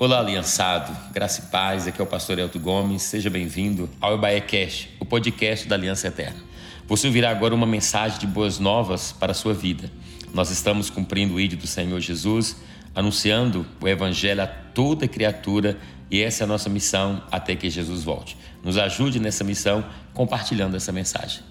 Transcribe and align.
Olá, 0.00 0.20
aliançado. 0.20 0.96
Graça 1.12 1.40
e 1.40 1.46
paz. 1.50 1.88
Aqui 1.88 2.00
é 2.00 2.04
o 2.04 2.06
pastor 2.06 2.38
Elton 2.38 2.60
Gomes. 2.60 3.02
Seja 3.02 3.28
bem-vindo 3.28 3.90
ao 4.00 4.14
Ebaé 4.14 4.40
Cash, 4.40 4.90
o 5.00 5.04
podcast 5.04 5.66
da 5.66 5.74
Aliança 5.74 6.06
Eterna. 6.06 6.38
Você 6.86 7.08
ouvirá 7.08 7.30
agora 7.32 7.52
uma 7.52 7.66
mensagem 7.66 8.16
de 8.16 8.24
boas 8.24 8.60
novas 8.60 9.10
para 9.10 9.32
a 9.32 9.34
sua 9.34 9.52
vida. 9.52 9.90
Nós 10.32 10.52
estamos 10.52 10.88
cumprindo 10.88 11.34
o 11.34 11.40
ídolo 11.40 11.62
do 11.62 11.66
Senhor 11.66 11.98
Jesus, 11.98 12.58
anunciando 12.94 13.66
o 13.80 13.88
evangelho 13.88 14.40
a 14.40 14.46
toda 14.46 15.08
criatura 15.08 15.76
e 16.08 16.22
essa 16.22 16.44
é 16.44 16.46
a 16.46 16.46
nossa 16.46 16.68
missão 16.68 17.20
até 17.28 17.56
que 17.56 17.68
Jesus 17.68 18.04
volte. 18.04 18.38
Nos 18.62 18.78
ajude 18.78 19.18
nessa 19.18 19.42
missão 19.42 19.84
compartilhando 20.14 20.76
essa 20.76 20.92
mensagem. 20.92 21.42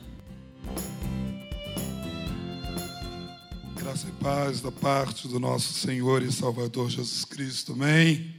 Graça 3.75 4.07
e 4.07 4.23
paz 4.23 4.61
da 4.61 4.71
parte 4.71 5.27
do 5.27 5.37
nosso 5.37 5.73
Senhor 5.73 6.23
e 6.23 6.31
Salvador 6.31 6.89
Jesus 6.89 7.25
Cristo. 7.25 7.73
Amém. 7.73 8.36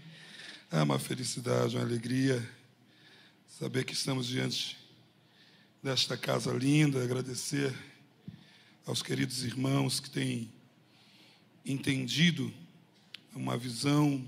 É 0.71 0.83
uma 0.83 0.99
felicidade, 0.99 1.77
uma 1.77 1.85
alegria 1.85 2.47
saber 3.47 3.85
que 3.85 3.93
estamos 3.93 4.27
diante 4.27 4.77
desta 5.83 6.17
casa 6.17 6.53
linda, 6.53 7.03
agradecer 7.03 7.75
aos 8.87 9.03
queridos 9.03 9.45
irmãos 9.45 10.01
que 10.01 10.11
têm 10.11 10.53
entendido 11.65 12.53
uma 13.35 13.57
visão 13.57 14.25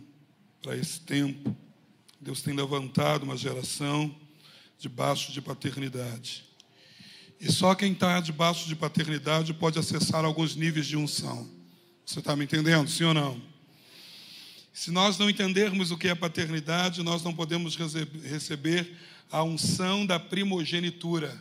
para 0.62 0.76
esse 0.76 1.00
tempo 1.00 1.56
Deus 2.20 2.42
tem 2.42 2.54
levantado 2.54 3.22
uma 3.22 3.36
geração 3.36 4.14
debaixo 4.78 5.32
de 5.32 5.40
paternidade. 5.40 6.44
E 7.40 7.50
só 7.50 7.74
quem 7.74 7.92
está 7.92 8.20
debaixo 8.20 8.68
de 8.68 8.76
paternidade 8.76 9.54
pode 9.54 9.78
acessar 9.78 10.22
alguns 10.26 10.54
níveis 10.54 10.86
de 10.86 10.98
unção. 10.98 11.48
Você 12.04 12.18
está 12.18 12.36
me 12.36 12.44
entendendo, 12.44 12.90
sim 12.90 13.04
ou 13.04 13.14
não? 13.14 13.49
Se 14.72 14.90
nós 14.90 15.18
não 15.18 15.28
entendermos 15.28 15.90
o 15.90 15.98
que 15.98 16.08
é 16.08 16.14
paternidade, 16.14 17.02
nós 17.02 17.22
não 17.22 17.34
podemos 17.34 17.76
receber 18.22 18.96
a 19.30 19.42
unção 19.42 20.06
da 20.06 20.18
primogenitura. 20.18 21.40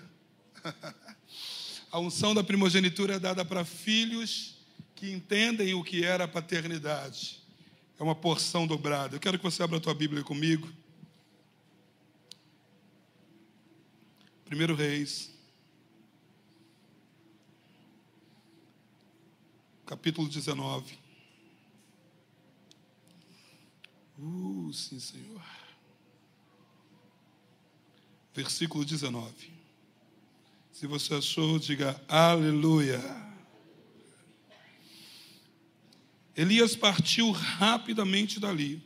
a 1.92 2.00
unção 2.00 2.34
da 2.34 2.44
primogenitura 2.44 3.16
é 3.16 3.20
dada 3.20 3.46
para 3.46 3.64
filhos 3.64 4.58
que 4.96 5.12
entendem 5.12 5.74
o 5.74 5.84
que 5.84 6.04
era 6.04 6.26
a 6.26 6.28
paternidade 6.28 7.40
é 8.00 8.04
uma 8.04 8.16
porção 8.16 8.66
dobrada. 8.66 9.18
Eu 9.18 9.20
quero 9.20 9.38
que 9.38 9.44
você 9.44 9.62
abra 9.62 9.78
a 9.78 9.82
tua 9.82 9.94
Bíblia 9.94 10.24
comigo. 10.24 10.72
Primeiro 14.46 14.74
Reis, 14.74 15.30
capítulo 19.86 20.28
19. 20.30 20.99
Uh, 24.22 24.74
sim, 24.74 25.00
Senhor. 25.00 25.42
Versículo 28.34 28.84
19. 28.84 29.52
Se 30.74 30.86
você 30.86 31.16
achou, 31.16 31.58
diga 31.58 32.02
aleluia. 32.08 33.00
Elias 36.36 36.76
partiu 36.76 37.32
rapidamente 37.32 38.40
dali 38.40 38.82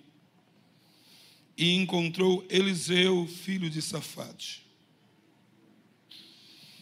e 1.58 1.74
encontrou 1.74 2.46
Eliseu, 2.50 3.28
filho 3.28 3.70
de 3.70 3.82
Safate. 3.82 4.66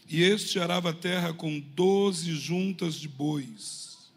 E 0.08 0.24
este 0.24 0.60
arava 0.60 0.90
a 0.90 0.94
terra 0.94 1.34
com 1.34 1.58
doze 1.60 2.34
juntas 2.36 2.96
de 2.96 3.08
bois 3.08 4.12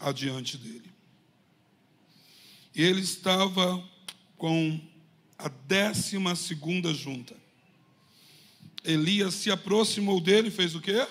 adiante 0.00 0.56
dele. 0.58 0.95
E 2.76 2.82
ele 2.82 3.00
estava 3.00 3.82
com 4.36 4.78
a 5.38 5.48
décima 5.48 6.36
segunda 6.36 6.92
junta. 6.92 7.34
Elias 8.84 9.32
se 9.32 9.50
aproximou 9.50 10.20
dele 10.20 10.50
fez 10.50 10.74
o 10.74 10.80
quê? 10.82 11.08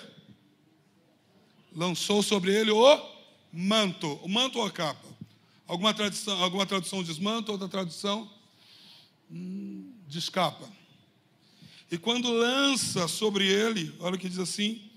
Lançou 1.74 2.22
sobre 2.22 2.54
ele 2.54 2.70
o 2.70 3.16
manto. 3.52 4.12
O 4.22 4.28
manto 4.28 4.60
ou 4.60 4.64
a 4.64 4.70
capa? 4.70 5.08
Alguma, 5.66 5.92
tradição, 5.92 6.40
alguma 6.40 6.64
tradução 6.64 7.02
diz 7.02 7.18
manto, 7.18 7.50
outra 7.50 7.68
tradução 7.68 8.30
hum, 9.28 9.92
diz 10.06 10.28
capa. 10.28 10.70
E 11.90 11.98
quando 11.98 12.30
lança 12.30 13.08
sobre 13.08 13.44
ele, 13.44 13.92
olha 13.98 14.14
o 14.14 14.18
que 14.18 14.28
diz 14.28 14.38
assim: 14.38 14.88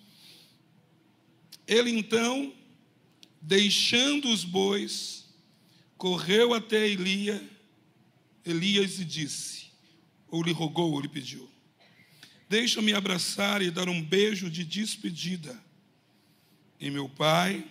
ele 1.67 1.89
então, 1.89 2.53
deixando 3.41 4.29
os 4.29 4.43
bois, 4.43 5.18
correu 5.99 6.55
até 6.55 6.87
Elia, 6.87 7.47
Elias 8.43 8.99
e 8.99 9.05
disse, 9.05 9.67
ou 10.27 10.41
lhe 10.41 10.51
rogou, 10.51 10.93
ou 10.93 10.99
lhe 10.99 11.07
pediu: 11.07 11.47
Deixa-me 12.49 12.93
abraçar 12.93 13.61
e 13.61 13.69
dar 13.69 13.87
um 13.87 14.01
beijo 14.01 14.49
de 14.49 14.65
despedida 14.65 15.63
em 16.79 16.89
meu 16.89 17.07
pai 17.07 17.63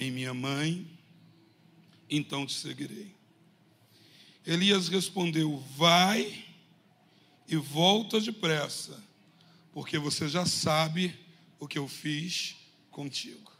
em 0.00 0.10
minha 0.10 0.32
mãe, 0.32 0.98
então 2.08 2.46
te 2.46 2.54
seguirei. 2.54 3.14
Elias 4.46 4.88
respondeu: 4.88 5.58
Vai 5.76 6.46
e 7.46 7.56
volta 7.56 8.18
depressa, 8.18 8.98
porque 9.72 9.98
você 9.98 10.26
já 10.26 10.46
sabe 10.46 11.14
o 11.58 11.68
que 11.68 11.78
eu 11.78 11.86
fiz 11.86 12.56
contigo. 12.90 13.52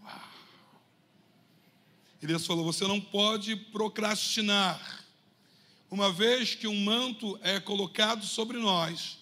Uau. 0.00 0.30
Elias 2.22 2.46
falou: 2.46 2.64
Você 2.64 2.86
não 2.86 3.00
pode 3.00 3.56
procrastinar, 3.56 5.04
uma 5.90 6.12
vez 6.12 6.54
que 6.54 6.66
um 6.66 6.84
manto 6.84 7.38
é 7.42 7.60
colocado 7.60 8.24
sobre 8.24 8.58
nós 8.58 9.18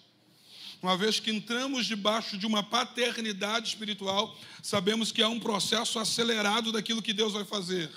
uma 0.84 0.99
vez 0.99 1.19
que 1.19 1.31
entramos 1.31 1.87
debaixo 1.87 2.37
de 2.37 2.44
uma 2.44 2.62
paternidade 2.62 3.69
espiritual, 3.69 4.37
sabemos 4.62 5.10
que 5.10 5.22
há 5.22 5.28
um 5.31 5.41
processo 5.41 5.99
acelerado 5.99 6.71
daquilo 6.71 7.00
que 7.00 7.15
Deus 7.15 7.33
vai 7.33 7.43
fazer. 7.43 7.91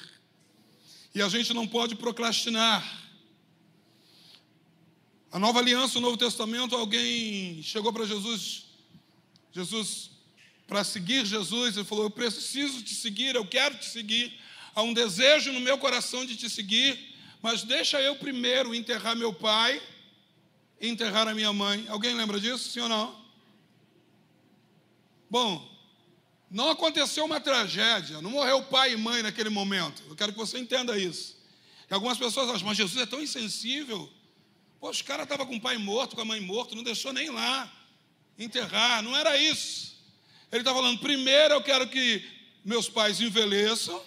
E 1.14 1.22
a 1.22 1.28
gente 1.28 1.54
não 1.54 1.68
pode 1.68 1.96
procrastinar. 1.96 2.82
A 5.30 5.38
nova 5.38 5.60
aliança, 5.60 5.98
o 5.98 6.02
Novo 6.02 6.16
Testamento, 6.16 6.78
alguém 6.78 7.62
chegou 7.62 7.92
para 7.92 8.06
Jesus, 8.06 8.68
Jesus, 9.52 10.12
para 10.66 10.82
seguir 10.86 11.26
Jesus, 11.26 11.76
ele 11.76 11.86
falou: 11.86 12.06
Eu 12.06 12.10
preciso 12.10 12.82
te 12.82 12.96
seguir, 12.96 13.36
eu 13.36 13.46
quero 13.46 13.78
te 13.78 13.86
seguir. 13.88 14.40
Há 14.78 14.84
um 14.84 14.94
desejo 14.94 15.52
no 15.52 15.60
meu 15.60 15.80
coração 15.80 16.24
de 16.24 16.36
te 16.36 16.48
seguir, 16.48 17.16
mas 17.42 17.64
deixa 17.64 18.00
eu 18.00 18.16
primeiro 18.16 18.76
enterrar 18.76 19.16
meu 19.16 19.34
pai 19.34 19.82
enterrar 20.80 21.28
a 21.28 21.34
minha 21.34 21.52
mãe. 21.52 21.88
Alguém 21.90 22.14
lembra 22.14 22.40
disso, 22.40 22.70
sim 22.70 22.82
ou 22.82 22.88
não? 22.88 23.20
Bom, 25.28 25.68
não 26.52 26.70
aconteceu 26.70 27.26
uma 27.26 27.42
tragédia, 27.42 28.22
não 28.22 28.30
morreu 28.30 28.64
pai 28.66 28.94
e 28.94 28.98
mãe 28.98 29.24
naquele 29.24 29.50
momento. 29.50 30.04
Eu 30.08 30.16
quero 30.16 30.32
que 30.32 30.38
você 30.38 30.60
entenda 30.60 30.96
isso. 30.96 31.36
E 31.90 31.94
algumas 31.96 32.20
pessoas 32.20 32.48
acham, 32.48 32.68
mas 32.68 32.78
Jesus 32.78 33.02
é 33.02 33.08
tão 33.08 33.20
insensível. 33.20 34.08
Pô, 34.80 34.92
os 34.92 35.02
caras 35.02 35.24
estavam 35.24 35.48
com 35.48 35.56
o 35.56 35.60
pai 35.60 35.80
morto, 35.80 36.16
com 36.16 36.22
a 36.22 36.26
mãe 36.26 36.40
morta, 36.40 36.76
não 36.76 36.84
deixou 36.84 37.12
nem 37.12 37.32
lá 37.32 37.68
enterrar. 38.38 39.02
Não 39.02 39.18
era 39.18 39.36
isso. 39.38 39.98
Ele 40.52 40.62
está 40.62 40.72
falando: 40.72 41.00
primeiro 41.00 41.56
eu 41.56 41.64
quero 41.64 41.88
que 41.88 42.24
meus 42.64 42.88
pais 42.88 43.20
envelheçam, 43.20 44.00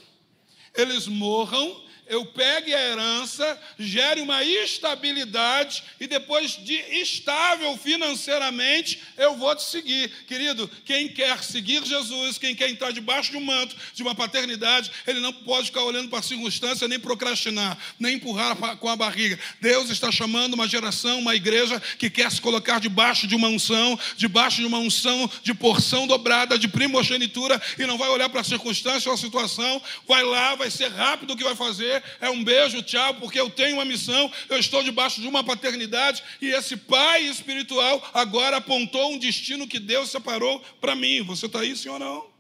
eles 0.75 1.07
morram, 1.07 1.83
eu 2.11 2.27
pegue 2.27 2.75
a 2.75 2.89
herança, 2.89 3.59
gere 3.79 4.21
uma 4.21 4.43
estabilidade 4.43 5.85
e 6.01 6.09
depois 6.09 6.57
de 6.57 6.75
estável 6.75 7.77
financeiramente, 7.77 9.01
eu 9.17 9.37
vou 9.37 9.55
te 9.55 9.63
seguir. 9.63 10.11
Querido, 10.27 10.69
quem 10.85 11.09
quer 11.09 11.41
seguir 11.45 11.87
Jesus, 11.87 12.37
quem 12.37 12.53
quer 12.53 12.69
entrar 12.69 12.91
debaixo 12.91 13.31
de 13.31 13.37
um 13.37 13.45
manto, 13.45 13.77
de 13.95 14.03
uma 14.03 14.13
paternidade, 14.13 14.91
ele 15.07 15.21
não 15.21 15.33
pode 15.33 15.67
ficar 15.67 15.85
olhando 15.85 16.09
para 16.09 16.19
a 16.19 16.23
circunstância, 16.23 16.89
nem 16.89 16.99
procrastinar, 16.99 17.79
nem 17.97 18.17
empurrar 18.17 18.57
com 18.79 18.89
a 18.89 18.97
barriga. 18.97 19.39
Deus 19.61 19.89
está 19.89 20.11
chamando 20.11 20.55
uma 20.55 20.67
geração, 20.67 21.21
uma 21.21 21.37
igreja 21.37 21.81
que 21.97 22.11
quer 22.11 22.29
se 22.33 22.41
colocar 22.41 22.81
debaixo 22.81 23.29
de 23.29 23.37
uma 23.37 23.47
unção, 23.47 23.97
debaixo 24.17 24.61
de 24.61 24.67
uma 24.67 24.79
unção 24.79 25.31
de 25.45 25.55
porção 25.55 26.09
dobrada, 26.09 26.59
de 26.59 26.67
primogenitura, 26.67 27.63
e 27.79 27.87
não 27.87 27.97
vai 27.97 28.09
olhar 28.09 28.29
para 28.29 28.41
a 28.41 28.45
circunstância 28.45 29.09
ou 29.09 29.15
a 29.15 29.19
situação, 29.19 29.81
vai 30.09 30.25
lá, 30.25 30.57
vai 30.57 30.73
ser 30.73 30.89
rápido 30.89 31.35
o 31.35 31.37
que 31.37 31.45
vai 31.45 31.55
fazer, 31.55 32.00
é 32.21 32.31
um 32.31 32.43
beijo, 32.43 32.83
tchau, 32.83 33.15
porque 33.15 33.39
eu 33.39 33.51
tenho 33.51 33.77
uma 33.77 33.85
missão, 33.85 34.33
eu 34.49 34.59
estou 34.59 34.83
debaixo 34.83 35.21
de 35.21 35.27
uma 35.27 35.43
paternidade 35.43 36.23
e 36.41 36.49
esse 36.49 36.77
pai 36.77 37.23
espiritual 37.25 38.09
agora 38.15 38.59
apontou 38.59 39.13
um 39.13 39.19
destino 39.19 39.67
que 39.67 39.79
Deus 39.79 40.11
separou 40.11 40.61
para 40.81 40.95
mim. 40.95 41.23
Você 41.23 41.47
está 41.47 41.61
aí, 41.61 41.75
ou 41.89 41.99
não? 41.99 42.31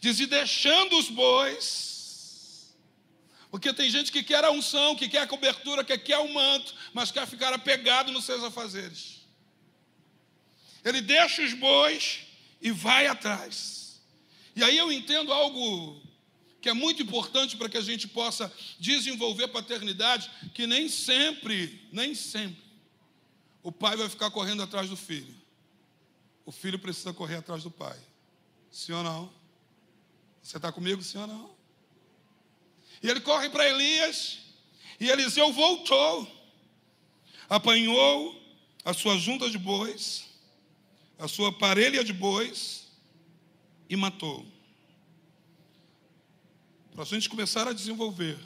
Diz: 0.00 0.20
e 0.20 0.26
deixando 0.26 0.98
os 0.98 1.08
bois, 1.08 2.74
porque 3.50 3.72
tem 3.72 3.90
gente 3.90 4.12
que 4.12 4.22
quer 4.22 4.44
a 4.44 4.50
unção, 4.50 4.94
que 4.94 5.08
quer 5.08 5.22
a 5.22 5.26
cobertura, 5.26 5.82
que 5.82 5.96
quer 5.98 6.18
o 6.18 6.32
manto, 6.32 6.74
mas 6.92 7.10
quer 7.10 7.26
ficar 7.26 7.52
apegado 7.52 8.12
nos 8.12 8.24
seus 8.24 8.44
afazeres. 8.44 9.18
Ele 10.84 11.00
deixa 11.00 11.42
os 11.42 11.54
bois 11.54 12.20
e 12.60 12.70
vai 12.70 13.06
atrás. 13.06 14.00
E 14.54 14.62
aí 14.62 14.76
eu 14.76 14.90
entendo 14.92 15.32
algo 15.32 16.02
que 16.60 16.68
é 16.68 16.72
muito 16.72 17.02
importante 17.02 17.56
para 17.56 17.68
que 17.68 17.76
a 17.76 17.82
gente 17.82 18.08
possa 18.08 18.52
desenvolver 18.78 19.48
paternidade, 19.48 20.30
que 20.54 20.66
nem 20.66 20.88
sempre, 20.88 21.88
nem 21.92 22.14
sempre, 22.14 22.62
o 23.62 23.70
pai 23.70 23.96
vai 23.96 24.08
ficar 24.08 24.30
correndo 24.30 24.62
atrás 24.62 24.88
do 24.88 24.96
filho. 24.96 25.34
O 26.44 26.50
filho 26.50 26.78
precisa 26.78 27.12
correr 27.12 27.36
atrás 27.36 27.62
do 27.62 27.70
pai. 27.70 27.98
Sim 28.70 28.92
ou 28.92 29.02
não? 29.02 29.32
Você 30.42 30.56
está 30.56 30.72
comigo, 30.72 31.02
sim 31.02 31.18
ou 31.18 31.26
não? 31.26 31.50
E 33.02 33.08
ele 33.08 33.20
corre 33.20 33.48
para 33.50 33.68
Elias, 33.68 34.38
e 34.98 35.08
Eliseu 35.08 35.52
voltou, 35.52 36.26
apanhou 37.48 38.34
a 38.84 38.92
sua 38.92 39.16
junta 39.16 39.48
de 39.48 39.58
bois, 39.58 40.24
a 41.18 41.28
sua 41.28 41.52
parelha 41.52 42.02
de 42.02 42.12
bois, 42.12 42.88
e 43.88 43.96
matou. 43.96 44.44
Para 46.98 47.04
a 47.04 47.06
gente 47.10 47.28
começar 47.28 47.68
a 47.68 47.72
desenvolver, 47.72 48.36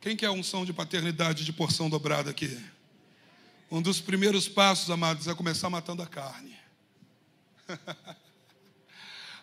quem 0.00 0.16
quer 0.16 0.28
a 0.28 0.32
unção 0.32 0.64
de 0.64 0.72
paternidade 0.72 1.44
de 1.44 1.52
porção 1.52 1.90
dobrada 1.90 2.30
aqui? 2.30 2.58
Um 3.70 3.82
dos 3.82 4.00
primeiros 4.00 4.48
passos, 4.48 4.88
amados, 4.88 5.28
é 5.28 5.34
começar 5.34 5.68
matando 5.68 6.00
a 6.00 6.06
carne. 6.06 6.56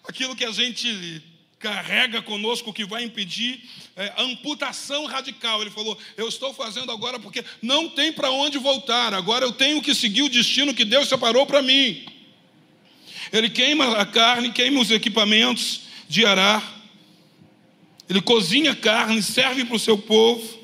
Aquilo 0.10 0.36
que 0.36 0.44
a 0.44 0.52
gente 0.52 1.22
carrega 1.60 2.20
conosco 2.24 2.74
que 2.74 2.86
vai 2.86 3.04
impedir 3.04 3.70
é, 3.96 4.12
amputação 4.18 5.06
radical. 5.06 5.62
Ele 5.62 5.70
falou: 5.70 5.96
Eu 6.18 6.28
estou 6.28 6.52
fazendo 6.56 6.92
agora 6.92 7.20
porque 7.20 7.46
não 7.62 7.88
tem 7.88 8.12
para 8.12 8.32
onde 8.32 8.58
voltar, 8.58 9.14
agora 9.14 9.46
eu 9.46 9.52
tenho 9.52 9.80
que 9.80 9.94
seguir 9.94 10.24
o 10.24 10.30
destino 10.30 10.74
que 10.74 10.86
Deus 10.86 11.08
separou 11.08 11.46
para 11.46 11.62
mim. 11.62 12.04
Ele 13.32 13.48
queima 13.48 13.96
a 13.96 14.08
carne, 14.08 14.52
queima 14.52 14.82
os 14.82 14.90
equipamentos 14.90 15.82
de 16.10 16.26
arar, 16.26 16.77
ele 18.10 18.22
cozinha 18.22 18.76
carne, 18.76 19.22
serve 19.22 19.66
para 19.66 19.76
o 19.76 19.80
seu 19.80 19.98
povo 19.98 20.58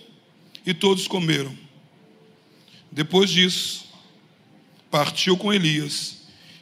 e 0.66 0.74
todos 0.74 1.08
comeram. 1.08 1.56
Depois 2.92 3.30
disso, 3.30 3.86
partiu 4.90 5.36
com 5.36 5.52
Elias 5.52 6.18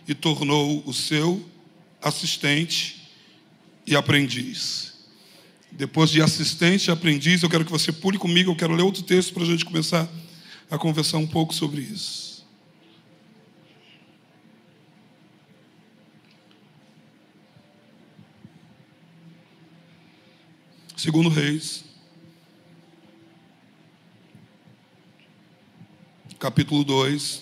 e 0.08 0.16
tornou 0.16 0.82
o 0.86 0.94
seu 0.94 1.46
assistente 2.02 3.10
e 3.86 3.96
aprendiz. 3.96 4.94
Depois 5.72 6.10
de 6.10 6.22
assistente 6.22 6.88
e 6.88 6.92
aprendiz, 6.92 7.44
eu 7.44 7.50
quero 7.50 7.66
que 7.66 7.72
você 7.72 7.92
pule 7.92 8.18
comigo, 8.18 8.52
eu 8.52 8.56
quero 8.56 8.74
ler 8.74 8.84
outro 8.84 9.04
texto 9.04 9.34
para 9.34 9.44
a 9.44 9.46
gente 9.46 9.66
começar 9.66 10.10
a 10.70 10.78
conversar 10.78 11.18
um 11.18 11.28
pouco 11.28 11.54
sobre 11.54 11.82
isso. 11.82 12.31
Segundo 21.02 21.30
Reis, 21.30 21.84
capítulo 26.38 26.84
2. 26.84 27.42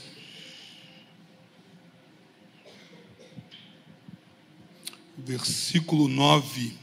Versículo 5.18 6.08
9. 6.08 6.74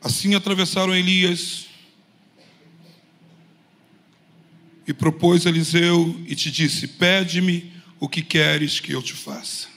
Assim 0.00 0.34
atravessaram 0.34 0.94
Elias 0.94 1.69
e 4.90 4.92
propôs 4.92 5.46
Eliseu 5.46 6.20
e 6.26 6.34
te 6.34 6.50
disse: 6.50 6.88
Pede-me 6.88 7.72
o 8.00 8.08
que 8.08 8.22
queres 8.22 8.80
que 8.80 8.92
eu 8.92 9.00
te 9.00 9.12
faça 9.12 9.68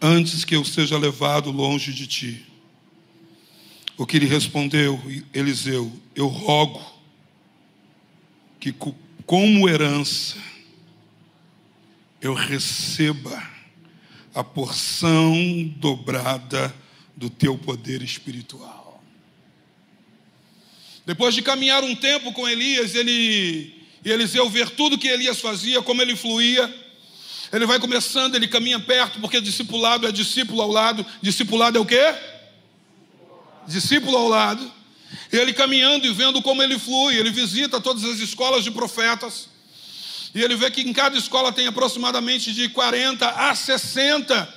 antes 0.00 0.44
que 0.44 0.56
eu 0.56 0.64
seja 0.64 0.98
levado 0.98 1.50
longe 1.50 1.92
de 1.92 2.06
ti. 2.06 2.44
O 3.96 4.04
que 4.04 4.18
lhe 4.18 4.26
respondeu 4.26 5.00
Eliseu: 5.32 5.92
Eu 6.16 6.26
rogo 6.26 6.84
que, 8.58 8.74
como 9.24 9.68
herança, 9.68 10.36
eu 12.20 12.34
receba 12.34 13.40
a 14.34 14.42
porção 14.42 15.32
dobrada 15.76 16.74
do 17.16 17.30
teu 17.30 17.56
poder 17.56 18.02
espiritual. 18.02 19.02
Depois 21.06 21.36
de 21.36 21.40
caminhar 21.40 21.84
um 21.84 21.94
tempo 21.94 22.32
com 22.32 22.48
Elias, 22.48 22.96
ele, 22.96 23.75
Eliseu 24.10 24.48
ver 24.48 24.70
tudo 24.70 24.98
que 24.98 25.08
Elias 25.08 25.40
fazia, 25.40 25.82
como 25.82 26.00
ele 26.00 26.14
fluía, 26.14 26.72
ele 27.52 27.66
vai 27.66 27.78
começando, 27.78 28.34
ele 28.34 28.48
caminha 28.48 28.78
perto, 28.78 29.20
porque 29.20 29.40
discipulado 29.40 30.06
é 30.06 30.12
discípulo 30.12 30.62
ao 30.62 30.70
lado. 30.70 31.06
Discipulado 31.22 31.78
é 31.78 31.80
o 31.80 31.84
quê? 31.84 32.14
Discípulo 33.66 34.16
ao 34.16 34.28
lado. 34.28 34.72
E 35.32 35.36
ele 35.36 35.52
caminhando 35.52 36.06
e 36.06 36.12
vendo 36.12 36.42
como 36.42 36.62
ele 36.62 36.78
flui, 36.78 37.16
ele 37.16 37.30
visita 37.30 37.80
todas 37.80 38.04
as 38.04 38.18
escolas 38.18 38.64
de 38.64 38.70
profetas. 38.70 39.48
E 40.34 40.42
ele 40.42 40.56
vê 40.56 40.70
que 40.70 40.82
em 40.82 40.92
cada 40.92 41.16
escola 41.16 41.52
tem 41.52 41.66
aproximadamente 41.66 42.52
de 42.52 42.68
40 42.68 43.28
a 43.28 43.54
60. 43.54 44.54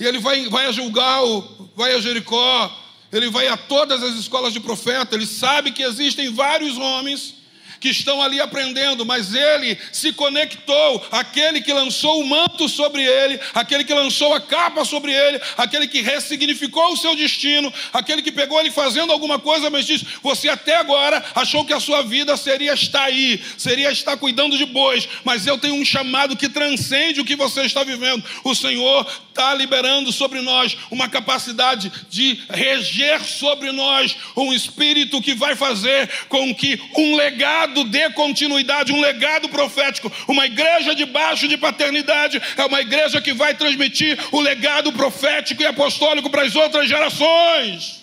E 0.00 0.04
ele 0.04 0.18
vai, 0.18 0.48
vai 0.48 0.66
a 0.66 0.72
Gilgal, 0.72 1.70
vai 1.76 1.94
a 1.94 2.00
Jericó, 2.00 2.76
ele 3.12 3.30
vai 3.30 3.46
a 3.46 3.56
todas 3.56 4.02
as 4.02 4.14
escolas 4.14 4.52
de 4.52 4.60
profeta. 4.60 5.14
Ele 5.14 5.26
sabe 5.26 5.70
que 5.70 5.82
existem 5.82 6.32
vários 6.32 6.76
homens 6.76 7.41
que 7.82 7.88
estão 7.88 8.22
ali 8.22 8.40
aprendendo, 8.40 9.04
mas 9.04 9.34
ele 9.34 9.76
se 9.90 10.12
conectou 10.12 11.04
àquele 11.10 11.60
que 11.60 11.72
lançou 11.72 12.20
o 12.20 12.24
manto 12.24 12.68
sobre 12.68 13.02
ele, 13.02 13.40
aquele 13.52 13.82
que 13.82 13.92
lançou 13.92 14.32
a 14.32 14.40
capa 14.40 14.84
sobre 14.84 15.12
ele, 15.12 15.40
aquele 15.56 15.88
que 15.88 16.00
ressignificou 16.00 16.92
o 16.92 16.96
seu 16.96 17.16
destino, 17.16 17.74
aquele 17.92 18.22
que 18.22 18.30
pegou 18.30 18.60
ele 18.60 18.70
fazendo 18.70 19.12
alguma 19.12 19.36
coisa, 19.36 19.68
mas 19.68 19.84
diz: 19.84 20.04
Você 20.22 20.48
até 20.48 20.76
agora 20.76 21.24
achou 21.34 21.64
que 21.64 21.72
a 21.72 21.80
sua 21.80 22.02
vida 22.02 22.36
seria 22.36 22.72
estar 22.72 23.02
aí, 23.02 23.42
seria 23.58 23.90
estar 23.90 24.16
cuidando 24.16 24.56
de 24.56 24.64
bois, 24.64 25.08
mas 25.24 25.48
eu 25.48 25.58
tenho 25.58 25.74
um 25.74 25.84
chamado 25.84 26.36
que 26.36 26.48
transcende 26.48 27.20
o 27.20 27.24
que 27.24 27.34
você 27.34 27.62
está 27.62 27.82
vivendo. 27.82 28.22
O 28.44 28.54
Senhor 28.54 29.04
está 29.28 29.52
liberando 29.54 30.12
sobre 30.12 30.40
nós 30.40 30.76
uma 30.88 31.08
capacidade 31.08 31.90
de 32.08 32.38
reger 32.48 33.24
sobre 33.24 33.72
nós 33.72 34.16
um 34.36 34.52
espírito 34.52 35.20
que 35.20 35.34
vai 35.34 35.56
fazer 35.56 36.08
com 36.28 36.54
que 36.54 36.80
um 36.96 37.16
legado 37.16 37.71
legado 37.72 37.84
dê 37.84 38.10
continuidade, 38.10 38.92
um 38.92 39.00
legado 39.00 39.48
profético. 39.48 40.12
Uma 40.28 40.46
igreja 40.46 40.94
debaixo 40.94 41.48
de 41.48 41.56
paternidade 41.56 42.40
é 42.56 42.64
uma 42.64 42.80
igreja 42.80 43.20
que 43.20 43.32
vai 43.32 43.54
transmitir 43.54 44.18
o 44.30 44.40
legado 44.40 44.92
profético 44.92 45.62
e 45.62 45.66
apostólico 45.66 46.28
para 46.30 46.42
as 46.42 46.54
outras 46.54 46.88
gerações. 46.88 48.02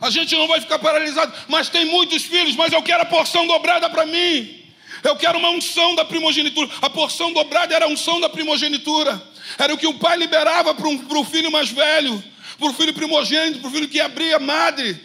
A 0.00 0.10
gente 0.10 0.34
não 0.36 0.46
vai 0.46 0.60
ficar 0.60 0.78
paralisado, 0.78 1.32
mas 1.48 1.68
tem 1.68 1.84
muitos 1.86 2.22
filhos, 2.22 2.54
mas 2.54 2.72
eu 2.72 2.82
quero 2.82 3.02
a 3.02 3.06
porção 3.06 3.46
dobrada 3.46 3.90
para 3.90 4.06
mim. 4.06 4.56
Eu 5.02 5.16
quero 5.16 5.38
uma 5.38 5.50
unção 5.50 5.94
da 5.94 6.04
primogenitura. 6.04 6.68
A 6.80 6.88
porção 6.88 7.32
dobrada 7.32 7.74
era 7.74 7.84
a 7.84 7.88
unção 7.88 8.20
da 8.20 8.28
primogenitura. 8.28 9.20
Era 9.58 9.74
o 9.74 9.78
que 9.78 9.86
o 9.86 9.94
pai 9.94 10.16
liberava 10.16 10.74
para 10.74 10.88
o 10.88 11.24
filho 11.24 11.50
mais 11.50 11.68
velho 11.68 12.22
para 12.58 12.68
o 12.68 12.72
filho 12.74 12.92
primogênito, 12.92 13.60
para 13.60 13.68
o 13.68 13.72
filho 13.72 13.88
que 13.88 14.00
abria 14.00 14.38
madre. 14.40 15.00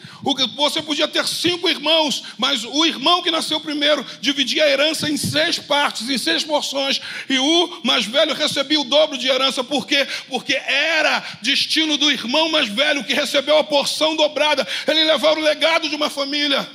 Você 0.56 0.82
podia 0.82 1.08
ter 1.08 1.28
cinco 1.28 1.70
irmãos, 1.70 2.24
mas 2.38 2.64
o 2.64 2.84
irmão 2.86 3.22
que 3.22 3.30
nasceu 3.30 3.60
primeiro 3.60 4.04
dividia 4.20 4.64
a 4.64 4.70
herança 4.70 5.10
em 5.10 5.18
seis 5.18 5.60
partes, 5.60 6.10
em 6.10 6.18
seis 6.18 6.44
porções, 6.44 7.00
e 7.30 7.38
o 7.38 7.82
mais 7.84 8.06
velho 8.06 8.34
recebia 8.34 8.82
o 8.82 8.86
dobro 8.86 9.18
de 9.18 9.28
herança. 9.28 9.64
Por 9.64 9.86
quê? 9.86 10.08
Porque 10.28 10.56
era 10.56 11.24
destino 11.42 11.96
do 11.96 12.10
irmão 12.10 12.50
mais 12.50 12.68
velho 12.68 13.04
que 13.04 13.14
recebeu 13.14 13.58
a 13.58 13.64
porção 13.64 14.16
dobrada, 14.16 14.68
ele 14.88 15.04
levava 15.04 15.40
o 15.40 15.44
legado 15.44 15.88
de 15.88 15.96
uma 15.96 16.10
família. 16.10 16.68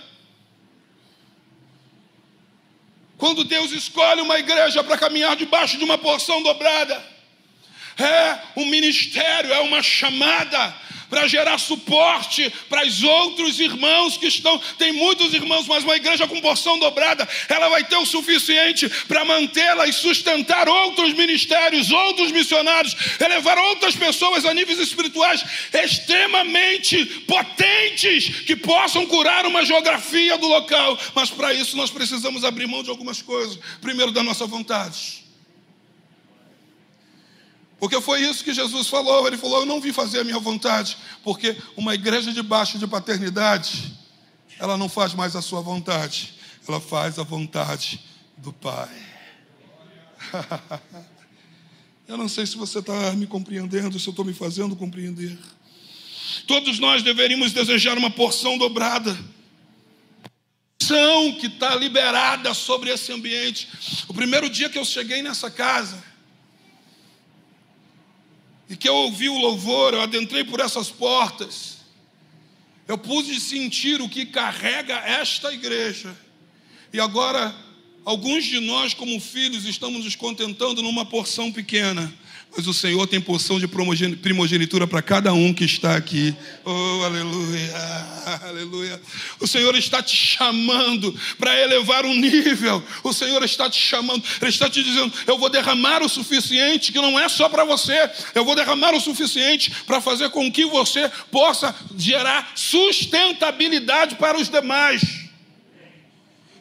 Quando 3.16 3.42
Deus 3.42 3.72
escolhe 3.72 4.20
uma 4.20 4.38
igreja 4.38 4.84
para 4.84 4.96
caminhar 4.96 5.34
debaixo 5.34 5.76
de 5.76 5.82
uma 5.82 5.98
porção 5.98 6.40
dobrada, 6.40 7.17
é 7.98 8.40
um 8.56 8.66
ministério, 8.66 9.52
é 9.52 9.60
uma 9.60 9.82
chamada 9.82 10.74
para 11.08 11.26
gerar 11.26 11.58
suporte 11.58 12.52
para 12.68 12.86
os 12.86 13.02
outros 13.02 13.58
irmãos 13.60 14.16
que 14.16 14.26
estão. 14.26 14.58
Tem 14.76 14.92
muitos 14.92 15.32
irmãos, 15.32 15.66
mas 15.66 15.84
uma 15.84 15.96
igreja 15.96 16.26
com 16.26 16.40
porção 16.40 16.78
dobrada, 16.78 17.26
ela 17.48 17.68
vai 17.68 17.84
ter 17.84 17.96
o 17.96 18.06
suficiente 18.06 18.88
para 19.06 19.24
mantê-la 19.24 19.86
e 19.86 19.92
sustentar 19.92 20.68
outros 20.68 21.14
ministérios, 21.14 21.90
outros 21.90 22.30
missionários, 22.30 22.94
elevar 23.20 23.58
outras 23.58 23.96
pessoas 23.96 24.44
a 24.44 24.54
níveis 24.54 24.78
espirituais 24.78 25.44
extremamente 25.72 27.04
potentes 27.26 28.40
que 28.40 28.56
possam 28.56 29.06
curar 29.06 29.46
uma 29.46 29.64
geografia 29.64 30.36
do 30.36 30.46
local. 30.46 30.98
Mas 31.14 31.30
para 31.30 31.52
isso 31.54 31.76
nós 31.76 31.90
precisamos 31.90 32.44
abrir 32.44 32.66
mão 32.66 32.82
de 32.82 32.90
algumas 32.90 33.22
coisas. 33.22 33.58
Primeiro, 33.80 34.12
da 34.12 34.22
nossa 34.22 34.46
vontade. 34.46 35.27
Porque 37.78 38.00
foi 38.00 38.22
isso 38.22 38.42
que 38.42 38.52
Jesus 38.52 38.88
falou. 38.88 39.26
Ele 39.26 39.36
falou: 39.36 39.60
Eu 39.60 39.66
não 39.66 39.80
vim 39.80 39.92
fazer 39.92 40.20
a 40.20 40.24
minha 40.24 40.38
vontade. 40.38 40.96
Porque 41.22 41.56
uma 41.76 41.94
igreja 41.94 42.32
debaixo 42.32 42.78
de 42.78 42.86
paternidade, 42.86 43.96
ela 44.58 44.76
não 44.76 44.88
faz 44.88 45.14
mais 45.14 45.36
a 45.36 45.42
sua 45.42 45.60
vontade, 45.60 46.34
ela 46.66 46.80
faz 46.80 47.18
a 47.18 47.22
vontade 47.22 48.00
do 48.36 48.52
Pai. 48.52 48.90
eu 52.08 52.16
não 52.16 52.28
sei 52.28 52.46
se 52.46 52.56
você 52.56 52.80
está 52.80 53.12
me 53.12 53.26
compreendendo, 53.26 53.98
se 53.98 54.08
eu 54.08 54.10
estou 54.10 54.24
me 54.24 54.34
fazendo 54.34 54.74
compreender. 54.74 55.38
Todos 56.46 56.78
nós 56.78 57.02
deveríamos 57.02 57.52
desejar 57.52 57.96
uma 57.96 58.10
porção 58.10 58.58
dobrada. 58.58 59.16
Que 61.38 61.46
está 61.46 61.74
liberada 61.74 62.54
sobre 62.54 62.90
esse 62.90 63.12
ambiente. 63.12 63.68
O 64.08 64.14
primeiro 64.14 64.48
dia 64.48 64.70
que 64.70 64.78
eu 64.78 64.84
cheguei 64.86 65.20
nessa 65.20 65.50
casa, 65.50 66.02
e 68.68 68.76
que 68.76 68.88
eu 68.88 68.94
ouvi 68.94 69.28
o 69.28 69.38
louvor, 69.38 69.94
eu 69.94 70.02
adentrei 70.02 70.44
por 70.44 70.60
essas 70.60 70.90
portas, 70.90 71.78
eu 72.86 72.98
pude 72.98 73.38
sentir 73.40 74.00
o 74.00 74.08
que 74.08 74.26
carrega 74.26 74.94
esta 74.94 75.52
igreja. 75.52 76.16
E 76.92 77.00
agora, 77.00 77.54
alguns 78.04 78.44
de 78.44 78.60
nós, 78.60 78.94
como 78.94 79.20
filhos, 79.20 79.64
estamos 79.64 80.04
nos 80.04 80.16
contentando 80.16 80.82
numa 80.82 81.04
porção 81.04 81.52
pequena 81.52 82.12
mas 82.56 82.66
o 82.66 82.74
Senhor 82.74 83.06
tem 83.06 83.20
porção 83.20 83.60
de 83.60 83.68
primogenitura 83.68 84.86
para 84.86 85.00
cada 85.00 85.32
um 85.32 85.54
que 85.54 85.64
está 85.64 85.96
aqui. 85.96 86.34
Oh, 86.64 87.04
aleluia, 87.04 87.74
aleluia. 88.48 89.00
O 89.38 89.46
Senhor 89.46 89.74
está 89.76 90.02
te 90.02 90.16
chamando 90.16 91.14
para 91.38 91.56
elevar 91.60 92.04
um 92.04 92.14
nível. 92.14 92.82
O 93.04 93.12
Senhor 93.12 93.42
está 93.44 93.70
te 93.70 93.80
chamando, 93.80 94.24
Ele 94.40 94.50
está 94.50 94.68
te 94.68 94.82
dizendo: 94.82 95.12
Eu 95.26 95.38
vou 95.38 95.48
derramar 95.48 96.02
o 96.02 96.08
suficiente, 96.08 96.90
que 96.90 97.00
não 97.00 97.18
é 97.18 97.28
só 97.28 97.48
para 97.48 97.64
você, 97.64 98.10
eu 98.34 98.44
vou 98.44 98.54
derramar 98.54 98.94
o 98.94 99.00
suficiente 99.00 99.70
para 99.86 100.00
fazer 100.00 100.30
com 100.30 100.50
que 100.50 100.64
você 100.66 101.08
possa 101.30 101.74
gerar 101.96 102.52
sustentabilidade 102.54 104.16
para 104.16 104.36
os 104.36 104.48
demais. 104.48 105.27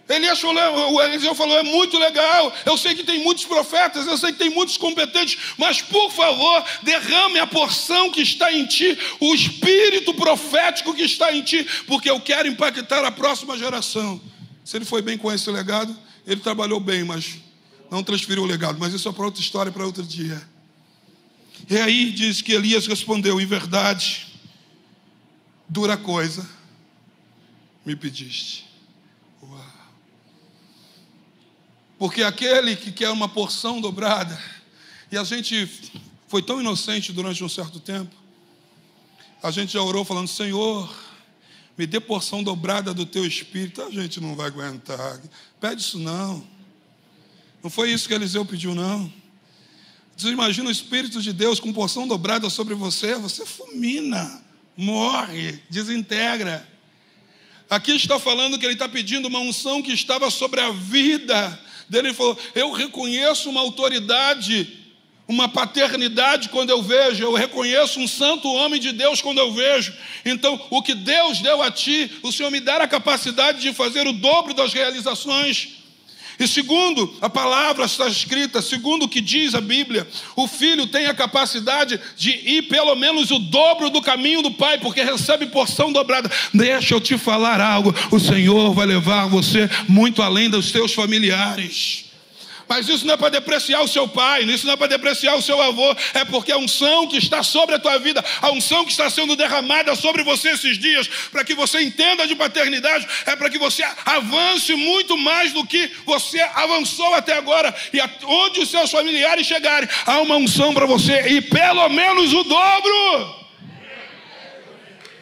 Elias 0.10 0.40
falou, 0.40 0.94
o 0.94 1.02
Eliseu 1.02 1.36
falou, 1.36 1.58
é 1.58 1.64
muito 1.64 1.98
legal. 1.98 2.54
Eu 2.66 2.78
sei 2.78 2.96
que 2.96 3.04
tem 3.04 3.22
muitos 3.22 3.46
profetas, 3.46 4.08
eu 4.08 4.18
sei 4.18 4.32
que 4.32 4.38
tem 4.38 4.50
muitos 4.50 4.78
competentes, 4.78 5.38
mas 5.58 5.82
por 5.82 6.12
favor, 6.12 6.64
derrame 6.82 7.40
a 7.40 7.48
porção 7.48 8.10
que 8.10 8.22
está 8.22 8.52
em 8.52 8.66
ti, 8.66 8.98
o 9.20 9.36
espírito 9.36 10.14
profético 10.14 10.94
que 10.94 11.04
está 11.04 11.34
em 11.34 11.42
ti, 11.42 11.66
porque 11.86 12.10
eu 12.10 12.22
quero 12.22 12.48
impactar 12.48 13.04
a 13.04 13.12
próxima 13.12 13.58
geração. 13.58 14.22
Se 14.64 14.78
ele 14.78 14.86
foi 14.86 15.02
bem 15.02 15.18
com 15.18 15.32
esse 15.32 15.50
legado, 15.52 15.96
ele 16.26 16.40
trabalhou 16.40 16.80
bem, 16.80 17.04
mas 17.04 17.36
não 17.92 18.02
transferiu 18.02 18.44
o 18.44 18.48
legado. 18.48 18.78
Mas 18.80 18.94
isso 18.94 19.10
é 19.10 19.12
para 19.12 19.26
outra 19.26 19.42
história, 19.42 19.72
para 19.72 19.86
outro 19.86 20.04
dia. 20.04 20.42
E 21.70 21.78
aí 21.78 22.12
diz 22.12 22.42
que 22.42 22.54
Elias 22.54 22.88
respondeu: 22.88 23.42
em 23.42 23.46
verdade, 23.46 24.28
dura 25.68 25.98
coisa 25.98 26.48
me 27.86 27.96
pediste. 27.96 28.68
Porque 31.98 32.22
aquele 32.22 32.76
que 32.76 32.92
quer 32.92 33.10
uma 33.10 33.28
porção 33.28 33.82
dobrada, 33.82 34.40
e 35.12 35.18
a 35.18 35.24
gente 35.24 35.70
foi 36.28 36.42
tão 36.42 36.60
inocente 36.60 37.12
durante 37.12 37.44
um 37.44 37.50
certo 37.50 37.80
tempo, 37.80 38.16
a 39.42 39.50
gente 39.50 39.74
já 39.74 39.82
orou 39.82 40.06
falando: 40.06 40.28
Senhor, 40.28 40.94
me 41.78 41.88
dê 41.88 42.00
porção 42.00 42.44
dobrada 42.44 42.94
do 42.94 43.06
teu 43.06 43.26
espírito. 43.26 43.82
A 43.82 43.90
gente 43.90 44.20
não 44.20 44.36
vai 44.36 44.48
aguentar. 44.48 45.20
Pede 45.60 45.82
isso 45.82 45.98
não. 46.00 46.46
Não 47.64 47.70
foi 47.70 47.92
isso 47.92 48.08
que 48.08 48.14
Eliseu 48.14 48.46
pediu, 48.46 48.76
não. 48.76 49.12
Você 50.16 50.30
imagina 50.30 50.70
o 50.70 50.72
Espírito 50.72 51.22
de 51.22 51.32
Deus 51.32 51.60
com 51.60 51.72
porção 51.72 52.08
dobrada 52.08 52.50
sobre 52.50 52.74
você, 52.74 53.16
você 53.16 53.46
fulmina, 53.46 54.44
morre, 54.76 55.60
desintegra. 55.70 56.68
Aqui 57.70 57.92
está 57.92 58.20
falando 58.20 58.58
que 58.58 58.66
ele 58.66 58.74
está 58.74 58.90
pedindo 58.90 59.28
uma 59.28 59.40
unção 59.40 59.84
que 59.84 59.92
estava 59.92 60.32
sobre 60.32 60.60
a 60.60 60.72
vida 60.72 61.67
dele, 61.90 62.10
ele 62.10 62.14
falou: 62.14 62.38
Eu 62.54 62.72
reconheço 62.72 63.50
uma 63.50 63.62
autoridade, 63.62 64.78
uma 65.28 65.50
paternidade 65.50 66.50
quando 66.50 66.70
eu 66.70 66.82
vejo, 66.82 67.24
eu 67.24 67.34
reconheço 67.34 68.00
um 68.00 68.08
santo 68.08 68.52
homem 68.52 68.80
de 68.80 68.92
Deus 68.92 69.22
quando 69.22 69.40
eu 69.40 69.52
vejo. 69.52 69.94
Então, 70.26 70.60
o 70.70 70.82
que 70.82 70.94
Deus 70.96 71.40
deu 71.40 71.62
a 71.62 71.70
ti, 71.70 72.12
o 72.24 72.32
Senhor 72.32 72.50
me 72.50 72.60
dá 72.60 72.78
a 72.78 72.88
capacidade 72.88 73.62
de 73.62 73.74
fazer 73.74 74.08
o 74.08 74.14
dobro 74.14 74.54
das 74.54 74.74
realizações. 74.74 75.77
E 76.40 76.48
segundo 76.48 77.16
a 77.22 77.30
palavra 77.30 77.86
está 77.86 78.08
escrita, 78.08 78.62
segundo 78.62 79.04
o 79.04 79.10
que 79.10 79.22
diz 79.22 79.56
a 79.56 79.62
Bíblia, 79.62 80.08
o 80.36 80.48
filho 80.48 80.88
tem 80.88 81.08
a 81.08 81.14
capacidade 81.14 82.00
de 82.16 82.30
ir 82.30 82.64
pelo 82.64 82.96
menos 82.96 83.32
o 83.32 83.40
dobro 83.40 83.90
do 83.90 84.02
caminho 84.02 84.42
do 84.42 84.52
pai, 84.52 84.78
porque 84.78 85.02
recebe 85.02 85.48
porção 85.48 85.92
dobrada. 85.92 86.30
Deixa 86.54 86.94
eu 86.94 87.02
te 87.02 87.18
falar 87.18 87.60
algo: 87.60 87.94
o 88.12 88.20
Senhor 88.20 88.74
vai 88.74 88.86
levar 88.86 89.28
você 89.28 89.70
muito 89.88 90.22
além 90.22 90.50
dos 90.50 90.70
seus 90.70 90.94
familiares. 90.94 92.07
Mas 92.68 92.90
isso 92.90 93.06
não 93.06 93.14
é 93.14 93.18
para 93.18 93.30
depreciar 93.30 93.82
o 93.82 93.88
seu 93.88 94.08
pai, 94.08 94.44
isso 94.44 94.66
não 94.66 94.74
é 94.74 94.78
para 94.78 94.88
depreciar 94.88 95.36
o 95.36 95.42
seu 95.42 95.62
avô, 95.62 95.96
é 96.14 96.26
porque 96.26 96.52
a 96.52 96.58
unção 96.58 97.08
que 97.08 97.18
está 97.18 97.42
sobre 97.42 97.76
a 97.76 97.80
tua 97.80 97.98
vida, 97.98 98.24
a 98.42 98.52
unção 98.52 98.84
que 98.84 98.92
está 98.92 99.10
sendo 99.10 99.36
derramada 99.36 99.96
sobre 99.96 100.24
você 100.24 100.50
esses 100.50 100.78
dias, 100.78 101.08
para 101.32 101.44
que 101.44 101.56
você 101.56 101.82
entenda 101.82 102.28
de 102.28 102.36
paternidade, 102.36 103.08
é 103.26 103.36
para 103.36 103.50
que 103.50 103.58
você 103.58 103.84
avance 104.06 104.74
muito 104.76 105.18
mais 105.18 105.54
do 105.54 105.66
que 105.66 105.92
você 106.06 106.42
avançou 106.56 107.14
até 107.16 107.38
agora, 107.38 107.74
e 107.94 108.00
onde 108.26 108.60
os 108.60 108.70
seus 108.70 108.92
familiares 108.92 109.48
chegarem, 109.48 109.88
há 110.06 110.20
uma 110.20 110.36
unção 110.36 110.74
para 110.74 110.86
você, 110.86 111.30
e 111.30 111.42
pelo 111.42 111.88
menos 111.90 112.34
o 112.34 112.44
dobro. 112.44 113.48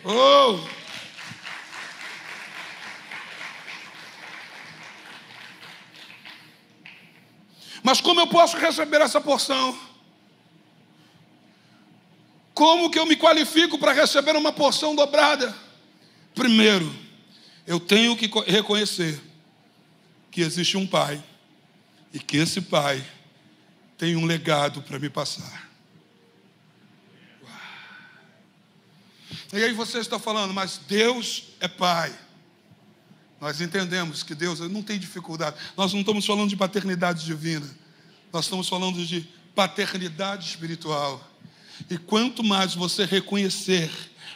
Oh! 0.03 0.75
Mas 7.85 8.01
como 8.01 8.19
eu 8.19 8.25
posso 8.25 8.57
receber 8.57 8.99
essa 8.99 9.21
porção? 9.21 9.77
Como 12.51 12.89
que 12.89 12.97
eu 12.97 13.05
me 13.05 13.15
qualifico 13.15 13.77
para 13.77 13.93
receber 13.93 14.35
uma 14.35 14.51
porção 14.51 14.95
dobrada? 14.95 15.55
Primeiro, 16.33 16.91
eu 17.67 17.79
tenho 17.79 18.17
que 18.17 18.27
reconhecer 18.47 19.21
que 20.31 20.41
existe 20.41 20.75
um 20.75 20.87
pai 20.87 21.23
e 22.11 22.17
que 22.17 22.37
esse 22.37 22.59
pai 22.59 23.05
tem 23.99 24.15
um 24.15 24.25
legado 24.25 24.81
para 24.81 24.97
me 24.97 25.07
passar. 25.07 25.69
E 29.53 29.63
aí 29.63 29.73
você 29.73 29.99
está 29.99 30.17
falando, 30.17 30.55
mas 30.55 30.79
Deus 30.87 31.49
é 31.59 31.67
pai. 31.67 32.11
Nós 33.39 33.61
entendemos 33.61 34.23
que 34.23 34.33
Deus 34.33 34.59
não 34.59 34.81
tem 34.81 34.97
dificuldade. 34.97 35.57
Nós 35.75 35.93
não 35.93 35.99
estamos 35.99 36.25
falando 36.25 36.49
de 36.49 36.55
paternidade 36.55 37.25
divina. 37.25 37.69
Nós 38.31 38.45
estamos 38.45 38.67
falando 38.67 39.05
de 39.05 39.27
paternidade 39.53 40.47
espiritual. 40.47 41.31
E 41.89 41.97
quanto 41.97 42.43
mais 42.43 42.73
você 42.73 43.05
reconhecer 43.05 43.91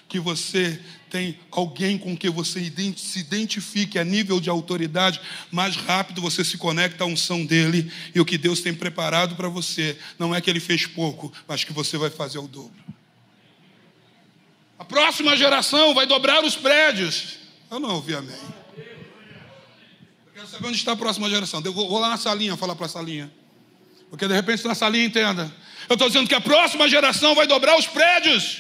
que 0.08 0.20
você 0.20 0.80
tem 1.10 1.40
alguém 1.52 1.98
com 1.98 2.16
quem 2.18 2.30
você 2.30 2.60
se 2.98 3.20
identifique 3.20 3.98
a 3.98 4.04
nível 4.04 4.40
de 4.40 4.50
autoridade, 4.50 5.22
mais 5.52 5.76
rápido 5.76 6.22
você 6.22 6.44
se 6.44 6.58
conecta 6.58 7.04
à 7.04 7.08
unção 7.08 7.46
dele 7.46 7.92
e 8.14 8.20
o 8.20 8.26
que 8.26 8.38
Deus 8.38 8.62
tem 8.62 8.74
preparado 8.74 9.36
para 9.36 9.48
você. 9.48 9.98
Não 10.18 10.34
é 10.34 10.42
que 10.42 10.50
ele 10.50 10.60
fez 10.60 10.86
pouco, 10.86 11.32
mas 11.48 11.64
que 11.64 11.74
você 11.74 11.98
vai 11.98 12.10
fazer 12.10 12.40
o 12.40 12.48
dobro. 12.48 12.84
A 14.78 14.86
próxima 14.86 15.36
geração 15.36 15.94
vai 15.94 16.06
dobrar 16.06 16.44
os 16.44 16.56
prédios. 16.56 17.38
Eu 17.70 17.80
não 17.80 17.96
ouvi 17.96 18.16
amém. 18.16 18.59
Quero 20.40 20.52
saber 20.52 20.68
onde 20.70 20.78
está 20.78 20.94
a 20.94 20.96
próxima 20.96 21.30
geração. 21.30 21.62
Eu 21.66 21.74
vou 21.74 22.00
lá 22.00 22.08
na 22.08 22.16
salinha 22.16 22.56
falar 22.56 22.74
para 22.74 22.86
a 22.86 22.90
salinha. 22.90 23.30
Porque 24.10 24.26
de 24.26 24.34
repente 24.34 24.66
na 24.66 24.74
salinha 24.74 25.04
entenda. 25.04 25.54
Eu 25.90 25.96
estou 25.96 26.08
dizendo 26.08 26.30
que 26.30 26.34
a 26.34 26.40
próxima 26.40 26.88
geração 26.88 27.36
vai 27.36 27.46
dobrar 27.46 27.78
os 27.78 27.86
prédios. 27.88 28.60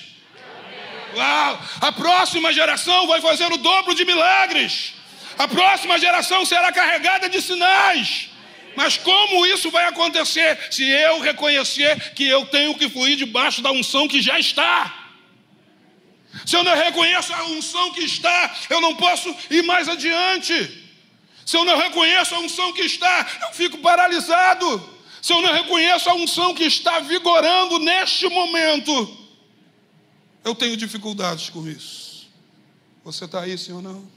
Uau! 1.15 1.61
A 1.79 1.91
próxima 1.93 2.51
geração 2.51 3.07
vai 3.07 3.21
fazer 3.21 3.45
o 3.45 3.55
dobro 3.55 3.95
de 3.95 4.03
milagres. 4.03 4.93
A 5.37 5.47
próxima 5.47 5.97
geração 5.97 6.45
será 6.45 6.69
carregada 6.69 7.29
de 7.29 7.41
sinais. 7.41 8.27
Mas 8.75 8.97
como 8.97 9.45
isso 9.45 9.71
vai 9.71 9.85
acontecer 9.85 10.59
se 10.69 10.83
eu 10.83 11.21
reconhecer 11.21 12.13
que 12.13 12.27
eu 12.27 12.45
tenho 12.47 12.75
que 12.75 12.89
fluir 12.89 13.15
debaixo 13.15 13.61
da 13.61 13.71
unção 13.71 14.05
que 14.05 14.21
já 14.21 14.37
está? 14.37 15.13
Se 16.45 16.57
eu 16.57 16.63
não 16.65 16.75
reconheço 16.75 17.33
a 17.33 17.45
unção 17.45 17.93
que 17.93 18.01
está, 18.01 18.53
eu 18.69 18.81
não 18.81 18.97
posso 18.97 19.33
ir 19.49 19.63
mais 19.63 19.87
adiante. 19.87 20.78
Se 21.49 21.57
eu 21.57 21.65
não 21.65 21.75
reconheço 21.79 22.35
a 22.35 22.39
unção 22.41 22.71
que 22.73 22.83
está, 22.83 23.27
eu 23.41 23.55
fico 23.55 23.79
paralisado. 23.79 24.87
Se 25.19 25.33
eu 25.33 25.41
não 25.41 25.51
reconheço 25.51 26.07
a 26.07 26.13
unção 26.13 26.53
que 26.53 26.63
está 26.63 26.99
vigorando 26.99 27.79
neste 27.79 28.29
momento, 28.29 29.17
eu 30.43 30.53
tenho 30.53 30.77
dificuldades 30.77 31.49
com 31.49 31.67
isso. 31.67 32.29
Você 33.03 33.25
está 33.25 33.41
aí, 33.41 33.57
sim 33.57 33.71
ou 33.71 33.81
não? 33.81 34.07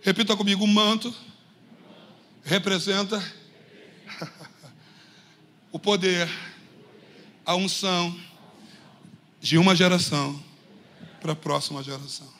Repita 0.00 0.34
comigo: 0.34 0.64
o 0.64 0.66
manto 0.66 1.14
representa 2.42 3.22
o 5.70 5.78
poder, 5.78 6.26
a 7.44 7.54
unção 7.54 8.18
de 9.42 9.58
uma 9.58 9.76
geração 9.76 10.42
para 11.20 11.32
a 11.32 11.36
próxima 11.36 11.82
geração. 11.82 12.33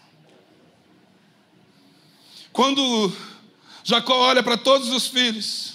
Quando 2.55 3.13
Jacó 3.83 4.17
olha 4.17 4.45
para 4.45 4.57
todos 4.57 4.89
os 4.91 5.09
filhos. 5.09 5.75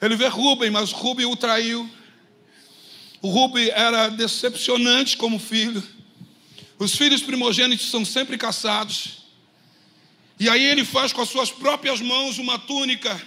Ele 0.00 0.16
vê 0.16 0.28
Rubem, 0.28 0.70
mas 0.70 0.92
Rubem 0.92 1.26
o 1.26 1.36
traiu. 1.36 1.88
O 3.20 3.28
Rubem 3.28 3.68
era 3.68 4.08
decepcionante 4.08 5.18
como 5.18 5.38
filho. 5.38 5.86
Os 6.78 6.96
filhos 6.96 7.22
primogênitos 7.22 7.90
são 7.90 8.02
sempre 8.02 8.38
caçados. 8.38 9.18
E 10.38 10.48
aí 10.48 10.64
ele 10.64 10.86
faz 10.86 11.12
com 11.12 11.20
as 11.20 11.28
suas 11.28 11.50
próprias 11.50 12.00
mãos 12.00 12.38
uma 12.38 12.58
túnica. 12.58 13.20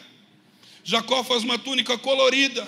Jacó 0.83 1.23
faz 1.23 1.43
uma 1.43 1.59
túnica 1.59 1.95
colorida. 1.95 2.67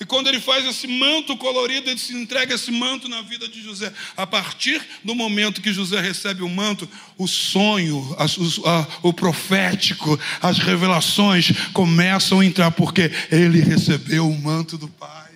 E 0.00 0.04
quando 0.06 0.28
ele 0.28 0.40
faz 0.40 0.64
esse 0.64 0.86
manto 0.86 1.36
colorido, 1.36 1.90
ele 1.90 2.00
se 2.00 2.14
entrega 2.14 2.54
esse 2.54 2.72
manto 2.72 3.06
na 3.06 3.20
vida 3.20 3.46
de 3.46 3.62
José. 3.62 3.92
A 4.16 4.26
partir 4.26 4.80
do 5.04 5.14
momento 5.14 5.60
que 5.60 5.74
José 5.74 6.00
recebe 6.00 6.42
o 6.42 6.48
manto, 6.48 6.88
o 7.18 7.28
sonho, 7.28 8.16
as, 8.18 8.38
a, 8.64 8.86
o 9.02 9.12
profético, 9.12 10.18
as 10.40 10.58
revelações 10.58 11.52
começam 11.74 12.40
a 12.40 12.46
entrar, 12.46 12.70
porque 12.70 13.12
ele 13.30 13.60
recebeu 13.60 14.26
o 14.26 14.40
manto 14.40 14.78
do 14.78 14.88
Pai. 14.88 15.29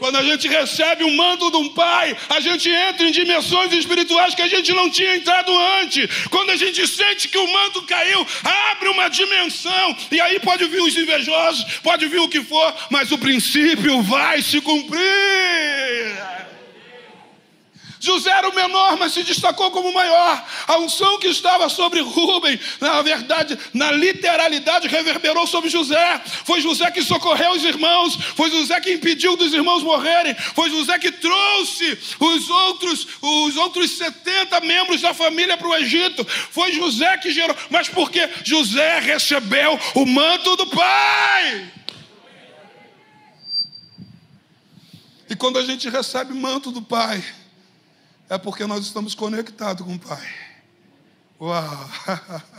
Quando 0.00 0.16
a 0.16 0.22
gente 0.22 0.48
recebe 0.48 1.04
o 1.04 1.14
manto 1.14 1.50
de 1.50 1.58
um 1.58 1.68
pai, 1.68 2.16
a 2.30 2.40
gente 2.40 2.70
entra 2.70 3.06
em 3.06 3.12
dimensões 3.12 3.70
espirituais 3.70 4.34
que 4.34 4.40
a 4.40 4.48
gente 4.48 4.72
não 4.72 4.88
tinha 4.88 5.14
entrado 5.14 5.52
antes. 5.82 6.08
Quando 6.30 6.50
a 6.50 6.56
gente 6.56 6.88
sente 6.88 7.28
que 7.28 7.36
o 7.36 7.46
manto 7.46 7.82
caiu, 7.82 8.26
abre 8.70 8.88
uma 8.88 9.08
dimensão. 9.08 9.94
E 10.10 10.18
aí 10.18 10.40
pode 10.40 10.64
vir 10.64 10.80
os 10.80 10.96
invejosos, 10.96 11.64
pode 11.82 12.08
vir 12.08 12.18
o 12.18 12.30
que 12.30 12.42
for, 12.42 12.74
mas 12.90 13.12
o 13.12 13.18
princípio 13.18 14.00
vai 14.02 14.40
se 14.40 14.58
cumprir. 14.62 16.49
José 18.02 18.30
era 18.30 18.48
o 18.48 18.54
menor, 18.54 18.96
mas 18.96 19.12
se 19.12 19.22
destacou 19.22 19.70
como 19.70 19.90
o 19.90 19.94
maior. 19.94 20.42
A 20.66 20.78
unção 20.78 21.18
que 21.18 21.26
estava 21.28 21.68
sobre 21.68 22.00
Rubem, 22.00 22.58
na 22.80 23.02
verdade, 23.02 23.58
na 23.74 23.92
literalidade, 23.92 24.88
reverberou 24.88 25.46
sobre 25.46 25.68
José. 25.68 26.18
Foi 26.46 26.62
José 26.62 26.90
que 26.90 27.02
socorreu 27.02 27.52
os 27.52 27.62
irmãos, 27.62 28.16
foi 28.34 28.50
José 28.50 28.80
que 28.80 28.94
impediu 28.94 29.36
dos 29.36 29.52
irmãos 29.52 29.82
morrerem, 29.82 30.34
foi 30.54 30.70
José 30.70 30.98
que 30.98 31.12
trouxe 31.12 31.98
os 32.18 32.48
outros, 32.48 33.06
os 33.20 33.56
outros 33.56 33.90
70 33.90 34.58
membros 34.62 35.02
da 35.02 35.12
família 35.12 35.58
para 35.58 35.68
o 35.68 35.76
Egito. 35.76 36.24
Foi 36.24 36.72
José 36.72 37.18
que 37.18 37.30
gerou, 37.30 37.54
mas 37.68 37.86
porque 37.90 38.26
José 38.42 38.98
recebeu 39.00 39.78
o 39.94 40.06
manto 40.06 40.56
do 40.56 40.66
pai. 40.68 41.70
E 45.28 45.36
quando 45.36 45.58
a 45.58 45.62
gente 45.62 45.86
recebe 45.90 46.32
o 46.32 46.36
manto 46.36 46.72
do 46.72 46.80
pai, 46.80 47.22
é 48.30 48.38
porque 48.38 48.64
nós 48.64 48.86
estamos 48.86 49.12
conectados 49.12 49.84
com 49.84 49.96
o 49.96 49.98
Pai. 49.98 50.34
Uau! 51.40 51.90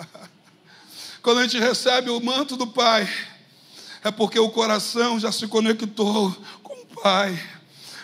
Quando 1.23 1.39
a 1.39 1.43
gente 1.43 1.57
recebe 1.59 2.09
o 2.09 2.19
manto 2.19 2.57
do 2.57 2.67
Pai, 2.67 3.09
é 4.03 4.11
porque 4.11 4.37
o 4.37 4.49
coração 4.49 5.17
já 5.17 5.31
se 5.31 5.47
conectou 5.47 6.35
com 6.61 6.73
o 6.73 7.01
Pai. 7.01 7.41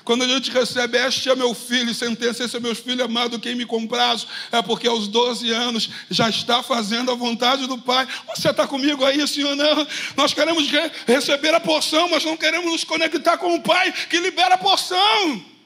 Quando 0.05 0.24
a 0.24 0.27
gente 0.29 0.50
recebe, 0.50 0.97
este 0.97 1.29
é 1.29 1.36
meu 1.36 1.53
filho, 1.53 1.93
sentença, 1.93 2.41
esse 2.45 2.55
é 2.55 2.59
meu 2.62 2.74
filho 2.74 3.03
amado, 3.03 3.38
quem 3.38 3.53
me 3.53 3.65
compraz, 3.65 4.25
é 4.50 4.62
porque 4.62 4.88
aos 4.88 5.09
12 5.09 5.51
anos 5.51 5.89
já 6.09 6.29
está 6.29 6.63
fazendo 6.63 7.12
a 7.12 7.15
vontade 7.15 7.67
do 7.67 7.77
Pai. 7.77 8.07
Você 8.33 8.50
está 8.50 8.65
comigo 8.65 9.03
aí, 9.03 9.19
ou 9.19 9.55
não? 9.57 9.88
Nós 10.15 10.33
queremos 10.33 10.69
receber 11.05 11.53
a 11.53 11.59
porção, 11.59 12.07
mas 12.07 12.24
não 12.24 12.38
queremos 12.38 12.71
nos 12.71 12.86
conectar 12.86 13.38
com 13.38 13.55
o 13.55 13.62
Pai 13.62 13.91
que 13.91 14.21
libera 14.21 14.55
a 14.55 14.57
porção. 14.57 15.56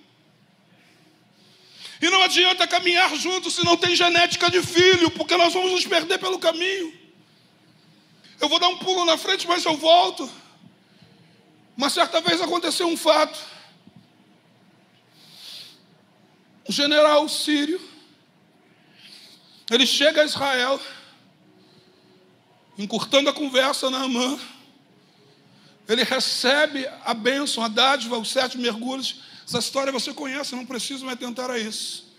E 2.01 2.09
não 2.09 2.23
adianta 2.23 2.65
caminhar 2.67 3.15
junto 3.15 3.51
se 3.51 3.63
não 3.63 3.77
tem 3.77 3.95
genética 3.95 4.49
de 4.49 4.61
filho, 4.63 5.11
porque 5.11 5.37
nós 5.37 5.53
vamos 5.53 5.71
nos 5.71 5.85
perder 5.85 6.17
pelo 6.17 6.39
caminho. 6.39 6.91
Eu 8.39 8.49
vou 8.49 8.57
dar 8.57 8.69
um 8.69 8.77
pulo 8.77 9.05
na 9.05 9.17
frente, 9.19 9.47
mas 9.47 9.63
eu 9.63 9.77
volto. 9.77 10.27
Uma 11.77 11.91
certa 11.91 12.19
vez 12.19 12.41
aconteceu 12.41 12.87
um 12.87 12.97
fato. 12.97 13.39
Um 16.67 16.71
general 16.71 17.29
sírio, 17.29 17.79
ele 19.69 19.85
chega 19.85 20.21
a 20.21 20.25
Israel, 20.25 20.81
encurtando 22.77 23.29
a 23.29 23.33
conversa 23.33 23.91
na 23.91 24.03
Amã. 24.03 24.39
Ele 25.87 26.03
recebe 26.03 26.87
a 27.05 27.13
bênção, 27.13 27.63
a 27.63 27.67
dádiva, 27.67 28.17
os 28.17 28.31
sete 28.31 28.57
mergulhos 28.57 29.21
essa 29.45 29.59
história 29.59 29.91
você 29.91 30.13
conhece, 30.13 30.55
não 30.55 30.65
preciso 30.65 31.05
me 31.05 31.11
atentar 31.11 31.49
a 31.49 31.57
isso. 31.57 32.11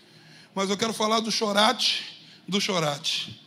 Mas 0.53 0.69
eu 0.69 0.77
quero 0.77 0.93
falar 0.93 1.19
do 1.19 1.31
chorate 1.31 2.13
do 2.47 2.59
chorate. 2.59 3.39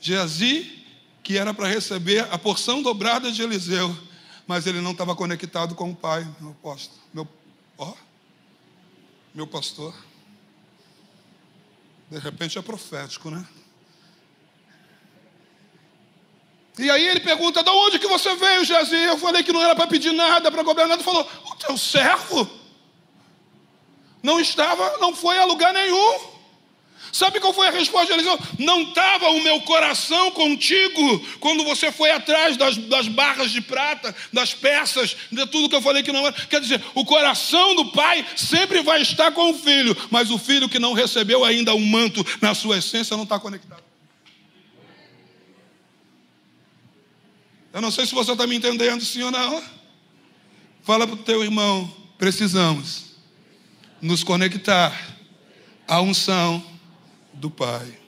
Geazi, 0.00 0.84
que 1.22 1.36
era 1.36 1.52
para 1.54 1.68
receber 1.68 2.20
a 2.30 2.38
porção 2.38 2.82
dobrada 2.82 3.30
de 3.30 3.42
Eliseu, 3.42 3.96
mas 4.46 4.66
ele 4.66 4.80
não 4.80 4.92
estava 4.92 5.14
conectado 5.16 5.74
com 5.74 5.90
o 5.90 5.96
pai, 5.96 6.26
meu 6.40 6.50
apóstolo, 6.50 7.00
meu, 7.12 7.28
ó, 7.78 7.94
meu 9.34 9.46
pastor. 9.46 9.94
De 12.10 12.18
repente 12.18 12.56
é 12.56 12.62
profético, 12.62 13.30
né? 13.30 13.44
E 16.78 16.90
aí 16.90 17.08
ele 17.08 17.20
pergunta: 17.20 17.64
de 17.64 17.70
onde 17.70 17.98
que 17.98 18.06
você 18.06 18.36
veio, 18.36 18.64
Geazi? 18.64 18.94
Eu 18.94 19.18
falei 19.18 19.42
que 19.42 19.52
não 19.52 19.62
era 19.62 19.74
para 19.74 19.88
pedir 19.88 20.12
nada, 20.12 20.52
para 20.52 20.62
cobrar 20.62 20.86
nada. 20.86 21.00
Ele 21.00 21.04
falou: 21.04 21.28
o 21.50 21.54
teu 21.56 21.76
servo 21.76 22.48
não 24.22 24.40
estava, 24.40 24.98
não 24.98 25.14
foi 25.14 25.38
a 25.38 25.44
lugar 25.44 25.72
nenhum. 25.72 26.36
Sabe 27.16 27.40
qual 27.40 27.54
foi 27.54 27.68
a 27.68 27.70
resposta 27.70 28.08
de 28.08 28.12
Eliseu? 28.12 28.38
Não 28.58 28.82
estava 28.82 29.30
o 29.30 29.42
meu 29.42 29.58
coração 29.62 30.30
contigo 30.32 31.18
quando 31.40 31.64
você 31.64 31.90
foi 31.90 32.10
atrás 32.10 32.58
das, 32.58 32.76
das, 32.76 33.08
barras 33.08 33.50
de 33.50 33.62
prata, 33.62 34.14
das 34.30 34.52
peças, 34.52 35.16
de 35.32 35.46
tudo 35.46 35.70
que 35.70 35.74
eu 35.74 35.80
falei 35.80 36.02
que 36.02 36.12
não 36.12 36.26
era. 36.26 36.34
Quer 36.34 36.60
dizer, 36.60 36.84
o 36.94 37.06
coração 37.06 37.74
do 37.74 37.86
pai 37.86 38.22
sempre 38.36 38.82
vai 38.82 39.00
estar 39.00 39.32
com 39.32 39.50
o 39.50 39.54
filho, 39.54 39.96
mas 40.10 40.30
o 40.30 40.36
filho 40.36 40.68
que 40.68 40.78
não 40.78 40.92
recebeu 40.92 41.42
ainda 41.42 41.74
um 41.74 41.86
manto 41.86 42.22
na 42.38 42.54
sua 42.54 42.76
essência 42.76 43.16
não 43.16 43.24
está 43.24 43.38
conectado. 43.38 43.82
Eu 47.72 47.80
não 47.80 47.90
sei 47.90 48.04
se 48.04 48.14
você 48.14 48.32
está 48.32 48.46
me 48.46 48.56
entendendo, 48.56 49.02
sim 49.02 49.22
ou 49.22 49.30
não. 49.30 49.62
Fala 50.82 51.06
para 51.06 51.14
o 51.14 51.22
teu 51.22 51.42
irmão, 51.42 51.90
precisamos 52.18 53.05
nos 54.00 54.22
conectar 54.22 55.16
à 55.86 56.00
unção 56.00 56.64
do 57.32 57.50
Pai. 57.50 57.98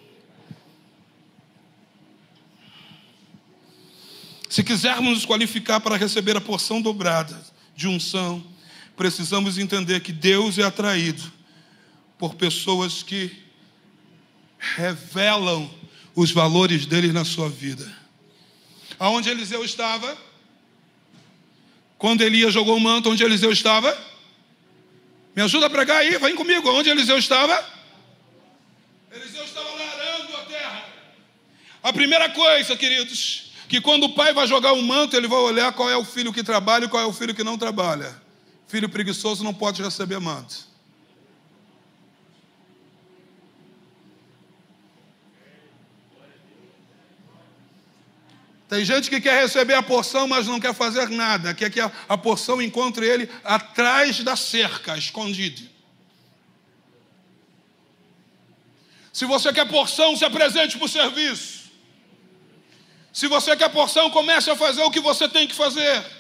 Se 4.49 4.65
quisermos 4.65 5.15
nos 5.15 5.27
qualificar 5.27 5.81
para 5.81 5.97
receber 5.97 6.37
a 6.37 6.41
porção 6.41 6.81
dobrada 6.81 7.39
de 7.77 7.87
unção, 7.87 8.45
precisamos 8.97 9.59
entender 9.59 10.01
que 10.01 10.13
Deus 10.13 10.59
é 10.59 10.65
atraído 10.65 11.23
por 12.19 12.35
pessoas 12.35 13.03
que 13.03 13.31
revelam 14.59 15.71
os 16.15 16.33
valores 16.33 16.87
dele 16.87 17.13
na 17.13 17.25
sua 17.25 17.49
vida. 17.49 17.89
Aonde 18.99 19.29
Eliseu 19.29 19.65
estava? 19.65 20.17
Quando 21.97 22.23
Elias 22.23 22.53
jogou 22.53 22.77
o 22.77 22.81
manto, 22.81 23.11
onde 23.11 23.23
Eliseu 23.23 23.53
estava? 23.53 23.97
Me 25.39 25.45
ajuda 25.45 25.67
a 25.67 25.71
pregar 25.71 25.99
aí, 25.99 26.19
vem 26.19 26.35
comigo. 26.35 26.69
Onde 26.69 26.91
Eliseu 26.91 27.17
estava? 27.17 27.65
Eliseu 29.09 29.45
estava 29.45 29.69
arando 29.69 30.37
a 30.37 30.41
terra. 30.41 30.85
A 31.81 31.93
primeira 31.93 32.29
coisa, 32.31 32.77
queridos, 32.77 33.53
que 33.69 33.81
quando 33.81 34.03
o 34.03 34.15
pai 34.15 34.33
vai 34.35 34.49
jogar 34.49 34.73
um 34.73 34.83
manto, 34.83 35.17
ele 35.17 35.29
vai 35.29 35.39
olhar 35.39 35.73
qual 35.75 35.89
é 35.89 35.97
o 35.97 36.05
filho 36.05 36.33
que 36.33 36.43
trabalha 36.43 36.87
e 36.87 36.89
qual 36.89 37.05
é 37.05 37.07
o 37.07 37.13
filho 37.13 37.37
que 37.37 37.45
não 37.45 37.57
trabalha. 37.57 38.21
Filho 38.67 38.89
preguiçoso 38.89 39.45
não 39.45 39.55
pode 39.55 39.81
receber 39.81 40.19
manto. 40.19 40.67
Tem 48.69 48.85
gente 48.85 49.09
que 49.09 49.21
quer 49.21 49.43
receber 49.43 49.75
a 49.75 49.83
porção, 49.83 50.29
mas 50.29 50.47
não 50.47 50.61
quer 50.61 50.75
fazer 50.75 51.09
nada. 51.09 51.55
Quer 51.55 51.71
que 51.71 51.81
a, 51.81 51.91
a 52.09 52.19
porção 52.19 52.61
encontre 52.61 53.07
ele 53.07 53.31
atrás 53.43 54.23
da 54.23 54.37
cerca, 54.37 54.97
escondido. 54.97 55.63
Se 59.13 59.25
você 59.25 59.53
quer 59.53 59.67
porção, 59.67 60.17
se 60.17 60.25
apresente 60.25 60.77
para 60.77 60.85
o 60.85 60.89
serviço. 60.89 61.71
Se 63.13 63.27
você 63.27 63.57
quer 63.57 63.71
porção, 63.71 64.11
comece 64.11 64.51
a 64.51 64.55
fazer 64.55 64.83
o 64.83 64.91
que 64.91 65.01
você 65.01 65.29
tem 65.29 65.49
que 65.49 65.55
fazer. 65.55 66.18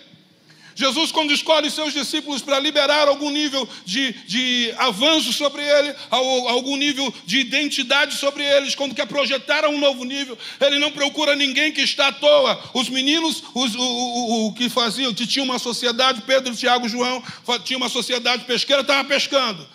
Jesus, 0.78 1.10
quando 1.10 1.32
escolhe 1.32 1.68
seus 1.72 1.92
discípulos 1.92 2.40
para 2.40 2.60
liberar 2.60 3.08
algum 3.08 3.30
nível 3.30 3.68
de, 3.84 4.12
de 4.28 4.72
avanço 4.78 5.32
sobre 5.32 5.60
ele, 5.60 5.92
algum 6.08 6.76
nível 6.76 7.12
de 7.26 7.40
identidade 7.40 8.14
sobre 8.14 8.44
eles, 8.44 8.76
quando 8.76 8.94
quer 8.94 9.08
projetar 9.08 9.64
a 9.64 9.68
um 9.68 9.76
novo 9.76 10.04
nível, 10.04 10.38
ele 10.60 10.78
não 10.78 10.92
procura 10.92 11.34
ninguém 11.34 11.72
que 11.72 11.80
está 11.80 12.06
à 12.06 12.12
toa. 12.12 12.70
Os 12.74 12.88
meninos, 12.88 13.42
os, 13.56 13.74
o, 13.74 13.80
o, 13.80 14.46
o, 14.46 14.52
que 14.52 14.68
faziam, 14.68 15.12
que 15.12 15.26
tinham 15.26 15.46
uma 15.46 15.58
sociedade, 15.58 16.22
Pedro, 16.22 16.54
Tiago, 16.54 16.88
João, 16.88 17.24
tinha 17.64 17.76
uma 17.76 17.88
sociedade 17.88 18.44
pesqueira, 18.44 18.82
estava 18.82 19.02
pescando. 19.02 19.66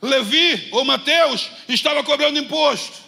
Levi 0.00 0.68
ou 0.70 0.84
Mateus 0.84 1.50
estava 1.68 2.04
cobrando 2.04 2.38
imposto. 2.38 3.04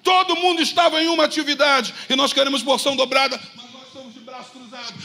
Todo 0.00 0.36
mundo 0.36 0.62
estava 0.62 1.02
em 1.02 1.08
uma 1.08 1.24
atividade 1.24 1.92
e 2.08 2.14
nós 2.14 2.32
queremos 2.32 2.62
porção 2.62 2.94
dobrada, 2.94 3.40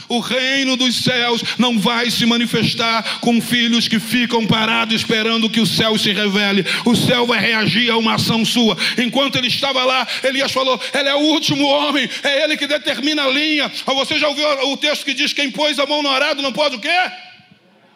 O 0.08 0.18
reino 0.18 0.76
dos 0.76 1.04
céus 1.04 1.42
não 1.56 1.78
vai 1.78 2.10
se 2.10 2.26
manifestar 2.26 3.20
com 3.20 3.40
filhos 3.40 3.86
que 3.86 4.00
ficam 4.00 4.46
parados 4.46 4.94
esperando 4.94 5.48
que 5.48 5.60
o 5.60 5.66
céu 5.66 5.96
se 5.96 6.12
revele. 6.12 6.64
O 6.84 6.96
céu 6.96 7.26
vai 7.26 7.38
reagir 7.38 7.90
a 7.90 7.96
uma 7.96 8.14
ação 8.14 8.44
sua. 8.44 8.76
Enquanto 8.98 9.36
ele 9.36 9.46
estava 9.46 9.84
lá, 9.84 10.06
Elias 10.24 10.50
falou: 10.50 10.80
Ele 10.92 11.08
é 11.08 11.14
o 11.14 11.20
último 11.20 11.64
homem, 11.66 12.08
é 12.22 12.42
ele 12.42 12.56
que 12.56 12.66
determina 12.66 13.24
a 13.24 13.28
linha. 13.28 13.70
Você 13.86 14.18
já 14.18 14.28
ouviu 14.28 14.46
o 14.68 14.76
texto 14.76 15.04
que 15.04 15.14
diz: 15.14 15.32
Quem 15.32 15.50
pôs 15.50 15.78
a 15.78 15.86
mão 15.86 16.02
no 16.02 16.10
arado 16.10 16.42
não 16.42 16.52
pode 16.52 16.76
o 16.76 16.80
quê? 16.80 17.29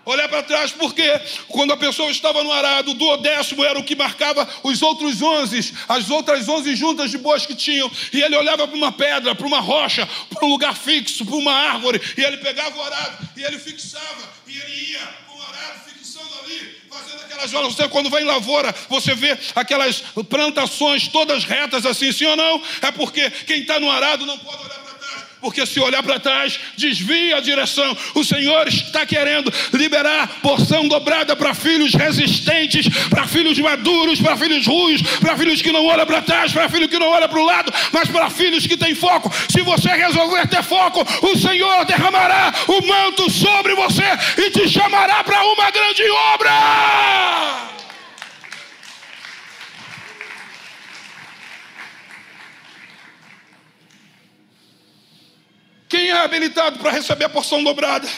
Olhar 0.04 0.28
para 0.28 0.42
trás, 0.42 0.70
porque 0.72 1.20
quando 1.48 1.72
a 1.72 1.76
pessoa 1.76 2.10
estava 2.10 2.42
no 2.42 2.52
arado, 2.52 2.90
o 2.90 2.94
duodécimo 2.94 3.64
era 3.64 3.78
o 3.78 3.84
que 3.84 3.96
marcava 3.96 4.48
os 4.62 4.82
outros 4.82 5.22
onze, 5.22 5.74
as 5.88 6.10
outras 6.10 6.48
onze 6.48 6.74
juntas 6.76 7.10
de 7.10 7.18
boas 7.18 7.46
que 7.46 7.54
tinham, 7.54 7.90
e 8.12 8.22
ele 8.22 8.36
olhava 8.36 8.66
para 8.66 8.76
uma 8.76 8.92
pedra, 8.92 9.34
para 9.34 9.46
uma 9.46 9.60
rocha, 9.60 10.08
para 10.30 10.44
um 10.44 10.50
lugar 10.50 10.76
fixo, 10.76 11.24
para 11.24 11.36
uma 11.36 11.52
árvore, 11.52 12.00
e 12.16 12.22
ele 12.22 12.36
pegava 12.38 12.76
o 12.76 12.82
arado, 12.82 13.28
e 13.36 13.42
ele 13.42 13.58
fixava, 13.58 14.32
e 14.46 14.58
ele 14.58 14.92
ia 14.92 15.00
com 15.26 15.38
o 15.38 15.42
arado 15.42 15.80
fixando 15.88 16.30
ali, 16.44 16.78
fazendo 16.90 17.22
aquelas. 17.22 17.50
Você, 17.50 17.88
quando 17.88 18.10
vai 18.10 18.22
em 18.22 18.26
lavoura, 18.26 18.74
você 18.88 19.14
vê 19.14 19.38
aquelas 19.54 20.02
plantações 20.28 21.08
todas 21.08 21.44
retas 21.44 21.86
assim, 21.86 22.12
sim 22.12 22.26
ou 22.26 22.36
não? 22.36 22.62
É 22.82 22.90
porque 22.90 23.30
quem 23.30 23.60
está 23.60 23.80
no 23.80 23.90
arado 23.90 24.26
não 24.26 24.38
pode 24.38 24.62
olhar 24.64 24.84
porque 25.44 25.66
se 25.66 25.78
olhar 25.78 26.02
para 26.02 26.18
trás, 26.18 26.59
desvia 26.74 27.37
a 27.37 27.40
direção. 27.40 27.94
O 28.14 28.24
Senhor 28.24 28.66
está 28.66 29.04
querendo 29.04 29.52
liberar 29.74 30.40
porção 30.40 30.88
dobrada 30.88 31.37
para 31.37 31.52
filhos 31.52 31.92
resistentes, 31.92 32.88
para 33.11 33.26
filhos 33.26 33.59
maduros, 33.59 34.18
para 34.22 34.38
filhos 34.38 34.66
ruins, 34.66 35.02
para 35.20 35.37
filhos 35.37 35.61
que 35.61 35.70
não 35.70 35.85
olham 35.85 36.07
para 36.07 36.22
trás, 36.22 36.50
para 36.50 36.66
filhos 36.70 36.88
que 36.88 36.98
não 36.98 37.09
olham 37.09 37.28
para 37.28 37.38
o 37.38 37.44
lado, 37.44 37.70
mas 37.92 38.09
para 38.09 38.30
filhos 38.30 38.66
que 38.66 38.74
têm 38.74 38.94
foco. 38.94 39.30
Se 39.50 39.61
você 39.61 39.90
resolver 39.90 40.48
ter 40.48 40.62
foco, 40.62 41.07
o 41.26 41.37
Senhor 41.37 41.85
derramará 41.85 42.50
o 42.66 42.87
manto 42.87 43.30
sobre 43.30 43.74
você 43.74 44.07
e 44.38 44.50
te 44.50 44.66
chamará 44.66 45.22
para 45.22 45.44
uma 45.44 45.70
grande 45.70 46.11
obra. 46.33 47.73
Quem 55.94 56.09
é 56.09 56.24
habilitado 56.24 56.80
para 56.80 56.90
receber 56.90 57.26
a 57.26 57.28
porção 57.28 57.62
dobrada? 57.62 58.11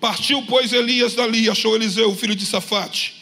Partiu, 0.00 0.44
pois, 0.44 0.72
Elias 0.72 1.14
dali, 1.14 1.48
achou 1.48 1.76
Eliseu, 1.76 2.12
filho 2.16 2.34
de 2.34 2.44
Safate, 2.44 3.14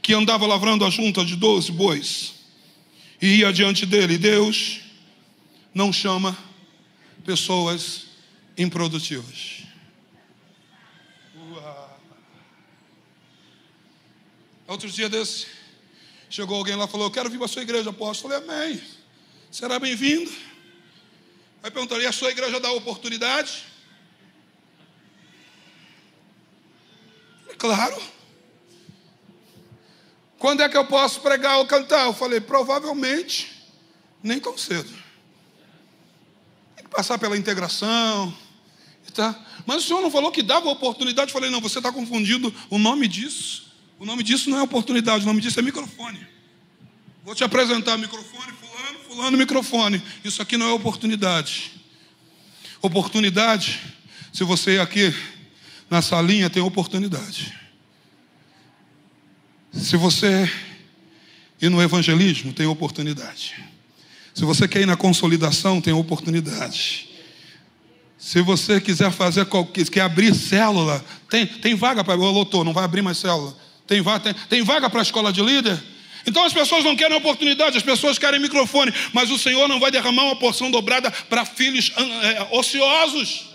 que 0.00 0.14
andava 0.14 0.46
lavrando 0.46 0.86
a 0.86 0.90
junta 0.90 1.22
de 1.22 1.36
doze 1.36 1.70
bois, 1.70 2.32
e 3.20 3.40
ia 3.40 3.52
diante 3.52 3.84
dele. 3.84 4.16
Deus 4.16 4.80
não 5.74 5.92
chama 5.92 6.34
pessoas 7.26 8.06
improdutivas. 8.56 9.64
Outro 14.66 14.90
dia 14.90 15.10
desse, 15.10 15.46
chegou 16.30 16.56
alguém 16.56 16.74
lá 16.74 16.86
e 16.86 16.88
falou: 16.88 17.08
Eu 17.08 17.10
quero 17.10 17.28
vir 17.28 17.36
para 17.36 17.44
a 17.44 17.48
sua 17.48 17.60
igreja, 17.60 17.90
apóstolo. 17.90 18.32
Eu 18.32 18.40
falei: 18.40 18.62
Amém. 18.62 18.82
Será 19.50 19.78
bem-vindo. 19.78 20.53
Aí 21.64 21.70
perguntaria: 21.70 22.10
a 22.10 22.12
sua 22.12 22.30
igreja 22.30 22.60
dá 22.60 22.70
oportunidade? 22.72 23.64
Claro. 27.56 28.00
Quando 30.38 30.62
é 30.62 30.68
que 30.68 30.76
eu 30.76 30.84
posso 30.84 31.22
pregar 31.22 31.56
ou 31.56 31.66
cantar? 31.66 32.04
Eu 32.04 32.12
falei: 32.12 32.38
provavelmente 32.38 33.50
nem 34.22 34.38
tão 34.38 34.58
cedo. 34.58 34.90
Tem 36.76 36.84
que 36.84 36.90
passar 36.90 37.18
pela 37.18 37.36
integração. 37.36 38.36
Tá? 39.14 39.34
Mas 39.64 39.84
o 39.84 39.86
senhor 39.86 40.02
não 40.02 40.10
falou 40.10 40.32
que 40.32 40.42
dava 40.42 40.68
oportunidade? 40.68 41.30
Eu 41.30 41.32
falei: 41.32 41.48
não, 41.48 41.62
você 41.62 41.78
está 41.78 41.90
confundindo 41.90 42.54
o 42.68 42.78
nome 42.78 43.08
disso. 43.08 43.72
O 43.98 44.04
nome 44.04 44.22
disso 44.22 44.50
não 44.50 44.58
é 44.58 44.62
oportunidade, 44.62 45.24
o 45.24 45.26
nome 45.26 45.40
disso 45.40 45.58
é 45.58 45.62
microfone. 45.62 46.26
Vou 47.22 47.34
te 47.34 47.42
apresentar 47.42 47.96
microfone, 47.96 48.52
fulano 49.14 49.38
microfone. 49.38 50.02
Isso 50.24 50.42
aqui 50.42 50.56
não 50.56 50.66
é 50.66 50.72
oportunidade. 50.72 51.70
Oportunidade, 52.82 53.80
se 54.32 54.42
você 54.44 54.78
aqui 54.78 55.14
na 55.88 56.02
salinha 56.02 56.50
tem 56.50 56.62
oportunidade. 56.62 57.54
Se 59.72 59.96
você 59.96 60.50
ir 61.62 61.68
no 61.68 61.80
evangelismo, 61.80 62.52
tem 62.52 62.66
oportunidade. 62.66 63.54
Se 64.34 64.44
você 64.44 64.66
quer 64.66 64.82
ir 64.82 64.86
na 64.86 64.96
consolidação, 64.96 65.80
tem 65.80 65.92
oportunidade. 65.92 67.08
Se 68.18 68.42
você 68.42 68.80
quiser 68.80 69.12
fazer 69.12 69.46
qualquer, 69.46 69.88
quer 69.88 70.00
abrir 70.00 70.34
célula, 70.34 71.04
tem, 71.30 71.46
tem 71.46 71.74
vaga 71.74 72.02
para 72.02 72.14
lotou, 72.14 72.64
não 72.64 72.72
vai 72.72 72.84
abrir 72.84 73.02
mais 73.02 73.18
célula. 73.18 73.56
Tem, 73.86 74.02
tem, 74.02 74.34
tem 74.48 74.62
vaga 74.62 74.90
para 74.90 75.00
a 75.00 75.02
escola 75.02 75.32
de 75.32 75.42
líder? 75.42 75.80
Então 76.26 76.44
as 76.44 76.52
pessoas 76.52 76.84
não 76.84 76.96
querem 76.96 77.16
oportunidade, 77.16 77.76
as 77.76 77.82
pessoas 77.82 78.18
querem 78.18 78.40
microfone, 78.40 78.92
mas 79.12 79.30
o 79.30 79.38
Senhor 79.38 79.68
não 79.68 79.78
vai 79.78 79.90
derramar 79.90 80.24
uma 80.24 80.36
porção 80.36 80.70
dobrada 80.70 81.10
para 81.10 81.44
filhos 81.44 81.92
é, 81.96 82.48
ociosos. 82.56 83.50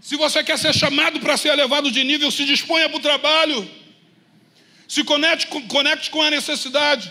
Se 0.00 0.16
você 0.16 0.42
quer 0.42 0.58
ser 0.58 0.74
chamado 0.74 1.20
para 1.20 1.36
ser 1.36 1.48
elevado 1.48 1.90
de 1.90 2.02
nível, 2.04 2.30
se 2.30 2.44
disponha 2.44 2.88
para 2.88 2.98
o 2.98 3.00
trabalho. 3.00 3.70
Se 4.86 5.02
conecte, 5.02 5.46
conecte 5.46 6.10
com 6.10 6.22
a 6.22 6.30
necessidade. 6.30 7.10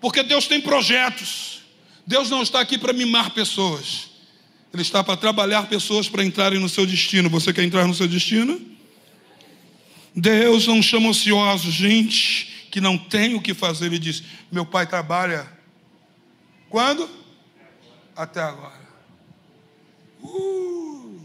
Porque 0.00 0.22
Deus 0.22 0.46
tem 0.46 0.60
projetos. 0.60 1.60
Deus 2.06 2.28
não 2.28 2.42
está 2.42 2.60
aqui 2.60 2.78
para 2.78 2.92
mimar 2.92 3.30
pessoas. 3.30 4.10
Ele 4.72 4.82
está 4.82 5.02
para 5.02 5.16
trabalhar 5.16 5.68
pessoas 5.68 6.08
para 6.08 6.22
entrarem 6.22 6.58
no 6.58 6.68
seu 6.68 6.86
destino. 6.86 7.30
Você 7.30 7.50
quer 7.52 7.64
entrar 7.64 7.86
no 7.86 7.94
seu 7.94 8.06
destino? 8.06 8.60
Deus 10.14 10.66
não 10.66 10.82
chama 10.82 11.08
ociosos, 11.08 11.72
gente 11.72 12.57
que 12.78 12.80
não 12.80 12.96
tem 12.96 13.34
o 13.34 13.42
que 13.42 13.52
fazer, 13.52 13.86
ele 13.86 13.98
diz: 13.98 14.22
Meu 14.52 14.64
pai 14.64 14.86
trabalha. 14.86 15.50
Quando? 16.70 17.10
Até 18.14 18.40
agora. 18.40 18.88
Uh. 20.22 21.20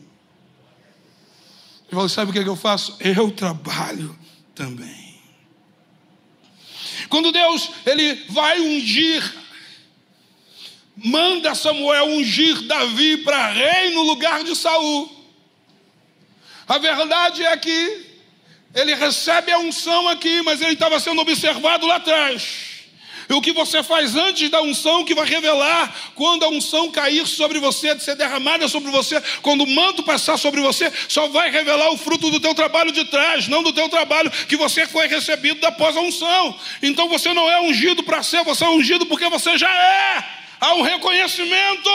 Ele 1.83 1.91
falou: 1.91 2.09
Sabe 2.09 2.31
o 2.31 2.33
que, 2.33 2.39
é 2.39 2.43
que 2.43 2.49
eu 2.49 2.55
faço? 2.55 2.97
Eu 2.99 3.29
trabalho 3.29 4.17
também. 4.55 5.21
Quando 7.07 7.31
Deus 7.31 7.69
ele 7.85 8.15
vai 8.29 8.59
ungir, 8.59 9.23
manda 10.95 11.53
Samuel 11.53 12.05
ungir 12.05 12.63
Davi 12.63 13.17
para 13.17 13.51
rei 13.51 13.93
no 13.93 14.01
lugar 14.01 14.43
de 14.43 14.55
Saul. 14.55 15.07
A 16.67 16.79
verdade 16.79 17.45
é 17.45 17.55
que 17.57 18.12
ele 18.73 18.95
recebe 18.95 19.51
a 19.51 19.59
unção 19.59 20.07
aqui, 20.07 20.41
mas 20.41 20.61
ele 20.61 20.73
estava 20.73 20.99
sendo 20.99 21.21
observado 21.21 21.85
lá 21.85 21.97
atrás. 21.97 22.73
E 23.29 23.33
o 23.33 23.41
que 23.41 23.53
você 23.53 23.81
faz 23.81 24.15
antes 24.15 24.49
da 24.49 24.61
unção 24.61 25.05
que 25.05 25.15
vai 25.15 25.25
revelar 25.25 25.95
quando 26.15 26.43
a 26.43 26.49
unção 26.49 26.91
cair 26.91 27.25
sobre 27.25 27.59
você, 27.59 27.97
ser 27.99 28.15
derramada 28.15 28.67
sobre 28.67 28.91
você, 28.91 29.21
quando 29.41 29.63
o 29.63 29.67
manto 29.67 30.03
passar 30.03 30.37
sobre 30.37 30.59
você, 30.59 30.91
só 31.07 31.27
vai 31.27 31.49
revelar 31.49 31.89
o 31.91 31.97
fruto 31.97 32.29
do 32.29 32.39
teu 32.39 32.53
trabalho 32.53 32.91
de 32.91 33.05
trás, 33.05 33.47
não 33.47 33.63
do 33.63 33.71
teu 33.71 33.87
trabalho 33.87 34.29
que 34.29 34.57
você 34.57 34.85
foi 34.85 35.07
recebido 35.07 35.65
após 35.65 35.95
a 35.95 36.01
unção. 36.01 36.59
Então 36.81 37.07
você 37.07 37.33
não 37.33 37.49
é 37.49 37.61
ungido 37.61 38.03
para 38.03 38.23
ser, 38.23 38.43
você 38.43 38.65
é 38.65 38.69
ungido 38.69 39.05
porque 39.05 39.29
você 39.29 39.57
já 39.57 39.73
é. 39.73 40.25
Há 40.59 40.73
um 40.75 40.81
reconhecimento. 40.81 41.89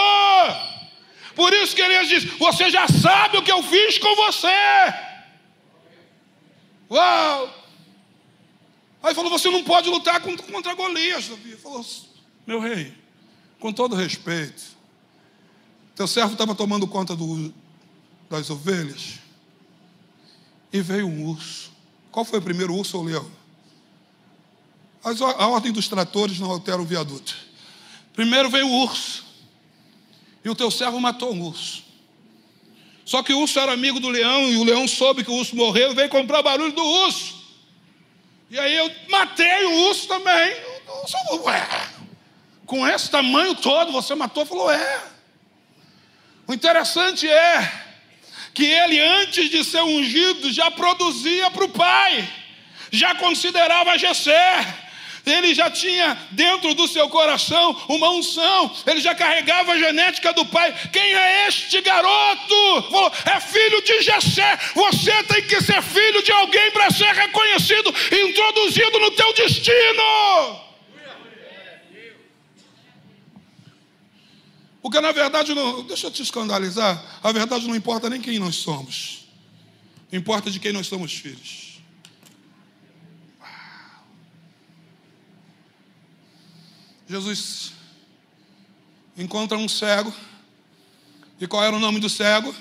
Por 1.35 1.53
isso 1.53 1.75
que 1.75 1.83
ele 1.83 2.05
diz: 2.07 2.25
Você 2.38 2.71
já 2.71 2.87
sabe 2.88 3.38
o 3.38 3.43
que 3.43 3.53
eu 3.53 3.62
fiz 3.62 3.99
com 3.99 4.14
você. 4.17 5.08
Uau! 6.90 7.55
Aí 9.03 9.14
falou: 9.14 9.31
Você 9.31 9.51
não 9.51 9.62
pode 9.64 9.88
lutar 9.88 10.20
contra 10.20 10.74
Golias, 10.74 11.29
Davi. 11.29 11.57
Falou: 11.57 11.85
Meu 12.46 12.61
rei, 12.61 12.94
com 13.61 13.72
todo 13.72 13.94
respeito, 13.94 14.62
teu 15.94 16.07
servo 16.07 16.33
estava 16.33 16.55
tomando 16.55 16.87
conta 16.87 17.14
do, 17.14 17.53
das 18.31 18.51
ovelhas 18.51 19.18
e 20.72 20.81
veio 20.81 21.07
um 21.07 21.27
urso. 21.27 21.72
Qual 22.11 22.24
foi 22.24 22.38
o 22.38 22.42
primeiro 22.42 22.74
urso 22.74 22.98
ou 22.98 23.05
leão? 23.05 23.31
A 25.03 25.46
ordem 25.46 25.72
dos 25.72 25.88
tratores 25.88 26.38
não 26.38 26.51
altera 26.51 26.81
o 26.81 26.85
viaduto. 26.85 27.37
Primeiro 28.12 28.51
veio 28.51 28.66
o 28.66 28.83
urso. 28.83 29.24
E 30.44 30.51
o 30.51 30.55
teu 30.55 30.70
servo 30.70 31.01
matou 31.01 31.33
um 31.33 31.42
urso. 31.42 31.85
Só 33.09 33.23
que 33.23 33.33
o 33.33 33.38
urso 33.38 33.59
era 33.59 33.73
amigo 33.73 33.99
do 33.99 34.11
leão, 34.11 34.53
e 34.53 34.59
o 34.59 34.64
leão 34.64 34.87
soube 34.87 35.25
que 35.25 35.31
o 35.31 35.35
urso 35.35 35.57
morreu 35.57 35.92
e 35.92 35.94
veio 35.94 36.11
comprar 36.11 36.40
o 36.40 36.42
barulho 36.42 36.73
do 36.73 36.85
urso. 36.85 37.42
E 38.51 38.59
aí 38.59 38.77
eu 38.77 38.92
matei 39.09 39.64
o 39.64 39.88
urso 39.88 40.07
também. 40.07 40.55
O 40.87 41.03
urso 41.05 41.16
ué, 41.47 41.88
com 42.66 42.87
esse 42.87 43.11
tamanho 43.11 43.55
todo 43.55 43.92
você 43.92 44.14
matou? 44.14 44.44
Falou, 44.44 44.71
é. 44.71 45.03
O 46.47 46.53
interessante 46.53 47.27
é 47.27 47.73
que 48.53 48.66
ele, 48.66 49.01
antes 49.01 49.49
de 49.49 49.64
ser 49.64 49.83
ungido, 49.83 50.53
já 50.53 50.71
produzia 50.71 51.51
para 51.51 51.64
o 51.64 51.71
pai, 51.71 52.29
já 52.92 53.14
considerava 53.14 53.97
Jessé, 53.97 54.66
Ele 55.26 55.54
já 55.54 55.70
tinha 55.70 56.16
dentro 56.31 56.74
do 56.74 56.88
seu 56.88 57.09
coração 57.09 57.76
uma 57.88 58.11
unção, 58.11 58.74
ele 58.87 59.00
já 59.00 59.14
carregava 59.14 59.72
a 59.72 59.78
genética 59.78 60.33
do 60.33 60.44
pai. 60.46 60.74
Quem 60.92 61.14
é 61.14 61.48
este 61.48 61.81
garoto? 61.81 62.83
Falou, 62.90 63.12
é 63.24 63.40
filho 63.40 63.83
de 63.83 64.02
Jessé. 64.02 64.59
Você 64.74 65.22
tem 65.24 65.42
que 65.42 65.61
ser 65.61 65.83
filho 65.83 66.22
de 66.22 66.33
alguém 66.33 66.70
para 66.70 66.90
ser 66.90 67.12
reconhecido 67.14 67.94
introduzido 68.12 68.98
no 68.98 69.11
teu 69.12 69.33
destino. 69.35 70.68
Porque 74.81 75.00
na 75.00 75.12
verdade, 75.12 75.54
não, 75.54 75.83
deixa 75.83 76.07
eu 76.07 76.11
te 76.11 76.22
escandalizar, 76.22 77.20
a 77.22 77.33
verdade 77.33 77.66
não 77.66 77.76
importa 77.76 78.09
nem 78.09 78.20
quem 78.20 78.38
nós 78.38 78.57
somos, 78.57 79.26
importa 80.11 80.50
de 80.50 80.59
quem 80.59 80.72
nós 80.72 80.87
somos 80.87 81.12
filhos. 81.12 81.67
Jesus 87.09 87.73
encontra 89.16 89.57
um 89.57 89.68
cego. 89.68 90.14
E 91.40 91.47
qual 91.47 91.64
era 91.64 91.75
o 91.75 91.81
nome 91.81 92.01
do 92.01 92.09
cego? 92.09 92.55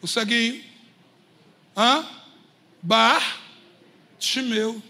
O 0.00 0.06
ceguinho. 0.06 0.62
Hã? 1.76 2.06
Bar 2.80 3.40
Timeu. 4.18 4.82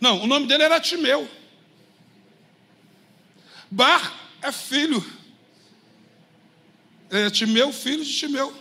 Não, 0.00 0.22
o 0.22 0.26
nome 0.26 0.46
dele 0.46 0.62
era 0.62 0.80
Timeu. 0.80 1.28
Bar 3.70 4.14
é 4.40 4.50
filho. 4.50 5.04
É 7.10 7.28
Timeu, 7.30 7.72
filho 7.72 8.04
de 8.04 8.16
Timeu. 8.16 8.56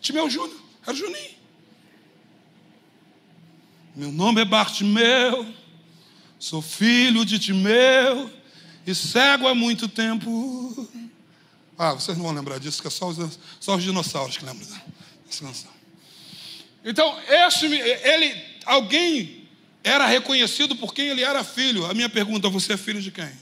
Timeu 0.00 0.30
Júnior. 0.30 0.60
Era 0.82 0.96
Juninho. 0.96 1.36
Meu 3.94 4.12
nome 4.12 4.40
é 4.40 4.44
Bartimeu. 4.44 5.52
Sou 6.46 6.62
filho 6.62 7.24
de 7.24 7.40
Timeu 7.40 8.30
e 8.86 8.94
cego 8.94 9.48
há 9.48 9.54
muito 9.54 9.88
tempo. 9.88 10.88
Ah, 11.76 11.94
vocês 11.94 12.16
não 12.16 12.24
vão 12.24 12.32
lembrar 12.32 12.60
disso, 12.60 12.80
que 12.80 12.86
é 12.86 12.90
só 12.90 13.08
os, 13.08 13.36
só 13.58 13.74
os 13.74 13.82
dinossauros 13.82 14.36
que 14.36 14.44
lembram 14.44 14.64
dessa 15.26 15.44
canção. 15.44 15.72
Então, 16.84 17.18
esse, 17.28 17.66
ele, 17.66 18.44
alguém 18.64 19.48
era 19.82 20.06
reconhecido 20.06 20.76
por 20.76 20.94
quem 20.94 21.08
ele 21.08 21.24
era 21.24 21.42
filho. 21.42 21.84
A 21.84 21.92
minha 21.92 22.08
pergunta: 22.08 22.48
você 22.48 22.74
é 22.74 22.76
filho 22.76 23.02
de 23.02 23.10
quem? 23.10 23.32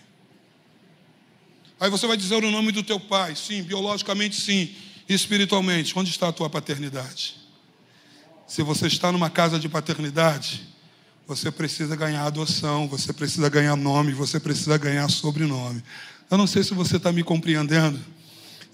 Aí 1.78 1.90
você 1.90 2.06
vai 2.06 2.16
dizer 2.16 2.42
o 2.42 2.50
nome 2.50 2.72
do 2.72 2.82
teu 2.82 2.98
pai. 2.98 3.36
Sim, 3.36 3.62
biologicamente 3.64 4.40
sim. 4.40 4.74
Espiritualmente, 5.06 5.92
onde 5.94 6.08
está 6.08 6.28
a 6.28 6.32
tua 6.32 6.48
paternidade? 6.48 7.36
Se 8.46 8.62
você 8.62 8.86
está 8.86 9.12
numa 9.12 9.28
casa 9.28 9.58
de 9.58 9.68
paternidade, 9.68 10.73
você 11.26 11.50
precisa 11.50 11.96
ganhar 11.96 12.24
adoção, 12.24 12.86
você 12.86 13.12
precisa 13.12 13.48
ganhar 13.48 13.76
nome, 13.76 14.12
você 14.12 14.38
precisa 14.38 14.76
ganhar 14.76 15.08
sobrenome. 15.08 15.82
Eu 16.30 16.36
não 16.36 16.46
sei 16.46 16.62
se 16.62 16.74
você 16.74 16.96
está 16.96 17.10
me 17.12 17.22
compreendendo. 17.22 17.98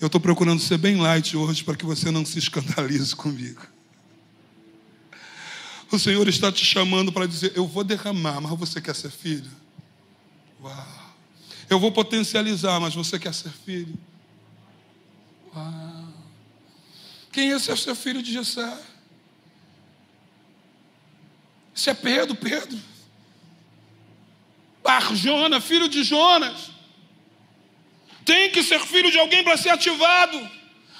Eu 0.00 0.06
estou 0.06 0.20
procurando 0.20 0.60
ser 0.60 0.78
bem 0.78 0.96
light 0.96 1.36
hoje 1.36 1.62
para 1.62 1.76
que 1.76 1.84
você 1.84 2.10
não 2.10 2.24
se 2.24 2.38
escandalize 2.38 3.14
comigo. 3.16 3.60
O 5.92 5.98
Senhor 5.98 6.26
está 6.28 6.50
te 6.50 6.64
chamando 6.64 7.12
para 7.12 7.26
dizer: 7.26 7.52
Eu 7.54 7.66
vou 7.66 7.84
derramar, 7.84 8.40
mas 8.40 8.58
você 8.58 8.80
quer 8.80 8.94
ser 8.94 9.10
filho? 9.10 9.50
Uau. 10.62 11.14
Eu 11.68 11.78
vou 11.78 11.92
potencializar, 11.92 12.80
mas 12.80 12.94
você 12.94 13.18
quer 13.18 13.34
ser 13.34 13.50
filho? 13.50 13.98
Uau. 15.54 16.08
Quem 17.32 17.52
é 17.52 17.58
seu 17.58 17.94
filho 17.94 18.22
de 18.22 18.32
Jessé? 18.32 18.89
Isso 21.81 21.88
é 21.88 21.95
Pedro, 21.95 22.35
Pedro. 22.35 22.79
Barjona, 24.85 25.62
filho 25.62 25.88
de 25.88 26.03
Jonas. 26.05 26.69
Tem 28.23 28.51
que 28.51 28.62
ser 28.62 28.81
filho 28.81 29.11
de 29.11 29.19
alguém 29.19 29.43
para 29.43 29.57
ser 29.57 29.71
ativado. 29.71 30.47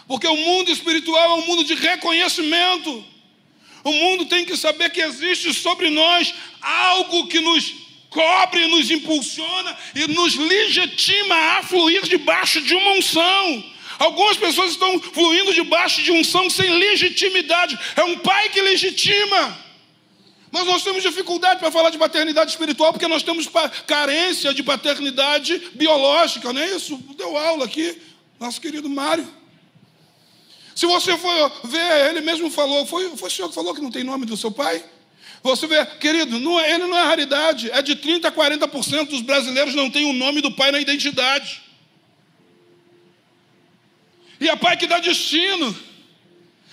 Porque 0.09 0.27
o 0.27 0.35
mundo 0.35 0.71
espiritual 0.71 1.33
é 1.33 1.43
um 1.43 1.47
mundo 1.47 1.65
de 1.65 1.75
reconhecimento. 1.75 3.05
O 3.85 3.93
mundo 3.93 4.25
tem 4.25 4.47
que 4.47 4.57
saber 4.57 4.89
que 4.89 5.03
existe 5.03 5.53
sobre 5.53 5.91
nós 5.91 6.33
algo 6.63 7.29
que 7.29 7.41
nos 7.41 7.75
cobre, 8.09 8.67
nos 8.69 8.91
impulsiona 8.91 9.77
e 9.95 10.07
nos 10.07 10.35
legitima 10.35 11.59
a 11.59 11.63
fluir 11.63 12.07
debaixo 12.07 12.59
de 12.63 12.75
uma 12.75 12.93
unção. 12.93 13.65
Algumas 13.99 14.39
pessoas 14.39 14.71
estão 14.71 14.99
fluindo 14.99 15.53
debaixo 15.53 16.01
de 16.03 16.11
unção 16.11 16.49
sem 16.49 16.71
legitimidade. 16.71 17.79
É 17.97 18.03
um 18.03 18.17
pai 18.21 18.49
que 18.49 18.63
legitima. 18.63 19.69
Mas 20.53 20.67
nós 20.67 20.83
temos 20.83 21.03
dificuldade 21.03 21.61
para 21.61 21.71
falar 21.71 21.91
de 21.91 21.99
paternidade 21.99 22.51
espiritual 22.51 22.93
porque 22.93 23.07
nós 23.07 23.23
temos 23.23 23.49
carência 23.87 24.53
de 24.53 24.63
paternidade 24.63 25.71
biológica, 25.75 26.53
não 26.53 26.61
é 26.61 26.75
isso? 26.75 26.97
Deu 27.17 27.37
aula 27.37 27.65
aqui, 27.65 28.01
nosso 28.39 28.61
querido 28.61 28.89
Mário. 28.89 29.27
Se 30.75 30.87
você 30.87 31.17
for 31.17 31.53
ver, 31.65 32.11
ele 32.11 32.21
mesmo 32.21 32.51
falou, 32.51 32.85
foi, 32.87 33.17
foi 33.17 33.29
o 33.29 33.31
senhor 33.31 33.49
que 33.49 33.55
falou 33.55 33.75
que 33.75 33.81
não 33.81 33.91
tem 33.91 34.03
nome 34.03 34.27
do 34.27 34.37
seu 34.37 34.51
pai? 34.51 34.83
Você 35.43 35.67
vê, 35.67 35.85
querido, 35.87 36.39
não, 36.39 36.59
é, 36.59 36.75
ele 36.75 36.87
não 36.87 36.99
é 36.99 37.03
raridade, 37.03 37.71
é 37.71 37.81
de 37.81 37.97
30% 37.97 38.25
a 38.25 38.33
40% 38.33 39.09
dos 39.09 39.23
brasileiros 39.23 39.75
não 39.75 39.91
tem 39.91 40.05
o 40.05 40.13
nome 40.13 40.41
do 40.41 40.51
pai 40.51 40.73
na 40.73 40.81
identidade. 40.81 41.63
E 44.41 44.49
é 44.49 44.57
pai 44.57 44.77
que 44.77 44.87
dá 44.87 44.99
destino, 44.99 45.77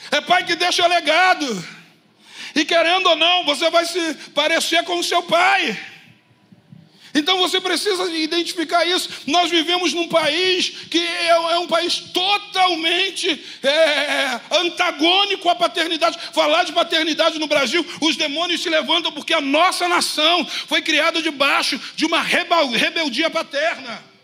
é 0.09 0.21
pai 0.21 0.45
que 0.45 0.55
deixa 0.55 0.87
legado. 0.87 1.76
E 2.57 2.65
querendo 2.65 3.05
ou 3.05 3.15
não, 3.15 3.45
você 3.45 3.69
vai 3.69 3.85
se 3.85 4.15
parecer 4.33 4.83
com 4.83 4.97
o 4.97 5.03
seu 5.03 5.21
pai. 5.21 5.79
Então 7.13 7.37
você 7.37 7.61
precisa 7.61 8.11
identificar 8.11 8.83
isso. 8.83 9.09
Nós 9.27 9.51
vivemos 9.51 9.93
num 9.93 10.07
país 10.07 10.69
que 10.89 10.97
é, 10.97 11.27
é 11.27 11.59
um 11.59 11.67
país 11.67 11.99
totalmente 12.11 13.29
é, 13.61 14.39
antagônico 14.59 15.47
à 15.47 15.55
paternidade. 15.55 16.17
Falar 16.33 16.63
de 16.63 16.73
paternidade 16.73 17.37
no 17.37 17.45
Brasil, 17.45 17.85
os 18.01 18.15
demônios 18.15 18.63
se 18.63 18.69
levantam 18.69 19.11
porque 19.11 19.35
a 19.35 19.41
nossa 19.41 19.87
nação 19.87 20.43
foi 20.65 20.81
criada 20.81 21.21
debaixo 21.21 21.79
de 21.95 22.07
uma 22.07 22.23
rebeldia 22.23 23.29
paterna. 23.29 24.16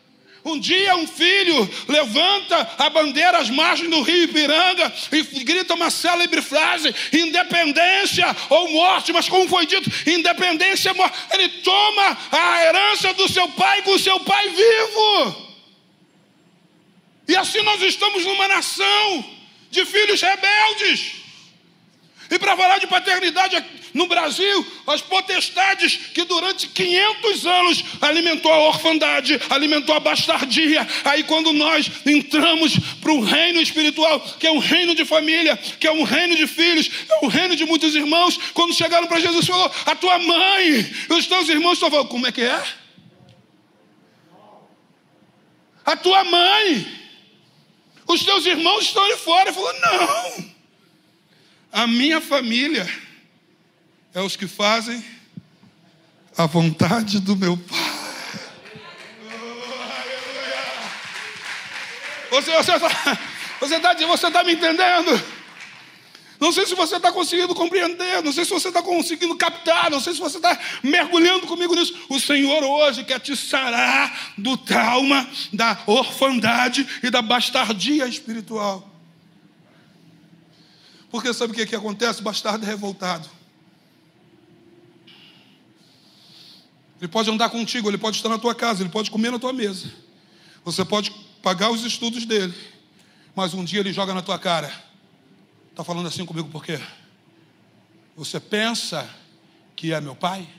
Um 0.45 0.60
dia 0.60 0.95
um 0.97 1.08
filho 1.08 1.69
levanta 1.88 2.75
a 2.77 2.89
bandeira 2.89 3.38
às 3.38 3.49
margens 3.49 3.89
do 3.89 4.01
rio 4.01 4.23
Ipiranga 4.23 4.93
e 5.12 5.43
grita 5.43 5.73
uma 5.73 5.89
célebre 5.89 6.41
frase: 6.41 6.93
independência 7.13 8.25
ou 8.49 8.69
morte, 8.71 9.13
mas 9.13 9.29
como 9.29 9.47
foi 9.47 9.65
dito, 9.65 9.89
independência 10.06 10.91
ou 10.91 10.97
morte. 10.97 11.17
Ele 11.32 11.47
toma 11.47 12.17
a 12.32 12.65
herança 12.65 13.13
do 13.13 13.29
seu 13.29 13.47
pai 13.49 13.84
com 13.84 13.91
o 13.91 13.99
seu 13.99 14.19
pai 14.19 14.49
vivo. 14.49 15.53
E 17.25 17.38
assim 17.38 17.62
nós 17.62 17.82
estamos 17.82 18.25
numa 18.25 18.47
nação 18.49 19.25
de 19.71 19.86
filhos 19.86 20.21
rebeldes. 20.21 21.22
E 22.34 22.39
para 22.39 22.58
falar 22.58 22.80
de 22.80 22.88
paternidade 22.88 23.63
no 23.93 24.08
Brasil, 24.08 24.65
as 24.88 25.02
potestades 25.02 25.96
que 26.15 26.24
durante 26.24 26.67
500 26.67 27.46
anos 27.46 27.84
alimentou 28.02 28.52
a 28.52 28.69
orfandade, 28.69 29.39
alimentou 29.52 29.96
a 29.96 30.00
bastardia. 30.00 30.88
Aí 31.06 31.24
quando 31.26 31.54
nós 31.54 31.91
entramos 32.04 32.76
para 33.00 33.12
um 33.12 33.19
reino 33.19 33.62
espiritual, 33.62 34.19
que 34.39 34.48
é 34.48 34.52
um 34.52 34.58
reino 34.58 34.96
de 34.96 35.06
família, 35.06 35.56
que 35.56 35.86
é 35.86 35.91
um 35.91 36.02
reino 36.02 36.36
de 36.36 36.48
filhos, 36.48 36.89
é 37.08 37.24
um 37.24 37.28
reino 37.28 37.56
de 37.56 37.67
muitos 37.67 37.93
irmãos, 37.93 38.39
quando 38.56 38.74
chegaram 38.74 39.06
para 39.06 39.19
Jesus, 39.19 39.46
falou: 39.46 39.72
"A 39.86 39.93
tua 39.93 40.17
mãe, 40.17 40.91
os 41.10 41.28
teus 41.28 41.48
irmãos 41.50 41.74
estão 41.74 41.91
falando, 41.91 42.08
como 42.08 42.26
é 42.26 42.32
que 42.32 42.41
é? 42.41 42.63
A 45.86 45.96
tua 45.96 46.24
mãe, 46.24 46.88
os 48.08 48.24
teus 48.26 48.43
irmãos 48.48 48.86
estão 48.86 49.04
ali 49.04 49.17
fora. 49.17 49.50
Ele 49.50 49.56
falou: 49.56 49.74
"Não. 49.82 50.52
A 51.73 51.88
minha 51.88 52.21
família 52.21 52.88
é 54.13 54.21
os 54.21 54.36
que 54.36 54.45
fazem 54.47 55.03
a 56.38 56.45
vontade 56.45 57.19
do 57.19 57.36
meu 57.36 57.57
Pai. 57.57 57.93
Você 62.29 62.51
está 62.51 62.77
você 63.59 63.79
tá, 63.79 63.93
você 63.95 64.31
tá 64.31 64.43
me 64.43 64.53
entendendo? 64.53 65.19
Não 66.39 66.51
sei 66.51 66.67
se 66.67 66.75
você 66.75 66.97
está 66.97 67.12
conseguindo 67.12 67.55
compreender, 67.55 68.21
não 68.21 68.31
sei 68.31 68.45
se 68.45 68.51
você 68.51 68.67
está 68.67 68.83
conseguindo 68.83 69.36
captar, 69.36 69.89
não 69.89 69.99
sei 69.99 70.13
se 70.13 70.19
você 70.19 70.38
está 70.38 70.55
mergulhando 70.83 71.47
comigo 71.47 71.73
nisso. 71.73 72.05
O 72.07 72.19
Senhor 72.19 72.63
hoje 72.63 73.03
quer 73.03 73.19
te 73.19 73.36
sarar 73.36 74.33
do 74.38 74.55
trauma, 74.57 75.27
da 75.51 75.79
orfandade 75.88 76.88
e 77.01 77.09
da 77.09 77.21
bastardia 77.21 78.05
espiritual. 78.07 78.92
Porque 81.13 81.32
sabe 81.32 81.54
o 81.54 81.56
que, 81.56 81.67
que 81.67 81.76
acontece? 81.76 82.21
O 82.21 82.23
bastardo 82.23 82.65
é 82.65 82.67
revoltado. 82.67 83.30
Ele 86.99 87.08
pode 87.08 87.30
andar 87.30 87.52
contigo, 87.52 87.88
ele 87.88 87.99
pode 87.99 88.17
estar 88.17 88.30
na 88.30 88.39
tua 88.39 88.56
casa, 88.56 88.82
ele 88.82 88.89
pode 88.89 89.12
comer 89.12 89.30
na 89.30 89.38
tua 89.38 89.54
mesa. 89.54 89.93
Você 90.65 90.84
pode 90.84 91.12
pagar 91.43 91.69
os 91.69 91.84
estudos 91.84 92.26
dele. 92.26 92.56
Mas 93.36 93.54
um 93.54 93.63
dia 93.63 93.82
ele 93.82 93.93
joga 93.93 94.12
na 94.12 94.23
tua 94.23 94.39
cara. 94.39 94.73
Está 95.69 95.84
falando 95.84 96.08
assim 96.08 96.26
comigo 96.26 96.49
por 96.49 96.65
quê? 96.65 96.82
Você 98.15 98.39
pensa 98.39 99.08
que 99.76 99.93
é 99.93 100.02
meu 100.02 100.15
pai? 100.15 100.49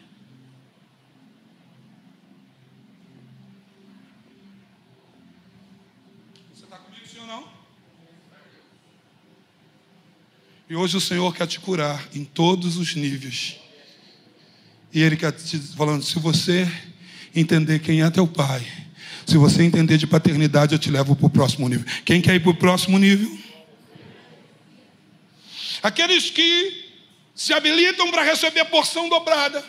E 10.68 10.74
hoje 10.74 10.96
o 10.96 11.00
Senhor 11.00 11.34
quer 11.34 11.46
te 11.46 11.60
curar 11.60 12.08
em 12.14 12.24
todos 12.24 12.76
os 12.78 12.94
níveis. 12.94 13.56
E 14.92 15.02
Ele 15.02 15.16
quer 15.16 15.32
te 15.32 15.58
falando: 15.58 16.02
se 16.02 16.18
você 16.18 16.70
entender 17.34 17.80
quem 17.80 18.02
é 18.02 18.10
teu 18.10 18.26
Pai, 18.26 18.66
se 19.26 19.36
você 19.36 19.62
entender 19.62 19.98
de 19.98 20.06
paternidade, 20.06 20.74
eu 20.74 20.78
te 20.78 20.90
levo 20.90 21.14
para 21.14 21.26
o 21.26 21.30
próximo 21.30 21.68
nível. 21.68 21.84
Quem 22.04 22.22
quer 22.22 22.34
ir 22.34 22.40
para 22.40 22.50
o 22.50 22.54
próximo 22.54 22.98
nível? 22.98 23.38
Aqueles 25.82 26.30
que 26.30 26.84
se 27.34 27.52
habilitam 27.52 28.10
para 28.10 28.22
receber 28.22 28.60
a 28.60 28.64
porção 28.64 29.08
dobrada. 29.08 29.62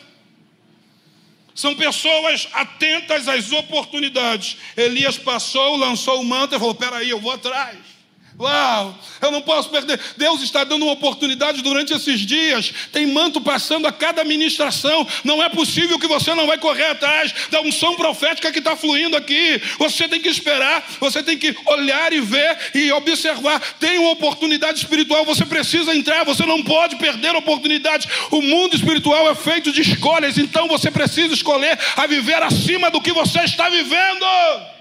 São 1.54 1.76
pessoas 1.76 2.48
atentas 2.54 3.28
às 3.28 3.52
oportunidades. 3.52 4.58
Elias 4.78 5.18
passou, 5.18 5.76
lançou 5.76 6.22
o 6.22 6.26
manto 6.26 6.56
e 6.56 6.60
falou: 6.60 6.76
Peraí, 6.76 7.10
eu 7.10 7.20
vou 7.20 7.32
atrás. 7.32 7.95
Uau, 8.38 9.00
eu 9.22 9.32
não 9.32 9.42
posso 9.42 9.70
perder. 9.70 9.98
Deus 10.18 10.42
está 10.42 10.66
dando 10.66 10.84
uma 10.84 10.92
oportunidade 10.92 11.62
durante 11.62 11.94
esses 11.94 12.20
dias. 12.20 12.74
Tem 12.92 13.08
manto 13.08 13.40
passando 13.40 13.88
a 13.88 13.94
cada 13.94 14.26
ministração. 14.26 15.08
Não 15.24 15.42
é 15.42 15.48
possível 15.48 15.98
que 15.98 16.08
você 16.08 16.36
não 16.36 16.46
vai 16.46 16.58
correr 16.58 16.88
atrás 16.88 17.34
da 17.50 17.62
unção 17.62 17.96
profética 17.96 18.52
que 18.52 18.60
está 18.60 18.76
fluindo 18.76 19.16
aqui. 19.16 19.62
Você 19.80 20.10
tem 20.10 20.20
que 20.20 20.28
esperar, 20.28 20.86
você 21.00 21.24
tem 21.24 21.38
que 21.38 21.56
olhar 21.66 22.12
e 22.12 22.20
ver 22.20 22.58
e 22.76 22.92
observar. 22.92 23.62
Tem 23.80 23.98
uma 24.00 24.12
oportunidade 24.12 24.80
espiritual, 24.80 25.24
você 25.24 25.46
precisa 25.46 25.96
entrar, 25.96 26.26
você 26.26 26.46
não 26.46 26.62
pode 26.62 26.98
perder 26.98 27.36
oportunidade. 27.38 28.10
O 28.32 28.42
mundo 28.42 28.76
espiritual 28.76 29.30
é 29.30 29.36
feito 29.36 29.72
de 29.72 29.82
escolhas, 29.82 30.38
então 30.38 30.68
você 30.68 30.92
precisa 30.92 31.34
escolher 31.34 31.80
a 31.96 32.06
viver 32.06 32.44
acima 32.44 32.92
do 32.92 33.00
que 33.00 33.14
você 33.14 33.40
está 33.42 33.70
vivendo. 33.70 34.75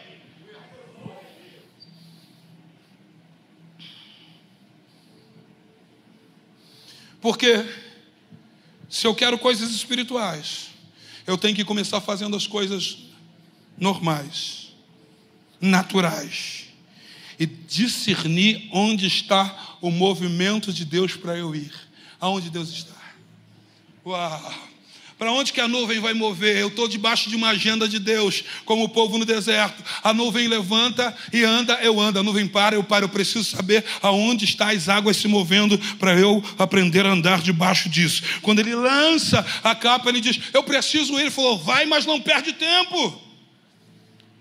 Porque 7.25 7.65
se 8.87 9.07
eu 9.07 9.15
quero 9.15 9.39
coisas 9.39 9.71
espirituais, 9.71 10.67
eu 11.27 11.39
tenho 11.39 11.57
que 11.57 11.65
começar 11.65 11.99
fazendo 11.99 12.37
as 12.37 12.47
coisas 12.47 12.99
normais, 13.79 14.75
naturais, 15.59 16.65
e 17.41 17.47
discernir 17.47 18.69
onde 18.71 19.07
está 19.07 19.79
o 19.81 19.91
movimento 19.91 20.71
de 20.71 20.85
Deus 20.85 21.17
para 21.17 21.35
eu 21.35 21.55
ir. 21.57 21.73
Aonde 22.21 22.51
Deus 22.51 22.69
está. 22.69 23.01
Uau! 24.05 24.74
Para 25.25 25.33
onde 25.33 25.55
que 25.55 25.61
a 25.63 25.67
nuvem 25.67 26.01
vai 26.01 26.13
mover? 26.13 26.59
Eu 26.59 26.69
estou 26.69 26.87
debaixo 26.87 27.31
de 27.31 27.37
uma 27.37 27.49
agenda 27.49 27.89
de 27.89 27.99
Deus, 27.99 28.45
como 28.67 28.85
o 28.85 28.89
povo 28.91 29.17
no 29.17 29.25
deserto. 29.25 29.83
A 30.03 30.13
nuvem 30.13 30.47
levanta 30.47 31.17
e 31.33 31.43
anda, 31.43 31.79
eu 31.81 31.99
ando. 31.99 32.19
A 32.19 32.23
nuvem 32.23 32.47
para, 32.47 32.77
eu 32.77 32.85
paro. 32.85 33.07
Eu 33.07 33.09
preciso 33.09 33.43
saber 33.43 33.83
aonde 34.03 34.45
está 34.45 34.71
as 34.71 34.87
águas 34.87 35.17
se 35.17 35.27
movendo 35.27 35.79
para 35.99 36.13
eu 36.13 36.45
aprender 36.59 37.07
a 37.07 37.13
andar 37.13 37.41
debaixo 37.41 37.89
disso. 37.89 38.23
Quando 38.43 38.59
ele 38.59 38.75
lança 38.75 39.43
a 39.63 39.75
capa, 39.75 40.11
ele 40.11 40.21
diz: 40.21 40.39
Eu 40.53 40.63
preciso 40.63 41.15
ir. 41.15 41.23
Ele 41.23 41.31
falou: 41.31 41.57
Vai, 41.57 41.87
mas 41.87 42.05
não 42.05 42.21
perde 42.21 42.53
tempo. 42.53 43.24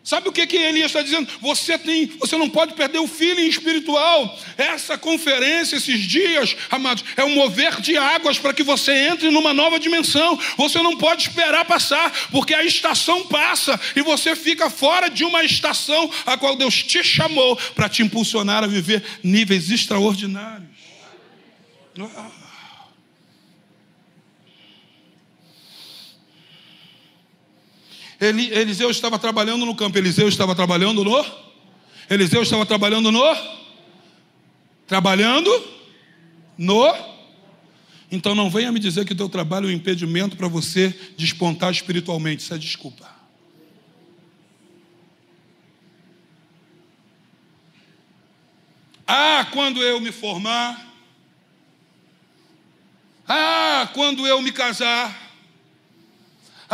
Sabe 0.04 0.28
o 0.28 0.34
que, 0.34 0.46
que 0.46 0.58
Elias 0.58 0.88
está 0.88 1.02
dizendo? 1.02 1.30
Você 1.40 1.78
tem, 1.78 2.08
você 2.20 2.38
não 2.38 2.50
pode 2.50 2.74
perder 2.74 3.00
o 3.00 3.08
feeling 3.08 3.48
espiritual. 3.48 4.38
Essa 4.58 4.98
conferência, 4.98 5.78
esses 5.78 6.02
dias, 6.02 6.58
amados, 6.70 7.06
é 7.16 7.24
um 7.24 7.34
mover 7.34 7.80
de 7.80 7.96
águas 7.96 8.38
para 8.38 8.54
que 8.54 8.64
você 8.64 8.92
entre 9.08 9.32
numa 9.32 9.54
nova 9.54 9.80
dimensão. 9.80 10.38
Você 10.58 10.82
não 10.82 10.98
pode 10.98 11.30
esperar 11.30 11.64
passar, 11.64 12.12
porque 12.32 12.54
a 12.54 12.66
estação 12.66 13.26
passa 13.28 13.80
e 13.96 14.02
você 14.02 14.36
fica 14.36 14.70
fora 14.70 15.10
de 15.10 15.24
uma 15.24 15.42
estação 15.42 16.12
a 16.26 16.36
qual 16.36 16.58
Deus 16.58 16.84
te 16.84 17.02
chamou 17.02 17.56
para 17.74 17.88
te 17.88 18.04
impulsionar 18.04 18.62
a 18.62 18.68
viver 18.68 19.02
níveis 19.24 19.72
extraordinários. 19.72 20.68
Ah. 21.98 22.43
Ele, 28.24 28.54
Eliseu 28.54 28.90
estava 28.90 29.20
trabalhando 29.20 29.66
no 29.66 29.76
campo. 29.76 29.98
Eliseu 29.98 30.30
estava 30.30 30.56
trabalhando 30.56 31.04
no. 31.04 31.26
Eliseu 32.10 32.42
estava 32.42 32.66
trabalhando 32.66 33.12
no. 33.12 33.38
Trabalhando 34.88 35.50
no. 36.58 36.94
Então 38.10 38.34
não 38.34 38.50
venha 38.50 38.72
me 38.72 38.80
dizer 38.80 39.06
que 39.06 39.12
o 39.12 39.16
teu 39.16 39.28
trabalho 39.28 39.68
é 39.68 39.74
um 39.74 39.76
impedimento 39.76 40.38
para 40.38 40.48
você 40.48 40.98
despontar 41.18 41.72
espiritualmente. 41.72 42.44
Isso 42.44 42.54
é 42.54 42.58
desculpa. 42.58 43.12
Ah, 49.06 49.48
quando 49.52 49.84
eu 49.84 50.00
me 50.00 50.14
formar. 50.14 50.94
Ah, 53.28 53.90
quando 53.94 54.26
eu 54.26 54.42
me 54.42 54.52
casar. 54.54 55.23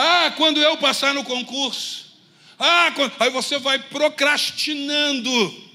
Ah, 0.02 0.32
quando 0.38 0.62
eu 0.62 0.78
passar 0.78 1.14
no 1.14 1.26
concurso. 1.26 2.06
Ah, 2.58 2.90
quando... 2.96 3.12
aí 3.20 3.30
você 3.30 3.60
vai 3.60 3.78
procrastinando. 3.78 5.70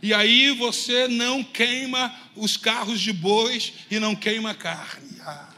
E 0.00 0.14
aí 0.14 0.52
você 0.52 1.08
não 1.08 1.42
queima 1.42 2.14
os 2.36 2.56
carros 2.56 3.00
de 3.00 3.12
bois 3.12 3.72
e 3.90 3.98
não 3.98 4.14
queima 4.14 4.54
carne. 4.54 5.20
Ah. 5.26 5.48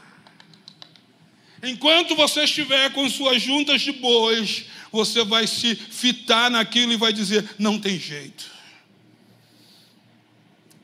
Enquanto 1.61 2.15
você 2.15 2.45
estiver 2.45 2.91
com 2.93 3.07
suas 3.07 3.39
juntas 3.39 3.83
de 3.83 3.91
bois, 3.91 4.65
você 4.91 5.23
vai 5.23 5.45
se 5.45 5.75
fitar 5.75 6.49
naquilo 6.49 6.93
e 6.93 6.97
vai 6.97 7.13
dizer: 7.13 7.47
não 7.59 7.77
tem 7.77 7.99
jeito. 7.99 8.51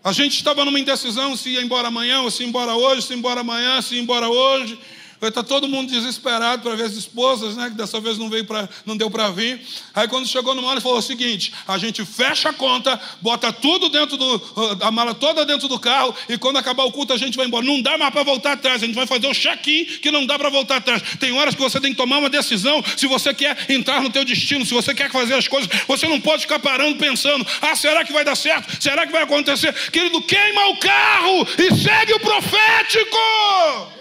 A 0.03 0.13
gente 0.13 0.35
estava 0.35 0.63
numa 0.63 0.79
indecisão 0.79 1.35
se 1.35 1.49
ia 1.49 1.61
embora 1.63 1.87
amanhã, 1.87 2.21
ou 2.21 2.29
se 2.29 2.43
ia 2.43 2.49
embora 2.49 2.75
hoje, 2.75 3.01
se 3.01 3.13
ia 3.13 3.17
embora 3.17 3.41
amanhã, 3.41 3.81
se 3.81 3.95
ia 3.95 4.01
embora 4.01 4.29
hoje. 4.29 4.77
Está 5.21 5.43
todo 5.43 5.67
mundo 5.67 5.91
desesperado 5.91 6.61
para 6.63 6.75
ver 6.75 6.83
as 6.83 6.93
esposas, 6.93 7.57
né? 7.57 7.69
Que 7.69 7.75
dessa 7.75 7.99
vez 7.99 8.17
não 8.17 8.29
veio 8.29 8.45
para, 8.45 8.69
não 8.85 8.95
deu 8.95 9.11
para 9.11 9.29
vir. 9.29 9.61
Aí 9.93 10.07
quando 10.07 10.25
chegou 10.27 10.55
no 10.55 10.63
hora, 10.63 10.75
ele 10.75 10.81
falou 10.81 10.99
o 10.99 11.01
seguinte: 11.01 11.53
a 11.67 11.77
gente 11.77 12.05
fecha 12.05 12.49
a 12.49 12.53
conta, 12.53 12.99
bota 13.21 13.51
tudo 13.51 13.89
dentro 13.89 14.15
do, 14.15 14.41
a 14.81 14.91
mala 14.91 15.13
toda 15.13 15.45
dentro 15.45 15.67
do 15.67 15.77
carro 15.77 16.15
e 16.29 16.37
quando 16.37 16.57
acabar 16.57 16.85
o 16.85 16.91
culto 16.91 17.11
a 17.11 17.17
gente 17.17 17.35
vai 17.35 17.47
embora. 17.47 17.65
Não 17.65 17.81
dá 17.81 17.97
mais 17.97 18.11
para 18.11 18.23
voltar 18.23 18.53
atrás. 18.53 18.81
A 18.81 18.85
gente 18.85 18.95
vai 18.95 19.05
fazer 19.05 19.27
o 19.27 19.33
check-in 19.33 19.85
que 19.85 20.09
não 20.09 20.25
dá 20.25 20.39
para 20.39 20.49
voltar 20.49 20.77
atrás. 20.77 21.01
Tem 21.19 21.31
horas 21.33 21.53
que 21.53 21.61
você 21.61 21.81
tem 21.81 21.91
que 21.91 21.97
tomar 21.97 22.19
uma 22.19 22.29
decisão. 22.29 22.83
Se 22.95 23.05
você 23.05 23.33
quer 23.33 23.57
entrar 23.69 24.01
no 24.01 24.09
teu 24.09 24.23
destino, 24.23 24.65
se 24.65 24.73
você 24.73 24.93
quer 24.93 25.11
fazer 25.11 25.33
as 25.33 25.47
coisas, 25.47 25.69
você 25.87 26.07
não 26.07 26.21
pode 26.21 26.43
ficar 26.43 26.59
parando 26.59 26.97
pensando: 26.97 27.45
ah, 27.61 27.75
será 27.75 28.05
que 28.05 28.13
vai 28.13 28.23
dar 28.23 28.35
certo? 28.35 28.81
Será 28.81 29.05
que 29.05 29.11
vai 29.11 29.23
acontecer? 29.23 29.73
Querido, 29.91 30.21
queima 30.21 30.67
o 30.69 30.77
carro 30.77 31.47
e 31.57 31.75
segue 31.75 32.13
o 32.13 32.19
profético. 32.19 33.98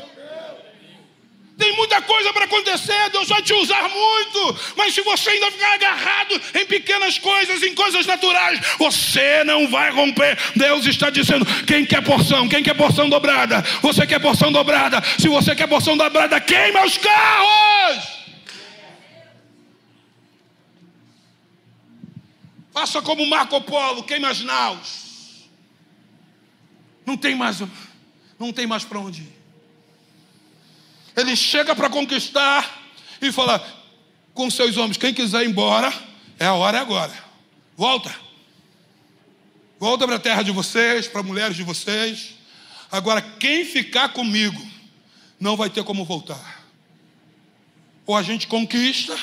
Tem 1.58 1.74
muita 1.74 2.00
coisa 2.00 2.32
para 2.32 2.44
acontecer, 2.44 3.10
Deus 3.10 3.28
vai 3.28 3.42
te 3.42 3.52
usar 3.52 3.88
muito. 3.88 4.60
Mas 4.76 4.94
se 4.94 5.00
você 5.02 5.30
ainda 5.30 5.50
ficar 5.50 5.74
agarrado 5.74 6.40
em 6.54 6.64
pequenas 6.64 7.18
coisas, 7.18 7.64
em 7.64 7.74
coisas 7.74 8.06
naturais, 8.06 8.60
você 8.78 9.42
não 9.42 9.66
vai 9.66 9.90
romper. 9.90 10.38
Deus 10.54 10.86
está 10.86 11.10
dizendo: 11.10 11.44
quem 11.64 11.84
quer 11.84 12.00
porção? 12.00 12.48
Quem 12.48 12.62
quer 12.62 12.74
porção 12.74 13.08
dobrada? 13.08 13.60
Você 13.82 14.06
quer 14.06 14.20
porção 14.20 14.52
dobrada? 14.52 15.02
Se 15.18 15.26
você 15.26 15.52
quer 15.56 15.66
porção 15.66 15.96
dobrada, 15.96 16.40
queima 16.40 16.84
os 16.84 16.96
carros. 16.96 18.18
Faça 22.72 23.02
como 23.02 23.26
Marco 23.26 23.60
Polo, 23.62 24.04
queima 24.04 24.28
as 24.28 24.40
naus. 24.42 25.48
Não 27.04 27.16
tem 27.16 27.34
mais, 27.34 27.60
não 28.38 28.52
tem 28.52 28.64
mais 28.64 28.84
para 28.84 29.00
onde 29.00 29.22
ir. 29.22 29.37
Ele 31.18 31.34
chega 31.34 31.74
para 31.74 31.90
conquistar 31.90 32.80
e 33.20 33.32
fala 33.32 33.58
com 34.32 34.48
seus 34.48 34.76
homens: 34.76 34.96
quem 34.96 35.12
quiser 35.12 35.42
ir 35.42 35.48
embora, 35.48 35.92
é 36.38 36.46
a 36.46 36.54
hora 36.54 36.78
é 36.78 36.80
agora. 36.80 37.24
Volta. 37.76 38.14
Volta 39.80 40.06
para 40.06 40.16
a 40.16 40.20
terra 40.20 40.42
de 40.42 40.52
vocês, 40.52 41.08
para 41.08 41.22
mulheres 41.22 41.56
de 41.56 41.64
vocês. 41.64 42.34
Agora, 42.90 43.20
quem 43.20 43.64
ficar 43.64 44.10
comigo 44.10 44.64
não 45.40 45.56
vai 45.56 45.68
ter 45.68 45.82
como 45.82 46.04
voltar. 46.04 46.64
Ou 48.06 48.16
a 48.16 48.22
gente 48.22 48.46
conquista, 48.46 49.18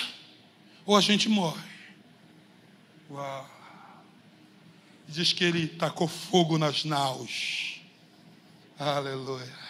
ou 0.85 0.97
a 0.97 1.01
gente 1.01 1.29
morre. 1.29 1.63
Uau. 3.09 3.49
Diz 5.07 5.31
que 5.31 5.43
ele 5.45 5.67
tacou 5.67 6.07
fogo 6.07 6.57
nas 6.57 6.83
naus. 6.83 7.79
Aleluia. 8.77 9.64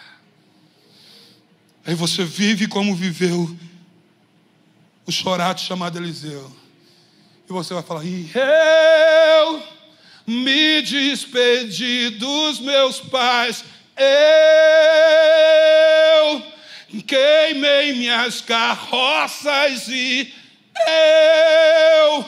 Aí 1.86 1.94
você 1.94 2.24
vive 2.24 2.66
como 2.66 2.96
viveu 2.96 3.56
o 5.06 5.12
chorato 5.12 5.60
chamado 5.60 5.96
Eliseu. 5.96 6.50
E 7.48 7.52
você 7.52 7.72
vai 7.72 7.82
falar: 7.84 8.04
e 8.04 8.28
eu 8.34 9.62
me 10.26 10.82
despedi 10.82 12.10
dos 12.10 12.58
meus 12.58 12.98
pais, 12.98 13.64
eu 13.96 14.02
queimei 17.02 17.92
minhas 17.92 18.40
carroças 18.40 19.86
e 19.86 20.34
eu 20.88 22.26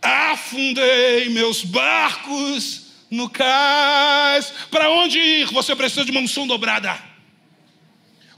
afundei 0.00 1.28
meus 1.30 1.64
barcos 1.64 2.82
no 3.10 3.28
cais. 3.28 4.52
Para 4.70 4.88
onde 4.88 5.18
ir? 5.18 5.46
Você 5.46 5.74
precisa 5.74 6.04
de 6.04 6.12
uma 6.12 6.20
unção 6.20 6.46
dobrada. 6.46 7.09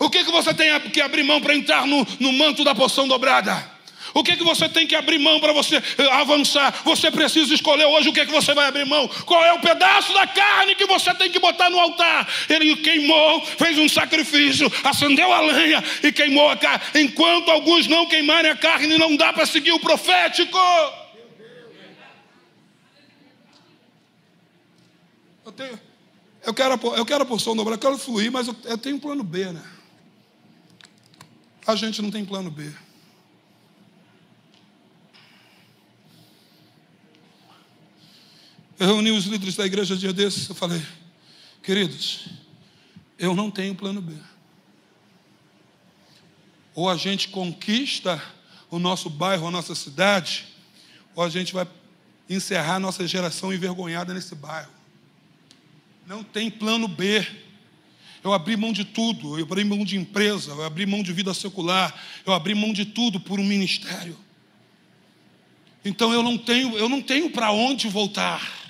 O 0.03 0.11
que, 0.11 0.25
que 0.25 0.33
você 0.33 0.53
tem 0.53 0.81
que 0.91 1.01
abrir 1.01 1.23
mão 1.23 1.41
para 1.41 1.55
entrar 1.55 1.87
no, 1.87 2.05
no 2.19 2.33
manto 2.33 2.65
da 2.65 2.75
poção 2.75 3.07
dobrada? 3.07 3.71
O 4.13 4.25
que, 4.25 4.37
que 4.37 4.43
você 4.43 4.69
tem 4.69 4.85
que 4.85 4.97
abrir 4.97 5.17
mão 5.21 5.39
para 5.39 5.53
você 5.53 5.77
eh, 5.77 6.11
avançar? 6.11 6.83
Você 6.85 7.09
precisa 7.09 7.55
escolher 7.55 7.85
hoje 7.85 8.09
o 8.09 8.13
que, 8.13 8.27
que 8.27 8.33
você 8.33 8.53
vai 8.53 8.67
abrir 8.67 8.85
mão. 8.85 9.07
Qual 9.25 9.45
é 9.45 9.53
o 9.53 9.61
pedaço 9.61 10.13
da 10.13 10.27
carne 10.27 10.75
que 10.75 10.87
você 10.87 11.15
tem 11.15 11.31
que 11.31 11.39
botar 11.39 11.71
no 11.71 11.79
altar? 11.79 12.29
Ele 12.49 12.75
queimou, 12.77 13.47
fez 13.47 13.79
um 13.79 13.89
sacrifício, 13.89 14.71
acendeu 14.83 15.33
a 15.33 15.41
lenha 15.41 15.83
e 16.03 16.11
queimou 16.11 16.51
a 16.51 16.57
carne. 16.57 16.85
Enquanto 16.97 17.53
alguns 17.53 17.87
não 17.87 18.05
queimarem 18.05 18.51
a 18.51 18.57
carne, 18.57 18.99
não 18.99 19.15
dá 19.15 19.33
para 19.33 19.47
seguir 19.47 19.71
o 19.71 19.79
profético. 19.79 20.59
Eu, 25.47 25.53
tenho, 25.53 25.81
eu, 26.45 26.55
quero, 27.05 27.23
a 27.23 27.27
porção 27.27 27.55
dobrada, 27.55 27.77
eu 27.77 27.81
quero 27.81 27.99
fluir, 27.99 28.33
mas 28.33 28.49
eu, 28.49 28.57
eu 28.65 28.77
tenho 28.77 28.97
um 28.97 29.01
plano 29.01 29.23
B, 29.23 29.45
né? 29.45 29.72
A 31.67 31.77
gente 31.77 32.03
não 32.03 32.11
tem 32.11 32.25
plano 32.25 32.51
B. 32.51 32.73
Eu 38.79 38.87
reuni 38.87 39.13
os 39.13 39.27
líderes 39.27 39.55
da 39.55 39.65
igreja 39.65 39.97
dia 39.97 40.13
desses, 40.13 40.49
eu 40.49 40.57
falei, 40.57 40.85
queridos, 41.63 42.27
eu 43.17 43.33
não 43.33 43.49
tenho 43.49 43.77
plano 43.77 44.03
B. 44.03 44.13
Ou 46.75 46.91
a 46.91 46.97
gente 46.97 47.29
conquista 47.29 48.21
o 48.69 48.81
nosso 48.81 49.09
bairro, 49.09 49.47
a 49.47 49.51
nossa 49.53 49.75
cidade, 49.75 50.49
ou 51.15 51.23
a 51.23 51.29
gente 51.29 51.53
vai 51.53 51.69
encerrar 52.29 52.77
a 52.77 52.81
nossa 52.81 53.07
geração 53.07 53.53
envergonhada 53.53 54.13
nesse 54.13 54.35
bairro. 54.35 54.73
Não 56.05 56.25
tem 56.25 56.51
plano 56.51 56.89
B. 56.89 57.25
Eu 58.23 58.33
abri 58.33 58.57
mão 58.57 58.73
de 58.73 58.85
tudo, 58.85 59.39
eu 59.39 59.45
abri 59.45 59.65
mão 59.65 59.85
de 59.85 59.97
empresa, 59.97 60.53
eu 60.53 60.65
abri 60.65 60.87
mão 60.87 61.03
de 61.03 61.13
vida 61.13 61.35
secular, 61.35 61.93
eu 62.25 62.33
abri 62.33 62.55
mão 62.55 62.73
de 62.73 62.85
tudo 62.85 63.19
por 63.19 63.41
um 63.41 63.45
ministério. 63.45 64.17
Então 65.85 66.13
eu 66.13 66.23
não 66.23 66.39
tenho, 66.39 66.79
eu 66.79 66.89
não 66.89 67.03
tenho 67.03 67.31
para 67.31 67.51
onde 67.51 67.89
voltar. 67.89 68.63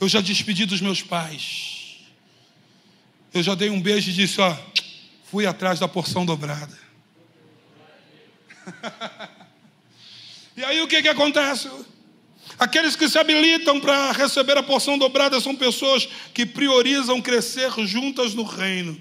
Eu 0.00 0.08
já 0.08 0.20
despedi 0.20 0.66
dos 0.66 0.80
meus 0.80 1.00
pais. 1.00 2.00
Eu 3.32 3.42
já 3.42 3.54
dei 3.54 3.70
um 3.70 3.80
beijo 3.80 4.10
e 4.10 4.12
disse: 4.12 4.40
Ó, 4.40 4.56
fui 5.24 5.46
atrás 5.46 5.78
da 5.78 5.86
porção 5.86 6.26
dobrada. 6.26 6.76
e 10.56 10.64
aí 10.64 10.80
o 10.80 10.88
que, 10.88 11.00
que 11.00 11.08
acontece? 11.08 11.70
Aqueles 12.58 12.94
que 12.94 13.08
se 13.08 13.18
habilitam 13.18 13.80
para 13.80 14.12
receber 14.12 14.56
a 14.56 14.62
porção 14.62 14.96
dobrada 14.96 15.40
são 15.40 15.56
pessoas 15.56 16.08
que 16.32 16.46
priorizam 16.46 17.20
crescer 17.20 17.72
juntas 17.86 18.34
no 18.34 18.44
reino. 18.44 19.00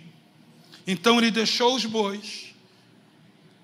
Então 0.87 1.17
ele 1.17 1.31
deixou 1.31 1.75
os 1.75 1.85
bois, 1.85 2.53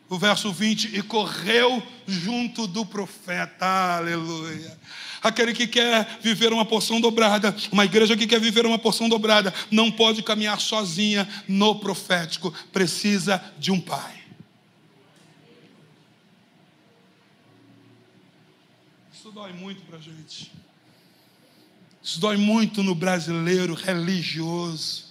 o 0.07 0.17
verso 0.17 0.51
20, 0.51 0.95
e 0.95 1.01
correu 1.01 1.83
junto 2.07 2.67
do 2.67 2.85
profeta. 2.85 3.65
Aleluia. 3.97 4.77
Aquele 5.21 5.53
que 5.53 5.67
quer 5.67 6.19
viver 6.21 6.53
uma 6.53 6.63
porção 6.63 7.01
dobrada, 7.01 7.53
uma 7.71 7.83
igreja 7.83 8.15
que 8.15 8.25
quer 8.25 8.39
viver 8.39 8.65
uma 8.65 8.79
porção 8.79 9.09
dobrada, 9.09 9.53
não 9.69 9.91
pode 9.91 10.23
caminhar 10.23 10.59
sozinha 10.61 11.27
no 11.47 11.75
profético, 11.75 12.53
precisa 12.71 13.43
de 13.57 13.71
um 13.71 13.81
pai. 13.81 14.19
Isso 19.13 19.28
dói 19.39 19.53
muito 19.53 19.81
para 19.83 19.97
a 19.97 20.01
gente. 20.01 20.51
Isso 22.03 22.19
dói 22.19 22.35
muito 22.35 22.83
no 22.83 22.93
brasileiro 22.93 23.73
religioso. 23.73 25.05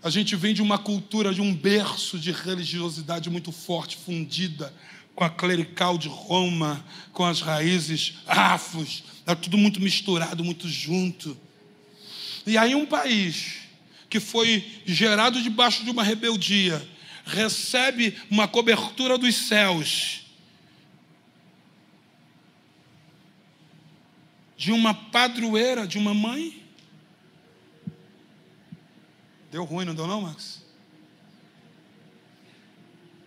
A 0.00 0.08
gente 0.08 0.36
vem 0.36 0.54
de 0.54 0.62
uma 0.62 0.78
cultura, 0.78 1.34
de 1.34 1.40
um 1.40 1.52
berço 1.52 2.16
de 2.16 2.30
religiosidade 2.30 3.28
muito 3.28 3.50
forte, 3.50 3.96
fundida 3.96 4.72
com 5.16 5.24
a 5.24 5.30
clerical 5.30 5.98
de 5.98 6.06
Roma, 6.06 6.84
com 7.12 7.24
as 7.24 7.40
raízes 7.40 8.18
afros, 8.24 9.02
está 9.18 9.34
tudo 9.34 9.58
muito 9.58 9.80
misturado, 9.80 10.44
muito 10.44 10.68
junto. 10.68 11.36
E 12.46 12.56
aí 12.56 12.72
um 12.72 12.86
país 12.86 13.62
que 14.08 14.20
foi 14.20 14.64
gerado 14.86 15.42
debaixo 15.42 15.82
de 15.82 15.90
uma 15.90 16.04
rebeldia, 16.04 16.88
recebe 17.24 18.16
uma 18.30 18.46
cobertura 18.46 19.18
dos 19.18 19.34
céus, 19.34 20.27
de 24.58 24.72
uma 24.72 24.92
padroeira, 24.92 25.86
de 25.86 25.96
uma 25.96 26.12
mãe. 26.12 26.60
Deu 29.52 29.62
ruim, 29.62 29.84
não 29.84 29.94
deu 29.94 30.08
não, 30.08 30.22
Max? 30.22 30.64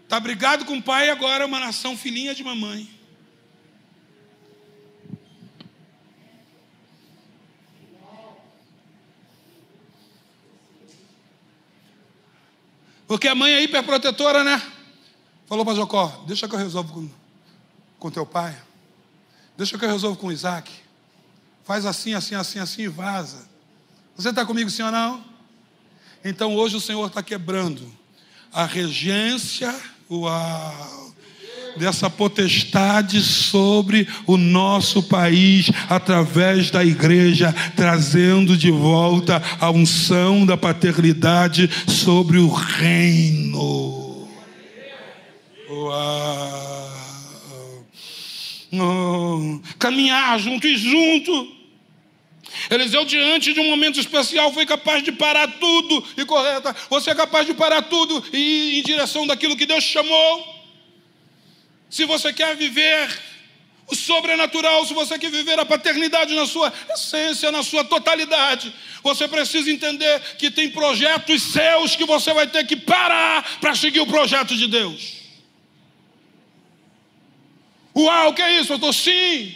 Está 0.04 0.20
brigado 0.20 0.66
com 0.66 0.78
o 0.78 0.84
pai 0.84 1.10
agora 1.10 1.46
é 1.46 1.48
uma 1.48 1.62
nação 1.62 1.96
filhinha 1.96 2.36
de 2.36 2.44
mamãe. 2.44 2.88
Porque 13.08 13.30
a 13.30 13.36
mãe 13.36 13.54
é 13.54 13.64
hiperprotetora, 13.64 14.44
né? 14.44 14.62
Falou 15.48 15.64
para 15.64 15.76
Jacó: 15.76 16.08
Deixa 16.28 16.46
que 16.48 16.56
eu 16.56 16.60
resolvo 16.60 16.94
com, 16.94 17.10
com 17.98 18.12
teu 18.12 18.26
pai. 18.26 18.62
Deixa 19.56 19.78
que 19.78 19.86
eu 19.86 19.90
resolvo 19.90 20.18
com 20.18 20.30
Isaac. 20.30 20.81
Faz 21.64 21.86
assim, 21.86 22.14
assim, 22.14 22.36
assim, 22.36 22.60
assim 22.60 22.84
e 22.84 22.88
vaza. 22.88 23.50
Você 24.16 24.30
está 24.30 24.46
comigo, 24.46 24.70
ou 24.84 24.92
não? 24.92 25.24
Então 26.24 26.56
hoje 26.56 26.76
o 26.76 26.82
Senhor 26.82 27.08
está 27.08 27.24
quebrando 27.24 27.92
a 28.54 28.66
regência 28.66 29.74
Uau! 30.12 31.14
Dessa 31.78 32.10
potestade 32.10 33.22
sobre 33.22 34.06
o 34.28 34.36
nosso 34.36 35.02
país, 35.02 35.72
através 35.90 36.70
da 36.70 36.84
igreja, 36.84 37.56
trazendo 37.78 38.58
de 38.58 38.70
volta 38.70 39.42
a 39.58 39.72
unção 39.72 40.46
da 40.46 40.58
paternidade 40.58 41.70
sobre 41.88 42.40
o 42.40 42.50
reino. 42.50 44.28
Uau! 45.70 46.71
Oh, 48.74 49.60
caminhar 49.78 50.40
junto 50.40 50.68
e 50.68 50.78
junto. 50.78 51.62
Eliseu, 52.70 53.06
diante 53.06 53.54
de 53.54 53.60
um 53.60 53.70
momento 53.70 54.00
especial, 54.00 54.54
foi 54.54 54.66
capaz 54.66 55.04
de 55.04 55.12
parar 55.12 55.48
tudo 55.60 56.04
e 56.18 56.26
correr. 56.26 56.62
Você 56.90 57.12
é 57.12 57.16
capaz 57.16 57.46
de 57.46 57.54
parar 57.54 57.82
tudo 57.84 58.24
e 58.34 58.38
ir 58.38 58.80
em 58.80 58.84
direção 58.84 59.28
daquilo 59.28 59.58
que 59.58 59.66
Deus 59.66 59.84
chamou. 59.84 60.62
Se 61.90 62.06
você 62.06 62.32
quer 62.32 62.56
viver 62.56 63.10
o 63.88 63.96
sobrenatural, 63.96 64.86
se 64.86 64.94
você 64.94 65.20
quer 65.20 65.30
viver 65.30 65.60
a 65.60 65.66
paternidade 65.66 66.34
na 66.34 66.46
sua 66.46 66.72
essência, 66.94 67.52
na 67.52 67.62
sua 67.62 67.84
totalidade, 67.84 68.74
você 69.04 69.28
precisa 69.28 69.70
entender 69.70 70.22
que 70.38 70.50
tem 70.50 70.70
projetos 70.70 71.42
seus 71.42 71.96
que 71.96 72.06
você 72.06 72.34
vai 72.34 72.48
ter 72.48 72.66
que 72.66 72.78
parar 72.78 73.60
para 73.60 73.76
seguir 73.76 74.00
o 74.00 74.08
projeto 74.08 74.56
de 74.56 74.68
Deus. 74.68 75.21
Uau, 77.96 78.30
o 78.30 78.34
que 78.34 78.42
é 78.42 78.60
isso? 78.60 78.72
Eu 78.72 78.76
estou 78.76 78.94
sim. 78.94 79.56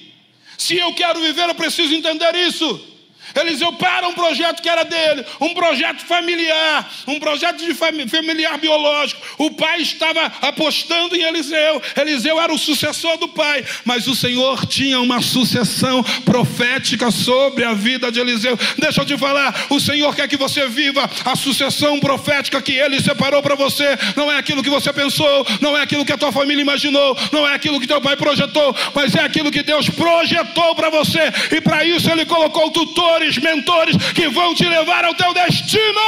Se 0.57 0.77
eu 0.77 0.93
quero 0.93 1.19
viver, 1.19 1.49
eu 1.49 1.55
preciso 1.55 1.93
entender 1.93 2.36
isso. 2.36 2.94
Eliseu 3.36 3.73
para 3.73 4.07
um 4.07 4.13
projeto 4.13 4.61
que 4.61 4.69
era 4.69 4.83
dele, 4.83 5.25
um 5.41 5.53
projeto 5.53 6.05
familiar, 6.05 6.89
um 7.07 7.19
projeto 7.19 7.57
de 7.57 7.73
familiar 7.73 8.57
biológico. 8.57 9.21
O 9.38 9.51
pai 9.51 9.81
estava 9.81 10.31
apostando 10.41 11.15
em 11.15 11.23
Eliseu. 11.23 11.81
Eliseu 11.97 12.39
era 12.39 12.53
o 12.53 12.57
sucessor 12.57 13.17
do 13.17 13.27
pai, 13.27 13.63
mas 13.83 14.07
o 14.07 14.15
Senhor 14.15 14.65
tinha 14.65 14.99
uma 14.99 15.21
sucessão 15.21 16.03
profética 16.23 17.11
sobre 17.11 17.63
a 17.63 17.73
vida 17.73 18.11
de 18.11 18.19
Eliseu. 18.19 18.57
Deixa 18.77 19.01
eu 19.01 19.05
te 19.05 19.17
falar, 19.17 19.67
o 19.69 19.79
Senhor 19.79 20.15
quer 20.15 20.27
que 20.27 20.38
você 20.38 20.67
viva 20.67 21.09
a 21.25 21.36
sucessão 21.36 21.99
profética 21.99 22.61
que 22.61 22.73
ele 22.73 23.01
separou 23.01 23.41
para 23.41 23.55
você. 23.55 23.97
Não 24.15 24.31
é 24.31 24.38
aquilo 24.38 24.63
que 24.63 24.69
você 24.69 24.93
pensou, 24.93 25.45
não 25.61 25.77
é 25.77 25.81
aquilo 25.81 26.05
que 26.05 26.13
a 26.13 26.17
tua 26.17 26.31
família 26.31 26.61
imaginou, 26.61 27.17
não 27.31 27.47
é 27.47 27.53
aquilo 27.53 27.79
que 27.79 27.88
teu 27.88 28.01
pai 28.01 28.15
projetou, 28.15 28.75
mas 28.93 29.15
é 29.15 29.21
aquilo 29.21 29.51
que 29.51 29.63
Deus 29.63 29.89
projetou 29.89 30.75
para 30.75 30.89
você. 30.89 31.31
E 31.51 31.59
para 31.59 31.83
isso 31.83 32.09
ele 32.09 32.25
colocou 32.25 32.71
tutores 32.71 33.24
mentores 33.38 33.95
que 34.13 34.28
vão 34.30 34.53
te 34.53 34.65
levar 34.65 35.05
ao 35.05 35.15
teu 35.15 35.34
destino. 35.34 36.01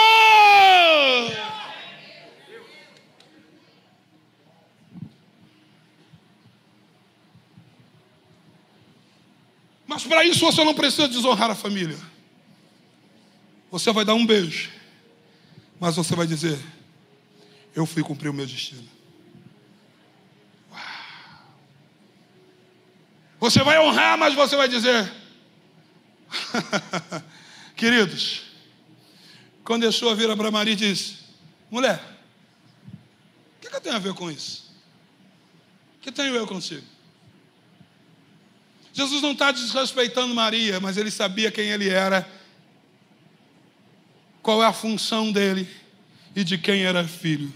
Mas 9.87 10.03
para 10.03 10.23
isso 10.23 10.45
você 10.45 10.63
não 10.63 10.73
precisa 10.73 11.07
desonrar 11.07 11.49
a 11.49 11.55
família. 11.55 11.97
Você 13.71 13.91
vai 13.91 14.05
dar 14.05 14.13
um 14.13 14.25
beijo, 14.25 14.69
mas 15.79 15.95
você 15.95 16.15
vai 16.15 16.27
dizer: 16.27 16.59
Eu 17.75 17.85
fui 17.85 18.03
cumprir 18.03 18.29
o 18.29 18.33
meu 18.33 18.45
destino. 18.45 18.87
Você 23.39 23.63
vai 23.63 23.79
honrar, 23.79 24.17
mas 24.17 24.33
você 24.33 24.55
vai 24.55 24.67
dizer: 24.67 25.11
Queridos, 27.75 28.43
quando 29.63 29.83
Yeshua 29.83 30.15
vira 30.15 30.35
para 30.35 30.51
Maria 30.51 30.73
e 30.73 30.77
diz: 30.77 31.19
Mulher, 31.69 32.01
o 32.87 33.61
que, 33.61 33.69
que 33.69 33.75
eu 33.75 33.81
tenho 33.81 33.95
a 33.95 33.99
ver 33.99 34.13
com 34.13 34.31
isso? 34.31 34.71
O 35.97 35.99
que 36.01 36.11
tenho 36.11 36.35
eu 36.35 36.47
consigo? 36.47 36.85
Jesus 38.93 39.21
não 39.21 39.33
está 39.33 39.51
desrespeitando 39.51 40.33
Maria, 40.33 40.79
mas 40.79 40.97
ele 40.97 41.11
sabia 41.11 41.51
quem 41.51 41.69
ele 41.69 41.87
era, 41.87 42.27
qual 44.41 44.63
é 44.63 44.65
a 44.65 44.73
função 44.73 45.31
dele 45.31 45.69
e 46.35 46.43
de 46.43 46.57
quem 46.57 46.83
era 46.83 47.07
filho. 47.07 47.53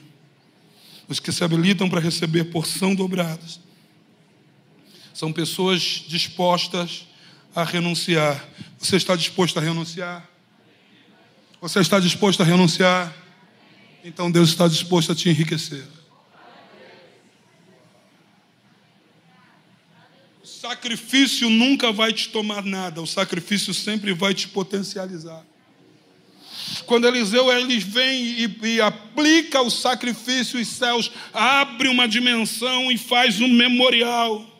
Os 1.07 1.19
que 1.19 1.31
se 1.31 1.43
habilitam 1.43 1.89
para 1.89 1.99
receber 1.99 2.45
porção 2.45 2.93
dobrada 2.93 3.41
são 5.13 5.33
pessoas 5.33 5.81
dispostas 6.07 7.07
a 7.55 7.63
renunciar. 7.63 8.43
Você 8.77 8.95
está 8.95 9.15
disposto 9.15 9.57
a 9.57 9.61
renunciar? 9.61 10.27
Você 11.59 11.79
está 11.79 11.99
disposto 11.99 12.41
a 12.41 12.45
renunciar? 12.45 13.13
Então 14.03 14.31
Deus 14.31 14.49
está 14.49 14.67
disposto 14.67 15.11
a 15.11 15.15
te 15.15 15.29
enriquecer. 15.29 15.85
O 20.43 20.47
sacrifício 20.47 21.49
nunca 21.49 21.91
vai 21.91 22.11
te 22.13 22.29
tomar 22.29 22.63
nada, 22.63 23.01
o 23.01 23.07
sacrifício 23.07 23.73
sempre 23.73 24.13
vai 24.13 24.33
te 24.33 24.47
potencializar. 24.47 25.45
Quando 26.85 27.07
Eliseu 27.07 27.51
ele 27.51 27.79
vem 27.79 28.23
e, 28.23 28.59
e, 28.63 28.81
aplica 28.81 29.61
o 29.61 29.69
sacrifício, 29.69 30.59
os 30.59 30.67
céus 30.67 31.11
abre 31.33 31.87
uma 31.87 32.07
dimensão 32.07 32.91
e 32.91 32.97
faz 32.97 33.39
um 33.39 33.47
memorial 33.47 34.50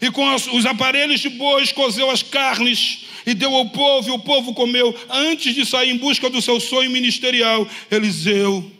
e 0.00 0.10
com 0.10 0.34
os 0.34 0.66
aparelhos 0.66 1.20
de 1.20 1.28
bois 1.28 1.72
cozeu 1.72 2.10
as 2.10 2.22
carnes 2.22 3.06
e 3.26 3.34
deu 3.34 3.54
ao 3.54 3.68
povo, 3.70 4.08
e 4.08 4.12
o 4.12 4.18
povo 4.18 4.54
comeu. 4.54 4.94
Antes 5.08 5.54
de 5.54 5.64
sair 5.64 5.90
em 5.90 5.98
busca 5.98 6.28
do 6.28 6.42
seu 6.42 6.60
sonho 6.60 6.90
ministerial, 6.90 7.66
Eliseu 7.90 8.70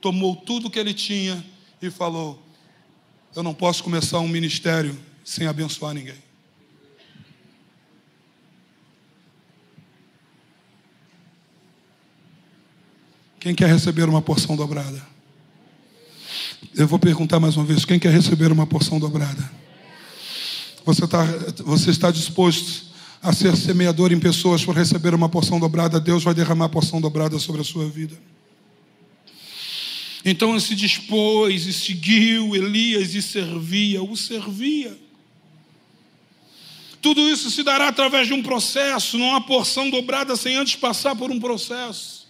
tomou 0.00 0.36
tudo 0.36 0.70
que 0.70 0.78
ele 0.78 0.94
tinha 0.94 1.44
e 1.80 1.90
falou: 1.90 2.42
Eu 3.34 3.42
não 3.42 3.54
posso 3.54 3.82
começar 3.82 4.20
um 4.20 4.28
ministério 4.28 4.98
sem 5.24 5.46
abençoar 5.46 5.94
ninguém. 5.94 6.22
Quem 13.40 13.54
quer 13.54 13.68
receber 13.68 14.08
uma 14.08 14.22
porção 14.22 14.56
dobrada? 14.56 15.06
Eu 16.74 16.88
vou 16.88 16.98
perguntar 16.98 17.38
mais 17.38 17.56
uma 17.56 17.64
vez: 17.66 17.84
quem 17.84 17.98
quer 17.98 18.10
receber 18.10 18.50
uma 18.50 18.66
porção 18.66 18.98
dobrada? 18.98 19.50
Você, 20.84 21.06
tá, 21.06 21.24
você 21.64 21.90
está 21.90 22.10
disposto 22.10 22.84
a 23.22 23.32
ser 23.32 23.56
semeador 23.56 24.12
em 24.12 24.20
pessoas 24.20 24.62
por 24.64 24.76
receber 24.76 25.14
uma 25.14 25.30
porção 25.30 25.58
dobrada, 25.58 25.98
Deus 25.98 26.22
vai 26.22 26.34
derramar 26.34 26.66
a 26.66 26.68
porção 26.68 27.00
dobrada 27.00 27.38
sobre 27.38 27.62
a 27.62 27.64
sua 27.64 27.88
vida. 27.88 28.14
Então 30.22 30.50
ele 30.50 30.60
se 30.60 30.74
dispôs 30.74 31.66
e 31.66 31.72
seguiu 31.72 32.54
Elias 32.54 33.14
e 33.14 33.22
servia, 33.22 34.02
o 34.02 34.16
servia. 34.16 34.98
Tudo 37.00 37.28
isso 37.28 37.50
se 37.50 37.62
dará 37.62 37.88
através 37.88 38.26
de 38.26 38.32
um 38.32 38.42
processo, 38.42 39.18
não 39.18 39.34
há 39.34 39.40
porção 39.40 39.90
dobrada 39.90 40.36
sem 40.36 40.56
antes 40.56 40.76
passar 40.76 41.14
por 41.14 41.30
um 41.30 41.40
processo. 41.40 42.24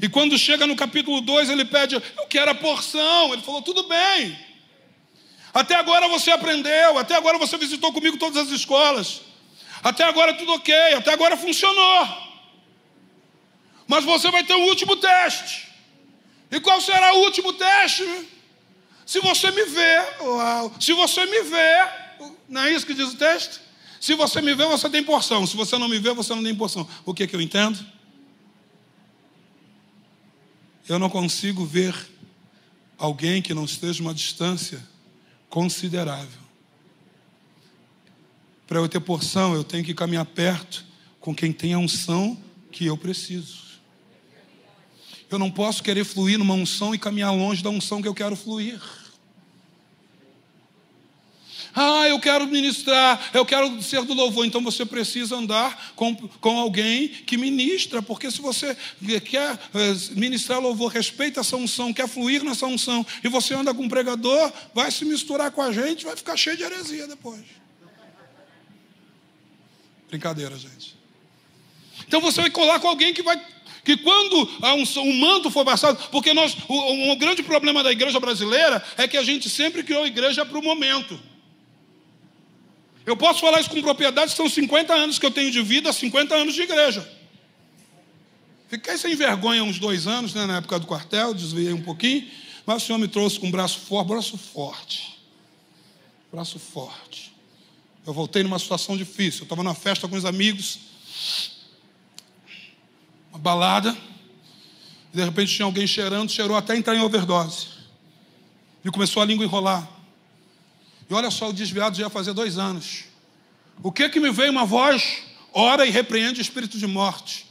E 0.00 0.08
quando 0.08 0.38
chega 0.38 0.66
no 0.66 0.76
capítulo 0.76 1.20
2, 1.20 1.48
ele 1.48 1.64
pede: 1.64 1.94
Eu 1.94 2.26
quero 2.28 2.50
a 2.50 2.54
porção. 2.54 3.32
Ele 3.32 3.42
falou: 3.42 3.62
Tudo 3.62 3.84
bem. 3.84 4.36
Até 5.52 5.74
agora 5.74 6.08
você 6.08 6.30
aprendeu, 6.30 6.98
até 6.98 7.14
agora 7.14 7.36
você 7.36 7.58
visitou 7.58 7.92
comigo 7.92 8.16
todas 8.16 8.46
as 8.46 8.50
escolas. 8.50 9.20
Até 9.82 10.04
agora 10.04 10.34
tudo 10.34 10.52
ok, 10.52 10.74
até 10.94 11.12
agora 11.12 11.36
funcionou. 11.36 12.08
Mas 13.86 14.04
você 14.04 14.30
vai 14.30 14.44
ter 14.44 14.54
o 14.54 14.58
um 14.58 14.68
último 14.68 14.96
teste. 14.96 15.68
E 16.50 16.60
qual 16.60 16.80
será 16.80 17.14
o 17.14 17.24
último 17.24 17.52
teste? 17.52 18.04
Se 19.04 19.20
você 19.20 19.50
me 19.50 19.64
vê, 19.64 19.98
uau, 20.20 20.72
se 20.80 20.92
você 20.94 21.26
me 21.26 21.42
vê, 21.42 21.88
não 22.48 22.62
é 22.62 22.72
isso 22.72 22.86
que 22.86 22.94
diz 22.94 23.12
o 23.12 23.16
texto? 23.16 23.60
Se 24.00 24.14
você 24.14 24.40
me 24.40 24.54
vê, 24.54 24.64
você 24.66 24.88
tem 24.88 25.02
porção. 25.02 25.46
Se 25.46 25.56
você 25.56 25.76
não 25.76 25.88
me 25.88 25.98
vê, 25.98 26.12
você 26.14 26.34
não 26.34 26.42
tem 26.42 26.54
porção. 26.54 26.88
O 27.04 27.12
que, 27.12 27.24
é 27.24 27.26
que 27.26 27.36
eu 27.36 27.40
entendo? 27.40 27.84
Eu 30.88 30.98
não 30.98 31.10
consigo 31.10 31.64
ver 31.64 31.94
alguém 32.98 33.42
que 33.42 33.54
não 33.54 33.64
esteja 33.64 34.02
uma 34.02 34.14
distância 34.14 34.91
considerável. 35.52 36.40
Para 38.66 38.78
eu 38.78 38.88
ter 38.88 39.00
porção, 39.00 39.54
eu 39.54 39.62
tenho 39.62 39.84
que 39.84 39.92
caminhar 39.92 40.24
perto 40.24 40.82
com 41.20 41.34
quem 41.34 41.52
tem 41.52 41.74
a 41.74 41.78
unção 41.78 42.42
que 42.70 42.86
eu 42.86 42.96
preciso. 42.96 43.60
Eu 45.30 45.38
não 45.38 45.50
posso 45.50 45.82
querer 45.82 46.04
fluir 46.04 46.38
numa 46.38 46.54
unção 46.54 46.94
e 46.94 46.98
caminhar 46.98 47.34
longe 47.34 47.62
da 47.62 47.68
unção 47.68 48.00
que 48.00 48.08
eu 48.08 48.14
quero 48.14 48.34
fluir. 48.34 48.80
Ah, 51.74 52.06
eu 52.06 52.20
quero 52.20 52.46
ministrar, 52.46 53.30
eu 53.32 53.46
quero 53.46 53.82
ser 53.82 54.02
do 54.02 54.12
louvor. 54.12 54.44
Então 54.44 54.62
você 54.62 54.84
precisa 54.84 55.36
andar 55.36 55.92
com, 55.96 56.14
com 56.14 56.58
alguém 56.58 57.08
que 57.08 57.36
ministra, 57.36 58.02
porque 58.02 58.30
se 58.30 58.40
você 58.40 58.76
quer 59.24 59.58
eh, 59.74 59.94
ministrar 60.10 60.60
louvor, 60.60 60.92
respeita 60.92 61.40
essa 61.40 61.56
unção, 61.56 61.92
quer 61.92 62.06
fluir 62.06 62.44
nessa 62.44 62.66
unção, 62.66 63.04
e 63.24 63.28
você 63.28 63.54
anda 63.54 63.72
com 63.72 63.84
um 63.84 63.88
pregador, 63.88 64.52
vai 64.74 64.90
se 64.90 65.04
misturar 65.04 65.50
com 65.50 65.62
a 65.62 65.72
gente, 65.72 66.04
vai 66.04 66.16
ficar 66.16 66.36
cheio 66.36 66.56
de 66.56 66.62
heresia 66.62 67.08
depois. 67.08 67.40
Brincadeira, 70.08 70.56
gente. 70.58 70.94
Então 72.06 72.20
você 72.20 72.42
vai 72.42 72.50
colar 72.50 72.80
com 72.80 72.88
alguém 72.88 73.14
que 73.14 73.22
vai 73.22 73.40
que 73.84 73.96
quando 73.96 74.48
um, 74.62 75.00
um, 75.00 75.18
manto 75.18 75.50
for 75.50 75.64
passado, 75.64 76.08
porque 76.10 76.32
nós, 76.32 76.56
o, 76.68 77.16
grande 77.16 77.42
problema 77.42 77.82
da 77.82 77.90
igreja 77.90 78.20
brasileira 78.20 78.84
é 78.96 79.08
que 79.08 79.16
a 79.16 79.24
gente 79.24 79.50
sempre 79.50 79.82
criou 79.82 80.06
igreja 80.06 80.44
para 80.46 80.56
o 80.56 80.62
momento. 80.62 81.18
Eu 83.04 83.16
posso 83.16 83.40
falar 83.40 83.60
isso 83.60 83.70
com 83.70 83.82
propriedade, 83.82 84.32
são 84.32 84.48
50 84.48 84.94
anos 84.94 85.18
que 85.18 85.26
eu 85.26 85.30
tenho 85.30 85.50
de 85.50 85.60
vida, 85.62 85.92
50 85.92 86.34
anos 86.34 86.54
de 86.54 86.62
igreja. 86.62 87.08
Fiquei 88.68 88.96
sem 88.96 89.14
vergonha 89.14 89.62
uns 89.62 89.78
dois 89.78 90.06
anos, 90.06 90.32
né, 90.32 90.46
na 90.46 90.58
época 90.58 90.78
do 90.78 90.86
quartel, 90.86 91.34
desviei 91.34 91.72
um 91.72 91.82
pouquinho, 91.82 92.26
mas 92.64 92.82
o 92.82 92.86
Senhor 92.86 92.98
me 92.98 93.08
trouxe 93.08 93.38
com 93.38 93.48
um 93.48 93.50
braço 93.50 93.80
forte, 93.80 94.08
braço 94.08 94.38
forte. 94.38 95.20
Braço 96.32 96.58
forte. 96.58 97.32
Eu 98.06 98.12
voltei 98.12 98.42
numa 98.42 98.58
situação 98.58 98.96
difícil. 98.96 99.40
Eu 99.40 99.44
estava 99.44 99.62
na 99.62 99.74
festa 99.74 100.08
com 100.08 100.16
os 100.16 100.24
amigos, 100.24 100.78
uma 103.30 103.38
balada, 103.38 103.96
e 105.12 105.16
de 105.16 105.24
repente 105.24 105.54
tinha 105.54 105.66
alguém 105.66 105.86
cheirando, 105.86 106.30
cheirou 106.30 106.56
até 106.56 106.76
entrar 106.76 106.96
em 106.96 107.00
overdose. 107.00 107.66
E 108.84 108.90
começou 108.90 109.22
a 109.22 109.26
língua 109.26 109.44
enrolar. 109.44 109.88
E 111.12 111.14
olha 111.14 111.30
só, 111.30 111.50
o 111.50 111.52
desviado 111.52 111.94
já 111.94 112.04
ia 112.04 112.08
fazer 112.08 112.32
dois 112.32 112.56
anos. 112.56 113.04
O 113.82 113.92
que 113.92 114.08
que 114.08 114.18
me 114.18 114.30
veio 114.30 114.50
uma 114.50 114.64
voz? 114.64 115.18
Ora 115.52 115.84
e 115.84 115.90
repreende 115.90 116.40
o 116.40 116.42
espírito 116.42 116.78
de 116.78 116.86
morte. 116.86 117.46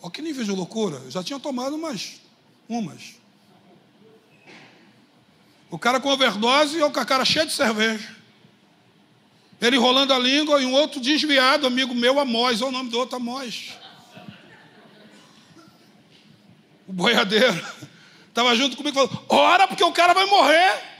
Olha 0.00 0.12
que 0.12 0.22
nível 0.22 0.44
de 0.44 0.52
loucura. 0.52 0.98
Eu 0.98 1.10
já 1.10 1.20
tinha 1.20 1.40
tomado 1.40 1.74
umas. 1.74 2.20
Umas. 2.68 3.16
O 5.68 5.76
cara 5.80 5.98
com 5.98 6.10
overdose 6.10 6.76
e 6.76 6.80
eu 6.80 6.92
com 6.92 7.00
a 7.00 7.04
cara 7.04 7.24
cheia 7.24 7.44
de 7.44 7.52
cerveja. 7.52 8.08
Ele 9.60 9.74
enrolando 9.74 10.14
a 10.14 10.18
língua 10.20 10.62
e 10.62 10.64
um 10.64 10.74
outro 10.74 11.00
desviado, 11.00 11.66
amigo 11.66 11.92
meu, 11.92 12.20
Amós. 12.20 12.62
Olha 12.62 12.68
o 12.68 12.72
nome 12.72 12.88
do 12.88 13.00
outro, 13.00 13.16
Amós. 13.16 13.72
O 16.86 16.92
boiadeiro. 16.92 17.66
Estava 18.30 18.54
junto 18.54 18.76
comigo 18.76 18.94
falou: 18.94 19.26
Ora, 19.28 19.66
porque 19.66 19.82
o 19.82 19.90
cara 19.90 20.14
vai 20.14 20.26
morrer. 20.26 20.97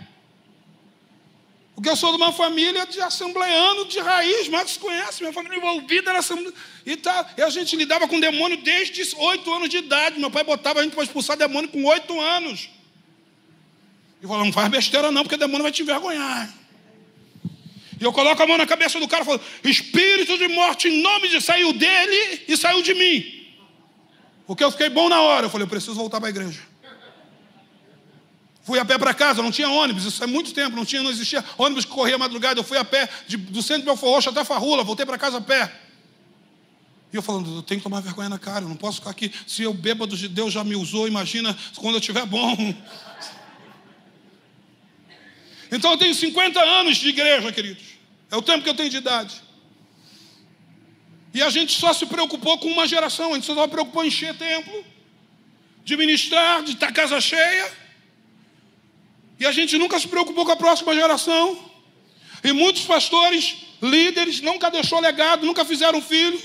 Porque 1.78 1.90
eu 1.90 1.94
sou 1.94 2.10
de 2.10 2.16
uma 2.16 2.32
família 2.32 2.84
de 2.86 3.00
assembleano 3.00 3.84
de 3.84 4.00
raiz, 4.00 4.48
Marcos 4.48 4.76
conhece, 4.76 5.22
minha 5.22 5.32
família 5.32 5.58
envolvida 5.58 6.12
na 6.12 6.18
assembleia. 6.18 6.52
E, 6.84 6.96
tá, 6.96 7.24
e 7.36 7.40
a 7.40 7.48
gente 7.50 7.76
lidava 7.76 8.08
com 8.08 8.18
demônio 8.18 8.56
desde 8.56 9.14
oito 9.14 9.54
anos 9.54 9.68
de 9.68 9.76
idade. 9.76 10.18
Meu 10.18 10.28
pai 10.28 10.42
botava 10.42 10.80
a 10.80 10.82
gente 10.82 10.94
para 10.94 11.04
expulsar 11.04 11.36
demônio 11.36 11.68
com 11.68 11.84
oito 11.84 12.20
anos. 12.20 12.68
E 14.20 14.26
falou, 14.26 14.44
não 14.44 14.52
faz 14.52 14.68
besteira 14.68 15.12
não, 15.12 15.22
porque 15.22 15.36
demônio 15.36 15.62
vai 15.62 15.70
te 15.70 15.82
envergonhar. 15.82 16.52
E 18.00 18.02
eu 18.02 18.12
coloco 18.12 18.42
a 18.42 18.46
mão 18.48 18.58
na 18.58 18.66
cabeça 18.66 18.98
do 18.98 19.06
cara 19.06 19.22
e 19.22 19.26
falo, 19.26 19.40
espírito 19.62 20.36
de 20.36 20.48
morte 20.48 20.88
em 20.88 21.00
nome 21.00 21.28
de 21.28 21.40
saiu 21.40 21.72
dele 21.72 22.42
e 22.48 22.56
saiu 22.56 22.82
de 22.82 22.92
mim. 22.92 23.46
Porque 24.48 24.64
eu 24.64 24.72
fiquei 24.72 24.88
bom 24.88 25.08
na 25.08 25.20
hora. 25.20 25.46
Eu 25.46 25.50
falei, 25.50 25.64
eu 25.64 25.70
preciso 25.70 25.94
voltar 25.94 26.18
para 26.18 26.28
a 26.28 26.30
igreja. 26.30 26.60
Fui 28.68 28.78
a 28.78 28.84
pé 28.84 28.98
para 28.98 29.14
casa, 29.14 29.40
não 29.40 29.50
tinha 29.50 29.66
ônibus, 29.66 30.04
isso 30.04 30.22
é 30.22 30.26
muito 30.26 30.52
tempo, 30.52 30.76
não 30.76 30.84
tinha, 30.84 31.02
não 31.02 31.10
existia 31.10 31.42
ônibus 31.56 31.86
que 31.86 31.90
corria 31.90 32.18
madrugada. 32.18 32.60
Eu 32.60 32.62
fui 32.62 32.76
a 32.76 32.84
pé 32.84 33.08
de, 33.26 33.38
do 33.38 33.62
centro 33.62 33.80
de 33.80 33.86
Belfort 33.86 34.12
Roxo 34.12 34.28
até 34.28 34.44
Farrula, 34.44 34.84
voltei 34.84 35.06
para 35.06 35.16
casa 35.16 35.38
a 35.38 35.40
pé. 35.40 35.72
E 37.10 37.16
eu 37.16 37.22
falando, 37.22 37.56
eu 37.56 37.62
tenho 37.62 37.80
que 37.80 37.84
tomar 37.84 38.00
vergonha 38.00 38.28
na 38.28 38.38
cara, 38.38 38.66
eu 38.66 38.68
não 38.68 38.76
posso 38.76 38.98
ficar 38.98 39.08
aqui. 39.08 39.32
Se 39.46 39.62
eu 39.62 39.72
bêbado 39.72 40.14
de 40.14 40.28
Deus 40.28 40.52
já 40.52 40.62
me 40.62 40.76
usou, 40.76 41.08
imagina 41.08 41.56
quando 41.76 41.94
eu 41.94 41.98
estiver 41.98 42.26
bom. 42.26 42.54
Então 45.70 45.90
eu 45.90 45.98
tenho 45.98 46.14
50 46.14 46.58
anos 46.62 46.96
de 46.96 47.08
igreja, 47.08 47.52
queridos. 47.52 47.84
É 48.30 48.36
o 48.36 48.40
tempo 48.40 48.64
que 48.64 48.70
eu 48.70 48.74
tenho 48.74 48.88
de 48.88 48.96
idade. 48.96 49.34
E 51.34 51.42
a 51.42 51.50
gente 51.50 51.78
só 51.78 51.92
se 51.92 52.06
preocupou 52.06 52.56
com 52.56 52.68
uma 52.68 52.86
geração, 52.86 53.32
a 53.32 53.34
gente 53.34 53.46
só 53.46 53.62
se 53.62 53.68
preocupou 53.68 54.02
em 54.02 54.08
encher 54.08 54.34
templo, 54.34 54.82
de 55.84 55.94
ministrar, 55.94 56.62
de 56.62 56.72
estar 56.72 56.90
casa 56.90 57.20
cheia. 57.20 57.87
E 59.38 59.46
a 59.46 59.52
gente 59.52 59.78
nunca 59.78 59.98
se 59.98 60.08
preocupou 60.08 60.44
com 60.44 60.52
a 60.52 60.56
próxima 60.56 60.94
geração. 60.94 61.58
E 62.42 62.52
muitos 62.52 62.82
pastores, 62.82 63.56
líderes, 63.82 64.40
nunca 64.40 64.70
deixou 64.70 65.00
legado, 65.00 65.46
nunca 65.46 65.64
fizeram 65.64 66.00
filho. 66.00 66.40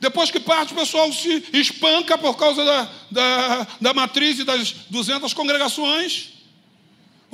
Depois 0.00 0.30
que 0.30 0.40
parte, 0.40 0.72
o 0.72 0.76
pessoal 0.76 1.12
se 1.12 1.44
espanca 1.52 2.18
por 2.18 2.36
causa 2.36 2.64
da, 2.64 2.90
da, 3.10 3.66
da 3.80 3.94
matriz 3.94 4.38
e 4.38 4.44
das 4.44 4.72
200 4.90 5.32
congregações 5.32 6.34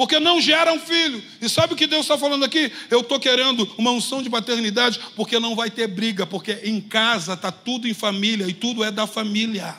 porque 0.01 0.19
não 0.19 0.41
geram 0.41 0.81
filho. 0.81 1.23
E 1.43 1.47
sabe 1.47 1.75
o 1.75 1.77
que 1.77 1.87
Deus 1.87 2.07
está 2.07 2.17
falando 2.17 2.43
aqui? 2.43 2.73
Eu 2.89 3.01
estou 3.01 3.21
querendo 3.21 3.71
uma 3.77 3.91
unção 3.91 4.23
de 4.23 4.31
paternidade, 4.31 4.99
porque 5.15 5.39
não 5.39 5.55
vai 5.55 5.71
ter 5.71 5.87
briga, 5.89 6.27
porque 6.27 6.59
em 6.65 6.81
casa 6.81 7.35
está 7.35 7.53
tudo 7.53 7.87
em 7.87 7.93
família 7.93 8.49
e 8.49 8.55
tudo 8.55 8.83
é 8.83 8.91
da 8.91 9.07
família. 9.07 9.77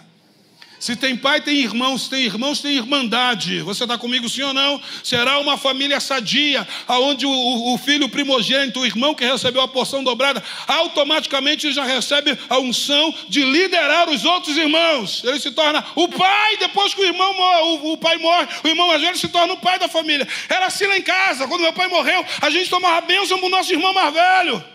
Se 0.82 0.96
tem 0.96 1.16
pai, 1.16 1.40
tem 1.40 1.58
irmãos, 1.58 2.06
se 2.06 2.10
tem 2.10 2.24
irmãos, 2.24 2.60
tem 2.60 2.76
irmandade. 2.76 3.62
Você 3.62 3.84
está 3.84 4.00
comigo, 4.00 4.28
sim 4.28 4.42
ou 4.42 4.52
não? 4.52 4.82
Será 5.04 5.38
uma 5.38 5.56
família 5.56 6.00
sadia, 6.00 6.68
aonde 6.88 7.24
o, 7.24 7.74
o, 7.74 7.78
filho 7.78 8.10
primogênito, 8.10 8.80
o 8.80 8.86
irmão 8.86 9.14
que 9.14 9.24
recebeu 9.24 9.62
a 9.62 9.68
porção 9.68 10.04
dobrada, 10.04 10.44
automaticamente 10.68 11.72
já 11.72 11.84
recebe 11.84 12.36
a 12.50 12.58
unção 12.58 13.14
de 13.30 13.44
liderar 13.44 14.10
os 14.10 14.26
outros 14.26 14.58
irmãos. 14.58 15.24
Ele 15.24 15.40
se 15.40 15.52
torna 15.52 15.86
o 15.96 16.08
pai, 16.08 16.58
depois 16.58 16.96
que 16.96 17.02
o 17.02 17.06
irmão 17.06 17.32
morre, 17.32 17.62
o, 17.62 17.94
o 17.94 17.98
pai 18.00 18.18
morre, 18.18 18.48
o 18.64 18.68
irmão 18.68 18.88
mais 18.88 19.04
velho 19.04 19.18
se 19.20 19.28
torna 19.28 19.54
o 19.54 19.58
pai 19.58 19.78
da 19.78 19.88
família. 19.88 20.28
Era 20.50 20.66
assim 20.66 20.88
lá 20.88 20.98
em 20.98 21.04
casa, 21.04 21.48
quando 21.48 21.62
meu 21.62 21.74
pai 21.74 21.90
morreu, 21.90 22.26
a 22.42 22.50
gente 22.50 22.72
tomava 22.72 23.02
bênção 23.02 23.38
para 23.38 23.46
o 23.46 23.52
nosso 23.52 23.72
irmão 23.72 23.94
mais 23.94 24.12
velho. 24.12 24.66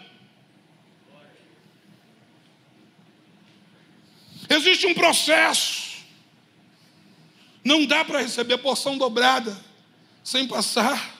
Existe 4.48 4.86
um 4.86 4.94
processo. 4.94 5.85
Não 7.66 7.84
dá 7.84 8.04
para 8.04 8.20
receber 8.20 8.54
a 8.54 8.58
porção 8.58 8.96
dobrada 8.96 9.60
sem 10.22 10.46
passar 10.46 11.16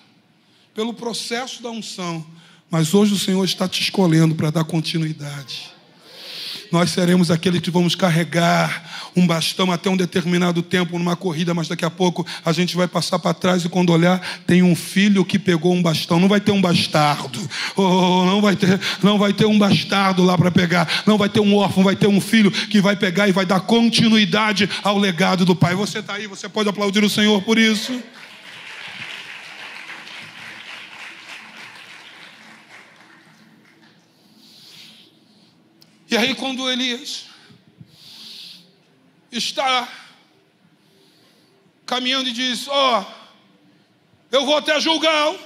pelo 0.72 0.94
processo 0.94 1.60
da 1.60 1.70
unção. 1.70 2.24
Mas 2.70 2.94
hoje 2.94 3.14
o 3.14 3.18
Senhor 3.18 3.44
está 3.44 3.68
te 3.68 3.82
escolhendo 3.82 4.32
para 4.36 4.50
dar 4.50 4.62
continuidade. 4.62 5.74
Nós 6.70 6.90
seremos 6.90 7.30
aqueles 7.30 7.60
que 7.60 7.70
vamos 7.70 7.94
carregar 7.94 9.10
um 9.14 9.26
bastão 9.26 9.72
até 9.72 9.88
um 9.88 9.96
determinado 9.96 10.62
tempo 10.62 10.98
numa 10.98 11.16
corrida, 11.16 11.54
mas 11.54 11.68
daqui 11.68 11.84
a 11.84 11.90
pouco 11.90 12.26
a 12.44 12.52
gente 12.52 12.76
vai 12.76 12.86
passar 12.86 13.18
para 13.18 13.32
trás 13.32 13.64
e 13.64 13.68
quando 13.68 13.90
olhar, 13.90 14.20
tem 14.46 14.62
um 14.62 14.76
filho 14.76 15.24
que 15.24 15.38
pegou 15.38 15.72
um 15.72 15.82
bastão. 15.82 16.20
Não 16.20 16.28
vai 16.28 16.40
ter 16.40 16.52
um 16.52 16.60
bastardo. 16.60 17.38
Oh, 17.74 18.24
não 18.24 18.40
vai 18.40 18.56
ter, 18.56 18.80
não 19.02 19.18
vai 19.18 19.32
ter 19.32 19.46
um 19.46 19.58
bastardo 19.58 20.24
lá 20.24 20.36
para 20.36 20.50
pegar. 20.50 21.02
Não 21.06 21.16
vai 21.16 21.28
ter 21.28 21.40
um 21.40 21.54
órfão, 21.56 21.84
vai 21.84 21.96
ter 21.96 22.06
um 22.06 22.20
filho 22.20 22.50
que 22.50 22.80
vai 22.80 22.96
pegar 22.96 23.28
e 23.28 23.32
vai 23.32 23.46
dar 23.46 23.60
continuidade 23.60 24.68
ao 24.82 24.98
legado 24.98 25.44
do 25.44 25.54
pai. 25.54 25.74
Você 25.74 25.98
está 25.98 26.14
aí, 26.14 26.26
você 26.26 26.48
pode 26.48 26.68
aplaudir 26.68 27.04
o 27.04 27.10
Senhor 27.10 27.42
por 27.42 27.58
isso. 27.58 28.02
E 36.08 36.16
aí, 36.16 36.34
quando 36.34 36.70
Elias 36.70 37.26
está 39.30 39.88
caminhando 41.84 42.28
e 42.28 42.32
diz: 42.32 42.68
Ó, 42.68 43.00
oh, 43.00 43.04
eu 44.30 44.46
vou 44.46 44.56
até 44.56 44.78
Julgal 44.80 45.36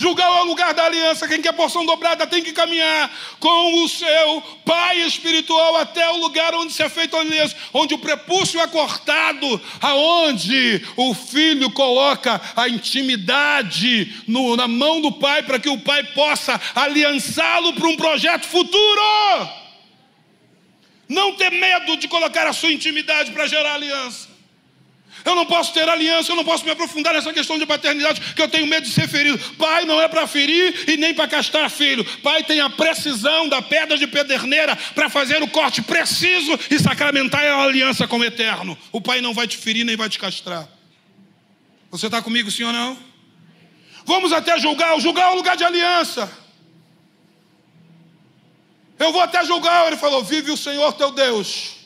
Julgar 0.00 0.28
é 0.28 0.42
o 0.42 0.44
lugar 0.44 0.72
da 0.72 0.84
aliança. 0.84 1.26
Quem 1.26 1.42
quer 1.42 1.52
porção 1.52 1.84
dobrada 1.84 2.24
tem 2.24 2.40
que 2.40 2.52
caminhar 2.52 3.10
com 3.40 3.82
o 3.82 3.88
seu 3.88 4.40
pai 4.64 5.00
espiritual 5.00 5.76
até 5.76 6.08
o 6.08 6.18
lugar 6.18 6.54
onde 6.54 6.72
se 6.72 6.84
é 6.84 6.88
feito 6.88 7.16
a 7.16 7.20
aliança, 7.20 7.56
onde 7.74 7.94
o 7.94 7.98
prepúcio 7.98 8.60
é 8.60 8.66
cortado, 8.68 9.60
aonde 9.80 10.86
o 10.96 11.12
filho 11.12 11.68
coloca 11.72 12.40
a 12.54 12.68
intimidade 12.68 14.22
no, 14.28 14.56
na 14.56 14.68
mão 14.68 15.00
do 15.00 15.10
pai 15.10 15.42
para 15.42 15.58
que 15.58 15.68
o 15.68 15.80
pai 15.80 16.04
possa 16.04 16.60
aliançá-lo 16.76 17.72
para 17.72 17.88
um 17.88 17.96
projeto 17.96 18.46
futuro. 18.46 19.02
Não 21.08 21.34
ter 21.34 21.50
medo 21.50 21.96
de 21.96 22.06
colocar 22.06 22.46
a 22.46 22.52
sua 22.52 22.70
intimidade 22.70 23.32
para 23.32 23.48
gerar 23.48 23.74
aliança. 23.74 24.37
Eu 25.24 25.34
não 25.34 25.46
posso 25.46 25.72
ter 25.72 25.88
aliança, 25.88 26.32
eu 26.32 26.36
não 26.36 26.44
posso 26.44 26.64
me 26.64 26.70
aprofundar 26.70 27.14
nessa 27.14 27.32
questão 27.32 27.58
de 27.58 27.66
paternidade, 27.66 28.20
que 28.34 28.40
eu 28.40 28.48
tenho 28.48 28.66
medo 28.66 28.84
de 28.86 28.92
ser 28.92 29.08
ferido. 29.08 29.38
Pai 29.56 29.84
não 29.84 30.00
é 30.00 30.08
para 30.08 30.26
ferir 30.26 30.88
e 30.88 30.96
nem 30.96 31.14
para 31.14 31.28
castrar 31.28 31.70
filho. 31.70 32.04
Pai 32.22 32.42
tem 32.44 32.60
a 32.60 32.70
precisão 32.70 33.48
da 33.48 33.60
pedra 33.60 33.98
de 33.98 34.06
pederneira 34.06 34.76
para 34.94 35.08
fazer 35.08 35.42
o 35.42 35.48
corte 35.48 35.82
preciso 35.82 36.58
e 36.70 36.78
sacramentar 36.78 37.44
a 37.44 37.62
aliança 37.62 38.06
com 38.06 38.18
o 38.18 38.24
eterno. 38.24 38.76
O 38.92 39.00
pai 39.00 39.20
não 39.20 39.34
vai 39.34 39.46
te 39.46 39.56
ferir 39.56 39.84
nem 39.84 39.96
vai 39.96 40.08
te 40.08 40.18
castrar. 40.18 40.68
Você 41.90 42.06
está 42.06 42.20
comigo, 42.20 42.50
ou 42.64 42.72
não? 42.72 42.98
Vamos 44.04 44.32
até 44.32 44.58
julgar. 44.58 44.98
Julgar 45.00 45.30
é 45.30 45.32
o 45.32 45.36
lugar 45.36 45.56
de 45.56 45.64
aliança. 45.64 46.30
Eu 48.98 49.12
vou 49.12 49.20
até 49.20 49.44
julgar. 49.44 49.86
Ele 49.86 49.96
falou: 49.96 50.22
Vive 50.24 50.50
o 50.50 50.56
Senhor 50.56 50.92
teu 50.94 51.10
Deus. 51.10 51.76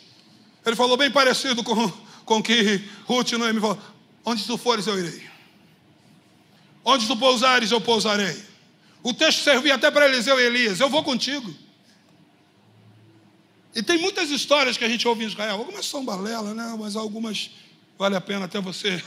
Ele 0.64 0.76
falou 0.76 0.96
bem 0.96 1.10
parecido 1.10 1.62
com 1.62 2.01
com 2.24 2.42
que 2.42 2.84
Ruth 3.04 3.32
e 3.32 3.36
Noemi 3.36 3.60
falou: 3.60 3.78
Onde 4.24 4.44
tu 4.44 4.56
fores, 4.56 4.86
eu 4.86 4.98
irei. 4.98 5.22
Onde 6.84 7.06
tu 7.06 7.16
pousares, 7.16 7.70
eu 7.70 7.80
pousarei. 7.80 8.42
O 9.02 9.12
texto 9.12 9.42
servia 9.42 9.74
até 9.74 9.90
para 9.90 10.08
Eliseu 10.08 10.38
e 10.38 10.44
Elias: 10.44 10.80
Eu 10.80 10.88
vou 10.88 11.02
contigo. 11.02 11.54
E 13.74 13.82
tem 13.82 13.98
muitas 13.98 14.30
histórias 14.30 14.76
que 14.76 14.84
a 14.84 14.88
gente 14.88 15.06
ouve 15.08 15.24
em 15.24 15.28
Israel. 15.28 15.56
Algumas 15.58 15.86
são 15.86 16.04
balela, 16.04 16.52
né? 16.52 16.76
mas 16.78 16.94
algumas 16.94 17.50
vale 17.98 18.14
a 18.14 18.20
pena 18.20 18.44
até 18.44 18.60
você. 18.60 19.02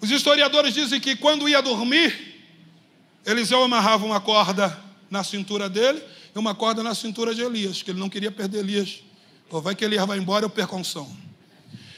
Os 0.00 0.10
historiadores 0.10 0.74
dizem 0.74 0.98
que 0.98 1.14
quando 1.14 1.48
ia 1.48 1.60
dormir, 1.60 2.42
Eliseu 3.24 3.62
amarrava 3.62 4.04
uma 4.04 4.20
corda 4.20 4.76
na 5.10 5.22
cintura 5.22 5.68
dele 5.68 6.02
e 6.34 6.38
uma 6.38 6.54
corda 6.54 6.82
na 6.82 6.94
cintura 6.94 7.34
de 7.34 7.42
Elias, 7.42 7.82
que 7.82 7.90
ele 7.90 8.00
não 8.00 8.08
queria 8.08 8.32
perder 8.32 8.60
Elias 8.60 9.02
vai 9.60 9.74
que 9.74 9.84
ele 9.84 9.98
vai 9.98 10.18
embora, 10.18 10.44
eu 10.44 10.50
perco 10.50 10.76
a 10.76 10.78
unção. 10.78 11.22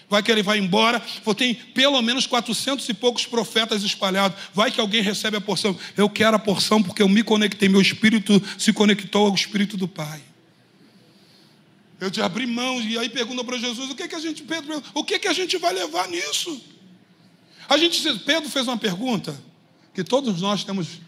Vai 0.08 0.22
que 0.22 0.30
ele 0.30 0.42
vai 0.42 0.58
embora, 0.58 1.02
vou 1.24 1.34
tem 1.34 1.54
pelo 1.54 2.00
menos 2.02 2.26
400 2.26 2.88
e 2.88 2.94
poucos 2.94 3.26
profetas 3.26 3.82
espalhados. 3.82 4.38
Vai 4.52 4.70
que 4.70 4.80
alguém 4.80 5.02
recebe 5.02 5.36
a 5.36 5.40
porção. 5.40 5.76
Eu 5.96 6.08
quero 6.08 6.36
a 6.36 6.38
porção 6.38 6.82
porque 6.82 7.02
eu 7.02 7.08
me 7.08 7.22
conectei, 7.22 7.68
meu 7.68 7.80
espírito 7.80 8.40
se 8.58 8.72
conectou 8.72 9.26
ao 9.26 9.34
espírito 9.34 9.76
do 9.76 9.88
Pai. 9.88 10.20
Eu 12.00 12.10
te 12.10 12.20
abri 12.20 12.46
mão 12.46 12.80
e 12.82 12.98
aí 12.98 13.08
pergunta 13.08 13.42
para 13.42 13.58
Jesus: 13.58 13.90
o 13.90 13.94
que, 13.94 14.06
que 14.06 14.14
a 14.14 14.20
gente, 14.20 14.42
Pedro, 14.42 14.82
o 14.92 15.02
que, 15.02 15.18
que 15.18 15.28
a 15.28 15.32
gente 15.32 15.56
vai 15.56 15.72
levar 15.72 16.06
nisso? 16.08 16.60
A 17.68 17.78
gente, 17.78 18.18
Pedro 18.20 18.50
fez 18.50 18.68
uma 18.68 18.76
pergunta 18.76 19.34
que 19.94 20.04
todos 20.04 20.40
nós 20.42 20.64
temos 20.64 21.00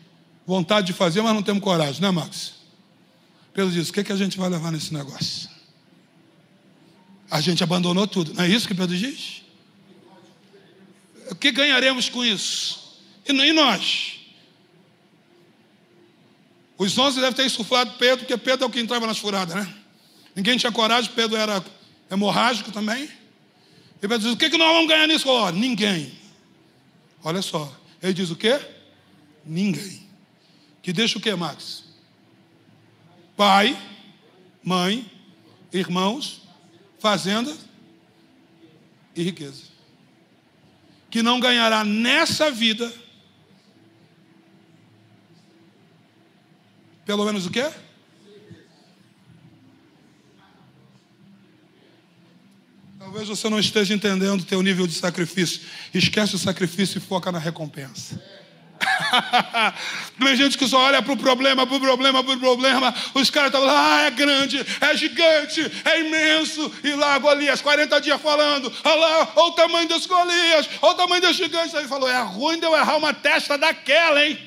vontade 0.46 0.86
de 0.86 0.92
fazer, 0.92 1.20
mas 1.20 1.34
não 1.34 1.42
temos 1.42 1.62
coragem, 1.62 2.00
né, 2.00 2.10
Max? 2.10 2.54
Pedro 3.52 3.70
disse: 3.70 3.90
o 3.90 3.92
que, 3.92 4.04
que 4.04 4.12
a 4.12 4.16
gente 4.16 4.38
vai 4.38 4.48
levar 4.48 4.72
nesse 4.72 4.94
negócio? 4.94 5.55
A 7.30 7.40
gente 7.40 7.62
abandonou 7.62 8.06
tudo. 8.06 8.34
Não 8.34 8.44
é 8.44 8.48
isso 8.48 8.68
que 8.68 8.74
Pedro 8.74 8.96
diz? 8.96 9.42
O 11.30 11.34
que 11.34 11.50
ganharemos 11.50 12.08
com 12.08 12.24
isso? 12.24 12.96
E, 13.26 13.52
nós? 13.52 14.20
Os 16.78 16.96
onze 16.96 17.20
devem 17.20 17.34
ter 17.34 17.46
insuflado 17.46 17.94
Pedro, 17.98 18.18
porque 18.18 18.36
Pedro 18.36 18.64
é 18.64 18.68
o 18.68 18.70
que 18.70 18.78
entrava 18.78 19.06
nas 19.06 19.18
furadas, 19.18 19.54
né? 19.54 19.74
Ninguém 20.34 20.56
tinha 20.56 20.70
coragem, 20.70 21.10
Pedro 21.14 21.36
era 21.36 21.64
hemorrágico 22.10 22.70
também. 22.70 23.04
E 23.04 24.00
Pedro 24.00 24.18
diz: 24.18 24.32
O 24.32 24.36
que, 24.36 24.50
que 24.50 24.58
nós 24.58 24.72
vamos 24.72 24.88
ganhar 24.88 25.06
nisso? 25.06 25.28
Oh, 25.28 25.50
ninguém. 25.50 26.12
Olha 27.24 27.42
só. 27.42 27.74
Ele 28.02 28.12
diz 28.12 28.30
o 28.30 28.36
quê? 28.36 28.60
Ninguém. 29.44 30.06
Que 30.82 30.92
deixa 30.92 31.18
o 31.18 31.20
quê, 31.20 31.34
Max? 31.34 31.84
Pai, 33.36 33.76
mãe, 34.62 35.10
irmãos, 35.72 36.42
fazenda 37.06 37.56
e 39.14 39.22
riqueza. 39.22 39.62
Que 41.08 41.22
não 41.22 41.38
ganhará 41.38 41.84
nessa 41.84 42.50
vida, 42.50 42.92
pelo 47.04 47.24
menos 47.24 47.46
o 47.46 47.50
quê? 47.50 47.70
Talvez 52.98 53.28
você 53.28 53.48
não 53.48 53.60
esteja 53.60 53.94
entendendo 53.94 54.40
o 54.40 54.44
teu 54.44 54.60
nível 54.60 54.84
de 54.84 54.94
sacrifício. 54.94 55.60
Esquece 55.94 56.34
o 56.34 56.38
sacrifício 56.40 56.98
e 56.98 57.00
foca 57.00 57.30
na 57.30 57.38
recompensa. 57.38 58.20
Tem 60.18 60.36
gente 60.36 60.56
que 60.58 60.66
só 60.66 60.78
olha 60.78 61.02
para 61.02 61.12
o 61.12 61.16
problema, 61.16 61.66
para 61.66 61.76
o 61.76 61.80
problema, 61.80 62.24
para 62.24 62.34
o 62.34 62.38
problema. 62.38 62.94
Os 63.14 63.30
caras 63.30 63.52
estão 63.52 63.64
lá, 63.64 63.96
ah, 63.96 64.02
é 64.06 64.10
grande, 64.10 64.64
é 64.80 64.96
gigante, 64.96 65.60
é 65.84 66.00
imenso. 66.00 66.72
E 66.82 66.92
lá 66.92 67.18
Golias, 67.18 67.60
40 67.60 68.00
dias 68.00 68.20
falando, 68.20 68.72
olha 68.84 68.94
lá, 68.96 69.32
olha 69.36 69.48
o 69.48 69.52
tamanho 69.52 69.88
das 69.88 70.06
Golias, 70.06 70.68
olha 70.82 70.92
o 70.92 70.96
tamanho 70.96 71.22
dos 71.22 71.36
gigantes. 71.36 71.74
Aí 71.74 71.86
falou, 71.86 72.08
é 72.08 72.20
ruim 72.22 72.58
de 72.58 72.66
eu 72.66 72.74
errar 72.74 72.96
uma 72.96 73.12
testa 73.12 73.56
daquela, 73.56 74.24
hein? 74.24 74.38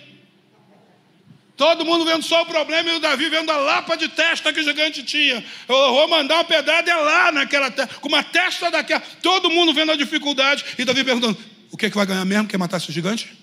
Todo 1.56 1.84
mundo 1.84 2.06
vendo 2.06 2.24
só 2.24 2.44
o 2.44 2.46
problema 2.46 2.90
e 2.90 2.94
o 2.94 3.00
Davi 3.02 3.28
vendo 3.28 3.52
a 3.52 3.58
lapa 3.58 3.98
de 3.98 4.08
testa 4.08 4.54
que 4.54 4.62
o 4.62 4.64
gigante 4.64 5.04
tinha. 5.04 5.44
Eu 5.68 5.76
vou 5.94 6.08
mandar 6.08 6.36
uma 6.36 6.44
pedrada 6.46 6.90
é 6.90 6.96
lá 6.96 7.34
naquela 7.34 7.70
testa, 7.70 7.96
com 7.96 8.08
uma 8.08 8.24
testa 8.24 8.72
daquela. 8.72 9.02
Todo 9.22 9.50
mundo 9.50 9.74
vendo 9.74 9.92
a 9.92 9.98
dificuldade. 9.98 10.64
E 10.78 10.86
Davi 10.86 11.04
perguntando: 11.04 11.38
o 11.70 11.76
que, 11.76 11.88
é 11.88 11.90
que 11.90 11.98
vai 11.98 12.06
ganhar 12.06 12.24
mesmo? 12.24 12.48
Quer 12.48 12.58
matar 12.58 12.78
esse 12.78 12.90
gigante? 12.94 13.39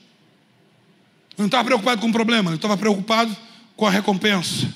Ele 1.37 1.43
não 1.43 1.47
estava 1.47 1.64
preocupado 1.64 2.01
com 2.01 2.09
o 2.09 2.12
problema, 2.12 2.51
ele 2.51 2.57
estava 2.57 2.76
preocupado 2.76 3.37
com 3.76 3.87
a 3.87 3.91
recompensa. 3.91 4.66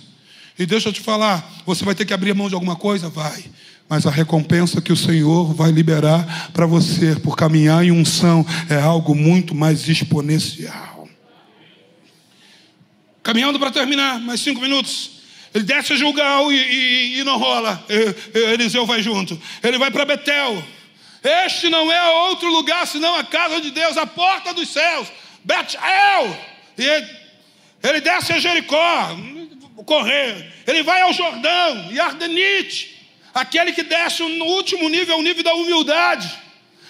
E 0.58 0.66
deixa 0.66 0.90
eu 0.90 0.92
te 0.92 1.00
falar: 1.00 1.50
você 1.64 1.84
vai 1.84 1.94
ter 1.94 2.04
que 2.04 2.12
abrir 2.12 2.34
mão 2.34 2.48
de 2.48 2.54
alguma 2.54 2.76
coisa? 2.76 3.08
Vai. 3.08 3.44
Mas 3.88 4.06
a 4.06 4.10
recompensa 4.10 4.80
que 4.80 4.92
o 4.92 4.96
Senhor 4.96 5.54
vai 5.54 5.72
liberar 5.72 6.50
para 6.52 6.66
você 6.66 7.16
por 7.16 7.34
caminhar 7.34 7.82
em 7.82 7.90
unção 7.90 8.46
é 8.68 8.76
algo 8.76 9.14
muito 9.14 9.54
mais 9.54 9.88
exponencial. 9.88 11.08
Caminhando 13.22 13.58
para 13.58 13.70
terminar, 13.70 14.20
mais 14.20 14.40
cinco 14.40 14.60
minutos. 14.60 15.18
Ele 15.52 15.64
desce 15.64 15.94
a 15.94 15.96
Gilgal 15.96 16.52
e, 16.52 16.56
e, 16.56 17.18
e 17.20 17.24
não 17.24 17.38
rola. 17.38 17.84
Eliseu 18.52 18.86
vai 18.86 19.02
junto. 19.02 19.40
Ele 19.62 19.78
vai 19.78 19.90
para 19.90 20.04
Betel. 20.04 20.62
Este 21.22 21.68
não 21.68 21.90
é 21.90 22.28
outro 22.28 22.48
lugar 22.48 22.86
senão 22.86 23.16
a 23.16 23.24
casa 23.24 23.60
de 23.60 23.70
Deus, 23.70 23.96
a 23.96 24.06
porta 24.06 24.54
dos 24.54 24.68
céus. 24.68 25.08
Betel. 25.42 26.49
E 26.80 27.88
ele, 27.88 28.00
desce 28.00 28.32
a 28.32 28.38
Jericó, 28.38 29.16
correr. 29.84 30.52
Ele 30.66 30.82
vai 30.82 31.02
ao 31.02 31.12
Jordão 31.12 31.92
e 31.92 32.00
Ardenite. 32.00 32.98
Aquele 33.32 33.72
que 33.72 33.82
desce 33.82 34.22
no 34.22 34.44
último 34.46 34.88
nível, 34.88 35.14
é 35.14 35.18
o 35.18 35.22
nível 35.22 35.42
da 35.42 35.54
humildade 35.54 36.28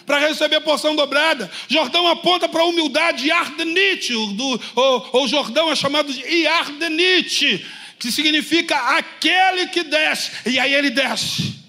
para 0.06 0.18
receber 0.18 0.56
a 0.56 0.60
porção 0.60 0.96
dobrada. 0.96 1.50
Jordão 1.68 2.08
aponta 2.08 2.48
para 2.48 2.62
a 2.62 2.64
humildade, 2.64 3.28
Yardenite, 3.28 4.12
do, 4.12 4.60
o, 4.74 5.22
o 5.22 5.28
Jordão 5.28 5.70
é 5.70 5.76
chamado 5.76 6.12
de 6.12 6.20
Yardenite, 6.20 7.64
que 7.98 8.10
significa 8.10 8.76
aquele 8.96 9.68
que 9.68 9.84
desce, 9.84 10.32
e 10.46 10.58
aí 10.58 10.74
ele 10.74 10.90
desce. 10.90 11.59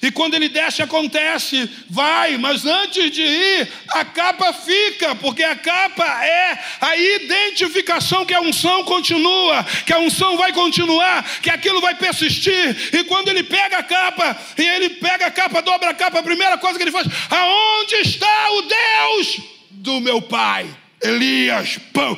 E 0.00 0.10
quando 0.10 0.34
ele 0.34 0.48
desce, 0.48 0.80
acontece, 0.80 1.68
vai, 1.90 2.38
mas 2.38 2.64
antes 2.64 3.10
de 3.10 3.22
ir, 3.22 3.68
a 3.88 4.04
capa 4.04 4.52
fica, 4.52 5.14
porque 5.16 5.42
a 5.42 5.56
capa 5.56 6.04
é 6.24 6.58
a 6.80 6.96
identificação 6.96 8.24
que 8.24 8.34
a 8.34 8.40
unção 8.40 8.84
continua, 8.84 9.64
que 9.84 9.92
a 9.92 9.98
unção 9.98 10.36
vai 10.36 10.52
continuar, 10.52 11.24
que 11.40 11.50
aquilo 11.50 11.80
vai 11.80 11.94
persistir. 11.96 12.94
E 12.94 13.04
quando 13.04 13.28
ele 13.28 13.42
pega 13.42 13.78
a 13.78 13.82
capa, 13.82 14.36
e 14.56 14.62
ele 14.62 14.90
pega 14.90 15.26
a 15.26 15.30
capa, 15.30 15.60
dobra 15.60 15.90
a 15.90 15.94
capa, 15.94 16.20
a 16.20 16.22
primeira 16.22 16.56
coisa 16.58 16.78
que 16.78 16.84
ele 16.84 16.92
faz: 16.92 17.06
aonde 17.28 17.94
está 17.96 18.50
o 18.52 18.62
Deus 18.62 19.40
do 19.70 20.00
meu 20.00 20.22
pai? 20.22 20.68
Elias, 21.02 21.78
pão. 21.92 22.16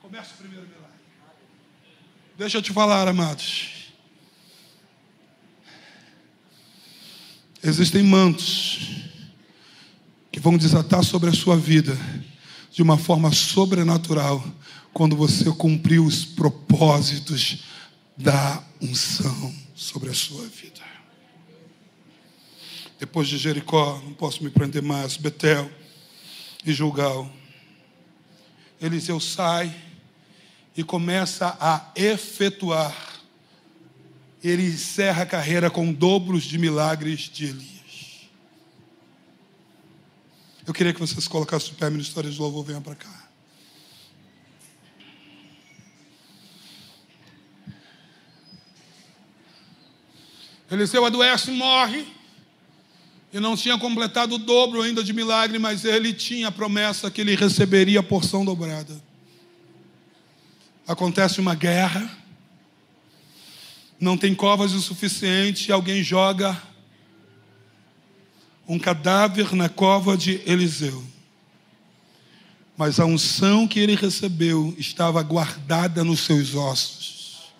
Começa 0.00 0.34
o 0.34 0.38
primeiro 0.38 0.66
milagre. 0.66 0.96
Deixa 2.36 2.58
eu 2.58 2.62
te 2.62 2.72
falar, 2.72 3.06
amados. 3.08 3.71
Existem 7.64 8.02
mantos 8.02 8.80
que 10.32 10.40
vão 10.40 10.58
desatar 10.58 11.04
sobre 11.04 11.30
a 11.30 11.32
sua 11.32 11.56
vida 11.56 11.96
de 12.72 12.82
uma 12.82 12.98
forma 12.98 13.30
sobrenatural 13.32 14.44
quando 14.92 15.14
você 15.14 15.44
cumprir 15.52 16.00
os 16.00 16.24
propósitos 16.24 17.62
da 18.16 18.64
unção 18.80 19.54
sobre 19.76 20.10
a 20.10 20.14
sua 20.14 20.44
vida. 20.48 20.82
Depois 22.98 23.28
de 23.28 23.38
Jericó, 23.38 24.00
não 24.04 24.12
posso 24.12 24.42
me 24.42 24.50
prender 24.50 24.82
mais, 24.82 25.16
Betel 25.16 25.70
e 26.66 26.72
Julgal. 26.72 27.30
Eliseu 28.80 29.20
sai 29.20 29.72
e 30.76 30.82
começa 30.82 31.56
a 31.60 31.92
efetuar 31.94 33.11
ele 34.42 34.64
encerra 34.64 35.22
a 35.22 35.26
carreira 35.26 35.70
com 35.70 35.92
dobros 35.92 36.42
de 36.42 36.58
milagres 36.58 37.20
de 37.20 37.46
Elias. 37.46 38.28
Eu 40.66 40.72
queria 40.72 40.92
que 40.92 41.00
vocês 41.00 41.28
colocassem 41.28 41.72
o 41.72 41.76
pé, 41.76 41.88
Ministério 41.90 42.30
de 42.30 42.38
Louvor, 42.38 42.64
venha 42.64 42.80
para 42.80 42.94
cá. 42.94 43.22
Eliseu 50.70 51.04
adoece 51.04 51.50
e 51.50 51.54
morre. 51.54 52.06
E 53.32 53.40
não 53.40 53.56
tinha 53.56 53.78
completado 53.78 54.34
o 54.34 54.38
dobro 54.38 54.82
ainda 54.82 55.02
de 55.02 55.12
milagre, 55.12 55.58
mas 55.58 55.84
ele 55.84 56.12
tinha 56.12 56.48
a 56.48 56.52
promessa 56.52 57.10
que 57.10 57.20
ele 57.20 57.34
receberia 57.34 58.00
a 58.00 58.02
porção 58.02 58.44
dobrada. 58.44 59.02
Acontece 60.86 61.40
uma 61.40 61.54
guerra 61.54 62.21
não 64.02 64.16
tem 64.16 64.34
covas 64.34 64.72
o 64.72 64.80
suficiente, 64.80 65.70
alguém 65.70 66.02
joga 66.02 66.60
um 68.66 68.76
cadáver 68.76 69.54
na 69.54 69.68
cova 69.68 70.16
de 70.16 70.40
Eliseu. 70.44 71.06
Mas 72.76 72.98
a 72.98 73.06
unção 73.06 73.68
que 73.68 73.78
ele 73.78 73.94
recebeu 73.94 74.74
estava 74.76 75.22
guardada 75.22 76.02
nos 76.02 76.18
seus 76.18 76.52
ossos, 76.56 77.52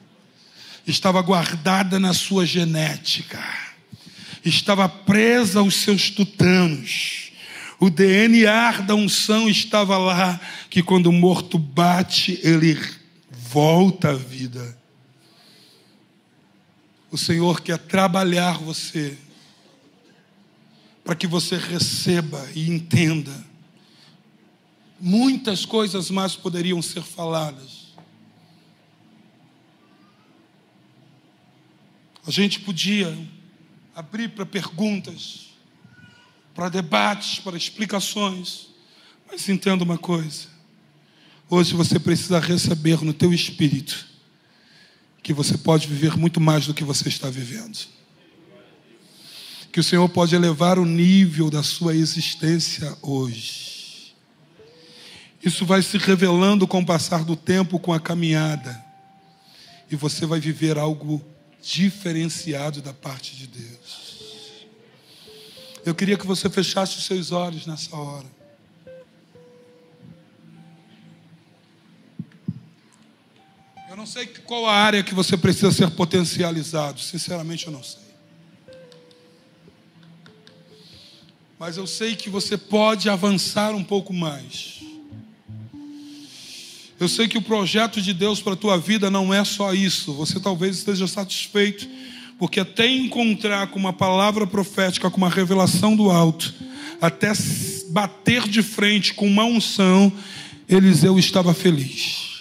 estava 0.84 1.22
guardada 1.22 2.00
na 2.00 2.12
sua 2.12 2.44
genética, 2.44 3.40
estava 4.44 4.88
presa 4.88 5.60
aos 5.60 5.76
seus 5.76 6.10
tutanos. 6.10 7.30
O 7.78 7.88
DNA 7.88 8.80
da 8.80 8.96
unção 8.96 9.48
estava 9.48 9.96
lá, 9.96 10.40
que 10.68 10.82
quando 10.82 11.06
o 11.06 11.12
morto 11.12 11.56
bate, 11.56 12.40
ele 12.42 12.76
volta 13.30 14.10
à 14.10 14.14
vida. 14.14 14.81
O 17.12 17.18
Senhor 17.18 17.60
quer 17.60 17.76
trabalhar 17.76 18.56
você 18.56 19.18
para 21.04 21.14
que 21.14 21.26
você 21.26 21.58
receba 21.58 22.42
e 22.54 22.70
entenda. 22.70 23.46
Muitas 24.98 25.66
coisas 25.66 26.10
mais 26.10 26.34
poderiam 26.34 26.80
ser 26.80 27.02
faladas. 27.02 27.88
A 32.26 32.30
gente 32.30 32.60
podia 32.60 33.14
abrir 33.94 34.30
para 34.30 34.46
perguntas, 34.46 35.50
para 36.54 36.70
debates, 36.70 37.40
para 37.40 37.58
explicações. 37.58 38.68
Mas 39.30 39.46
entenda 39.50 39.84
uma 39.84 39.98
coisa. 39.98 40.48
Hoje 41.50 41.74
você 41.74 41.98
precisa 41.98 42.40
receber 42.40 43.04
no 43.04 43.12
teu 43.12 43.34
espírito 43.34 44.11
que 45.22 45.32
você 45.32 45.56
pode 45.56 45.86
viver 45.86 46.16
muito 46.16 46.40
mais 46.40 46.66
do 46.66 46.74
que 46.74 46.82
você 46.82 47.08
está 47.08 47.30
vivendo. 47.30 47.78
Que 49.72 49.80
o 49.80 49.84
Senhor 49.84 50.08
pode 50.08 50.34
elevar 50.34 50.78
o 50.78 50.84
nível 50.84 51.48
da 51.48 51.62
sua 51.62 51.94
existência 51.94 52.96
hoje. 53.00 54.14
Isso 55.42 55.64
vai 55.64 55.82
se 55.82 55.96
revelando 55.96 56.66
com 56.66 56.80
o 56.80 56.86
passar 56.86 57.24
do 57.24 57.36
tempo, 57.36 57.78
com 57.78 57.92
a 57.92 58.00
caminhada. 58.00 58.84
E 59.90 59.96
você 59.96 60.26
vai 60.26 60.40
viver 60.40 60.78
algo 60.78 61.24
diferenciado 61.62 62.82
da 62.82 62.92
parte 62.92 63.36
de 63.36 63.46
Deus. 63.46 64.66
Eu 65.84 65.94
queria 65.94 66.18
que 66.18 66.26
você 66.26 66.50
fechasse 66.50 66.98
os 66.98 67.04
seus 67.04 67.32
olhos 67.32 67.66
nessa 67.66 67.96
hora. 67.96 68.41
Eu 73.92 73.96
não 73.98 74.06
sei 74.06 74.26
qual 74.46 74.64
a 74.64 74.72
área 74.72 75.02
que 75.02 75.14
você 75.14 75.36
precisa 75.36 75.70
ser 75.70 75.90
potencializado, 75.90 76.98
sinceramente 76.98 77.66
eu 77.66 77.72
não 77.74 77.82
sei. 77.82 78.00
Mas 81.58 81.76
eu 81.76 81.86
sei 81.86 82.16
que 82.16 82.30
você 82.30 82.56
pode 82.56 83.10
avançar 83.10 83.74
um 83.74 83.84
pouco 83.84 84.10
mais. 84.14 84.80
Eu 86.98 87.06
sei 87.06 87.28
que 87.28 87.36
o 87.36 87.42
projeto 87.42 88.00
de 88.00 88.14
Deus 88.14 88.40
para 88.40 88.54
a 88.54 88.56
tua 88.56 88.78
vida 88.78 89.10
não 89.10 89.32
é 89.32 89.44
só 89.44 89.74
isso. 89.74 90.14
Você 90.14 90.40
talvez 90.40 90.78
esteja 90.78 91.06
satisfeito, 91.06 91.86
porque 92.38 92.60
até 92.60 92.86
encontrar 92.86 93.66
com 93.66 93.78
uma 93.78 93.92
palavra 93.92 94.46
profética, 94.46 95.10
com 95.10 95.18
uma 95.18 95.28
revelação 95.28 95.94
do 95.94 96.10
alto, 96.10 96.54
até 96.98 97.30
bater 97.90 98.48
de 98.48 98.62
frente 98.62 99.12
com 99.12 99.26
uma 99.26 99.44
unção, 99.44 100.10
Eliseu 100.66 101.18
estava 101.18 101.52
feliz. 101.52 102.31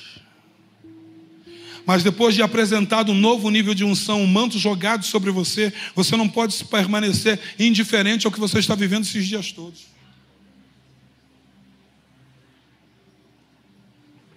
Mas 1.86 2.04
depois 2.04 2.36
de 2.36 2.42
apresentado 2.42 3.12
um 3.12 3.16
novo 3.16 3.50
nível 3.50 3.74
de 3.74 3.84
unção, 3.84 4.22
um 4.22 4.28
manto 4.28 4.60
jogado 4.60 5.04
sobre 5.04 5.32
você, 5.32 5.74
você 5.96 6.16
não 6.16 6.30
pode 6.30 6.64
permanecer 6.66 7.40
indiferente 7.58 8.26
ao 8.26 8.32
que 8.32 8.40
você 8.40 8.60
está 8.60 8.76
vivendo 8.76 9.04
esses 9.04 9.28
dias 9.28 9.52
todos. 9.52 9.92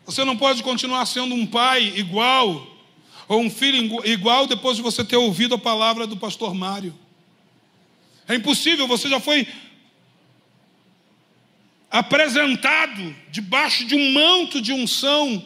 Você 0.06 0.24
não 0.24 0.36
pode 0.36 0.62
continuar 0.62 1.06
sendo 1.06 1.34
um 1.34 1.46
pai 1.46 1.92
igual, 1.96 2.66
ou 3.26 3.40
um 3.40 3.50
filho 3.50 4.04
igual, 4.06 4.46
depois 4.46 4.76
de 4.76 4.82
você 4.82 5.04
ter 5.04 5.16
ouvido 5.16 5.54
a 5.54 5.58
palavra 5.58 6.06
do 6.06 6.16
pastor 6.16 6.54
Mário. 6.54 6.94
É 8.28 8.34
impossível, 8.34 8.86
você 8.86 9.08
já 9.08 9.20
foi 9.20 9.46
apresentado 11.90 13.14
debaixo 13.30 13.86
de 13.86 13.94
um 13.94 14.12
manto 14.12 14.60
de 14.60 14.72
unção 14.72 15.44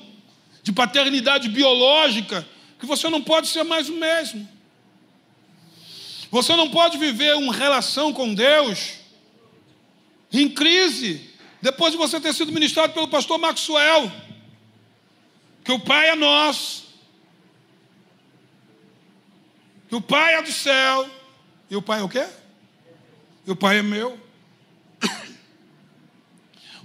de 0.69 0.73
paternidade 0.73 1.49
biológica, 1.49 2.47
que 2.79 2.85
você 2.85 3.09
não 3.09 3.23
pode 3.23 3.49
ser 3.49 3.63
mais 3.63 3.89
o 3.89 3.95
mesmo. 3.95 4.47
Você 6.31 6.55
não 6.55 6.69
pode 6.71 6.99
viver 6.99 7.35
uma 7.37 7.55
relação 7.55 8.13
com 8.13 8.35
Deus 8.35 8.99
em 10.31 10.47
crise, 10.47 11.31
depois 11.63 11.93
de 11.93 11.97
você 11.97 12.21
ter 12.21 12.35
sido 12.35 12.53
ministrado 12.53 12.93
pelo 12.93 13.09
pastor 13.09 13.39
Maxwell, 13.39 14.13
que 15.65 15.73
o 15.73 15.81
Pai 15.81 16.11
é 16.11 16.15
nosso, 16.15 16.85
que 19.89 19.95
o 19.95 20.03
Pai 20.03 20.35
é 20.35 20.43
do 20.43 20.53
céu, 20.53 21.09
e 21.71 21.77
o 21.77 21.81
Pai 21.81 22.01
é 22.01 22.03
o 22.03 22.11
quê? 22.11 22.27
E 23.47 23.51
o 23.51 23.57
Pai 23.57 23.79
é 23.79 23.83
meu. 23.83 24.21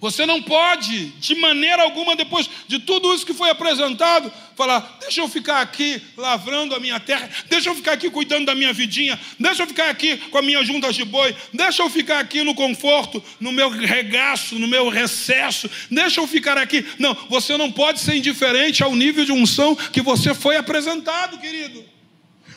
Você 0.04 0.26
não 0.26 0.42
pode, 0.42 1.06
de 1.18 1.34
maneira 1.36 1.82
alguma, 1.82 2.14
depois 2.14 2.50
de 2.68 2.78
tudo 2.78 3.16
isso 3.16 3.26
que 3.26 3.34
foi 3.34 3.50
apresentado, 3.50 4.30
falar: 4.54 4.98
deixa 5.00 5.22
eu 5.22 5.30
ficar 5.30 5.62
aqui 5.62 6.02
lavrando 6.18 6.76
a 6.76 6.80
minha 6.82 7.00
terra, 7.00 7.30
deixa 7.48 7.70
eu 7.70 7.76
ficar 7.76 7.94
aqui 7.94 8.10
cuidando 8.10 8.48
da 8.48 8.54
minha 8.54 8.74
vidinha, 8.74 9.18
deixa 9.40 9.64
eu 9.64 9.68
ficar 9.68 9.90
aqui 9.90 10.18
com 10.18 10.38
a 10.38 10.42
minha 10.42 10.62
junta 10.62 10.92
de 10.92 11.06
boi, 11.06 11.34
deixa 11.54 11.82
eu 11.82 11.90
ficar 11.90 12.20
aqui 12.20 12.44
no 12.44 12.54
conforto, 12.54 13.24
no 13.40 13.54
meu 13.54 13.70
regaço, 13.70 14.60
no 14.60 14.68
meu 14.68 14.90
recesso, 14.90 15.72
deixa 15.90 16.20
eu 16.20 16.28
ficar 16.28 16.58
aqui. 16.58 16.86
Não, 17.00 17.14
você 17.30 17.56
não 17.56 17.72
pode 17.72 18.02
ser 18.02 18.18
indiferente 18.18 18.84
ao 18.84 18.94
nível 18.94 19.24
de 19.24 19.32
unção 19.32 19.74
que 19.74 20.02
você 20.02 20.34
foi 20.34 20.58
apresentado, 20.58 21.40
querido. 21.40 21.82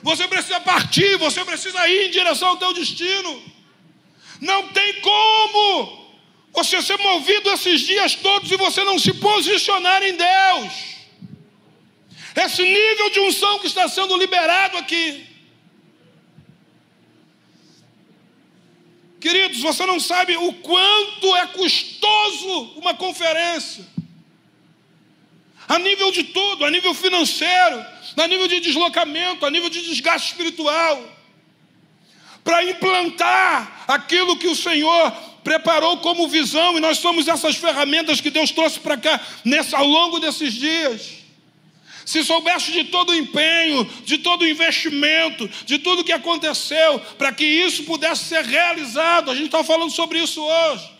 Você 0.02 0.26
precisa 0.26 0.58
partir, 0.58 1.16
você 1.16 1.44
precisa 1.44 1.88
ir 1.88 2.08
em 2.08 2.10
direção 2.10 2.48
ao 2.48 2.56
teu 2.56 2.74
destino. 2.74 3.40
Não 4.40 4.66
tem 4.66 4.94
como 4.94 6.05
você 6.56 6.80
ser 6.80 6.96
movido 6.98 7.50
esses 7.50 7.82
dias 7.82 8.14
todos 8.14 8.50
e 8.50 8.56
você 8.56 8.82
não 8.82 8.98
se 8.98 9.12
posicionar 9.12 10.02
em 10.02 10.16
Deus. 10.16 10.72
Esse 12.34 12.62
nível 12.62 13.10
de 13.10 13.20
unção 13.20 13.58
que 13.58 13.66
está 13.66 13.86
sendo 13.86 14.16
liberado 14.16 14.78
aqui. 14.78 15.26
Queridos, 19.20 19.60
você 19.60 19.84
não 19.84 20.00
sabe 20.00 20.34
o 20.36 20.52
quanto 20.54 21.36
é 21.36 21.46
custoso 21.48 22.72
uma 22.76 22.94
conferência. 22.94 23.86
A 25.68 25.78
nível 25.78 26.10
de 26.10 26.24
tudo, 26.24 26.64
a 26.64 26.70
nível 26.70 26.94
financeiro, 26.94 27.84
a 28.16 28.26
nível 28.26 28.48
de 28.48 28.60
deslocamento, 28.60 29.44
a 29.44 29.50
nível 29.50 29.68
de 29.68 29.82
desgaste 29.82 30.28
espiritual. 30.28 31.04
Para 32.42 32.64
implantar 32.64 33.84
aquilo 33.88 34.38
que 34.38 34.46
o 34.46 34.54
Senhor 34.54 35.12
preparou 35.46 35.98
como 35.98 36.26
visão, 36.26 36.76
e 36.76 36.80
nós 36.80 36.98
somos 36.98 37.28
essas 37.28 37.54
ferramentas 37.54 38.20
que 38.20 38.30
Deus 38.30 38.50
trouxe 38.50 38.80
para 38.80 38.96
cá 38.96 39.20
nessa, 39.44 39.78
ao 39.78 39.86
longo 39.86 40.18
desses 40.18 40.52
dias. 40.52 41.18
Se 42.04 42.24
soubesse 42.24 42.72
de 42.72 42.82
todo 42.82 43.10
o 43.10 43.14
empenho, 43.14 43.84
de 44.04 44.18
todo 44.18 44.42
o 44.42 44.48
investimento, 44.48 45.48
de 45.64 45.78
tudo 45.78 46.02
que 46.02 46.10
aconteceu, 46.10 46.98
para 47.16 47.30
que 47.30 47.44
isso 47.44 47.84
pudesse 47.84 48.24
ser 48.24 48.44
realizado, 48.44 49.30
a 49.30 49.36
gente 49.36 49.46
está 49.46 49.62
falando 49.62 49.92
sobre 49.92 50.18
isso 50.18 50.42
hoje. 50.42 50.90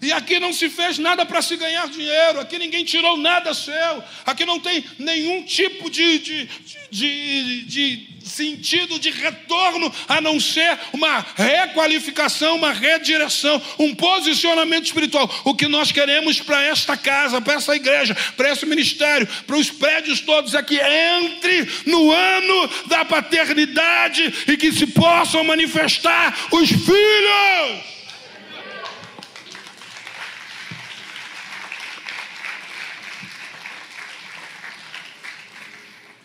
E 0.00 0.10
aqui 0.10 0.40
não 0.40 0.52
se 0.52 0.70
fez 0.70 0.96
nada 0.96 1.26
para 1.26 1.42
se 1.42 1.58
ganhar 1.58 1.86
dinheiro, 1.88 2.40
aqui 2.40 2.58
ninguém 2.58 2.82
tirou 2.82 3.18
nada 3.18 3.52
seu, 3.52 4.02
aqui 4.24 4.46
não 4.46 4.58
tem 4.58 4.82
nenhum 4.98 5.42
tipo 5.42 5.90
de, 5.90 6.18
de, 6.18 6.48
de, 6.90 7.62
de, 7.64 7.96
sentido 8.24 8.98
de 8.98 9.10
retorno 9.10 9.92
a 10.08 10.20
não 10.20 10.40
ser 10.40 10.78
uma 10.92 11.24
requalificação, 11.36 12.56
uma 12.56 12.72
redireção, 12.72 13.60
um 13.78 13.94
posicionamento 13.94 14.86
espiritual. 14.86 15.30
O 15.44 15.54
que 15.54 15.68
nós 15.68 15.92
queremos 15.92 16.40
para 16.40 16.62
esta 16.62 16.96
casa, 16.96 17.40
para 17.40 17.54
essa 17.54 17.76
igreja, 17.76 18.16
para 18.36 18.50
esse 18.50 18.66
ministério, 18.66 19.26
para 19.46 19.56
os 19.56 19.70
prédios 19.70 20.20
todos 20.20 20.54
é 20.54 20.62
que 20.62 20.78
entre 20.80 21.68
no 21.86 22.10
ano 22.10 22.70
da 22.86 23.04
paternidade 23.04 24.32
e 24.48 24.56
que 24.56 24.72
se 24.72 24.86
possam 24.86 25.44
manifestar 25.44 26.34
os 26.50 26.68
filhos. 26.68 27.93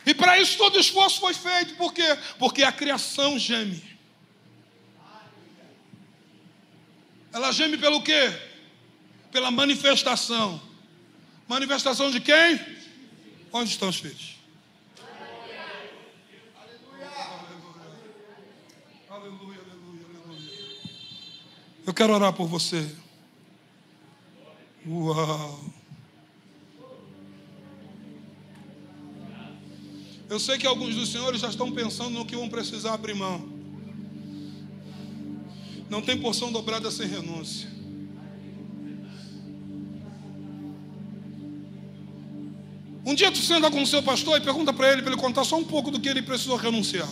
E 0.10 0.14
para 0.16 0.40
isso 0.40 0.58
todo 0.58 0.80
esforço 0.80 1.20
foi 1.20 1.36
feito, 1.36 1.76
por 1.76 1.94
quê? 1.94 2.18
Porque 2.40 2.64
a 2.64 2.72
criação 2.72 3.38
geme. 3.38 3.80
Ela 7.32 7.52
geme 7.52 7.78
pelo 7.78 8.02
quê? 8.02 8.34
Pela 9.32 9.52
manifestação. 9.52 10.60
Manifestação 11.48 12.10
de 12.10 12.20
quem? 12.20 12.60
Onde 13.54 13.70
estão 13.70 13.90
os 13.90 13.98
filhos? 13.98 14.40
Aleluia, 19.12 19.62
aleluia, 19.62 20.06
aleluia. 20.26 20.80
Eu 21.86 21.94
quero 21.94 22.16
orar 22.16 22.34
por 22.34 22.48
você. 22.48 22.96
Uau. 24.88 25.79
Eu 30.30 30.40
sei 30.40 30.60
que 30.60 30.68
alguns 30.68 30.94
dos 30.94 31.12
senhores 31.12 31.42
já 31.42 31.50
estão 31.50 31.72
pensando 31.72 32.12
no 32.12 32.26
que 32.26 32.36
vão 32.36 32.48
precisar 32.48 32.94
abrir 32.94 33.16
mão. 33.16 33.50
Não 35.90 36.04
tem 36.04 36.22
porção 36.22 36.52
dobrada 36.52 36.92
sem 36.92 37.08
renúncia. 37.08 37.68
Um 43.04 43.16
dia 43.16 43.32
tu 43.32 43.40
senta 43.40 43.72
com 43.72 43.82
o 43.82 43.88
seu 43.88 44.04
pastor 44.04 44.38
e 44.38 44.42
pergunta 44.42 44.72
para 44.72 44.92
ele, 44.92 45.02
para 45.02 45.12
ele 45.14 45.20
contar 45.20 45.44
só 45.44 45.58
um 45.58 45.64
pouco 45.64 45.90
do 45.90 46.00
que 46.00 46.08
ele 46.08 46.22
precisou 46.22 46.58
renunciar. 46.58 47.10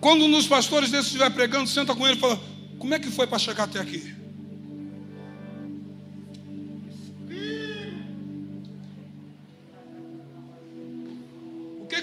Quando 0.00 0.24
um 0.24 0.30
dos 0.30 0.46
pastores 0.46 0.90
desses 0.90 1.08
estiver 1.08 1.28
pregando, 1.28 1.68
senta 1.68 1.94
com 1.94 2.06
ele 2.06 2.16
e 2.16 2.20
fala: 2.20 2.40
Como 2.78 2.94
é 2.94 2.98
que 2.98 3.10
foi 3.10 3.26
para 3.26 3.38
chegar 3.38 3.64
até 3.64 3.78
aqui? 3.78 4.17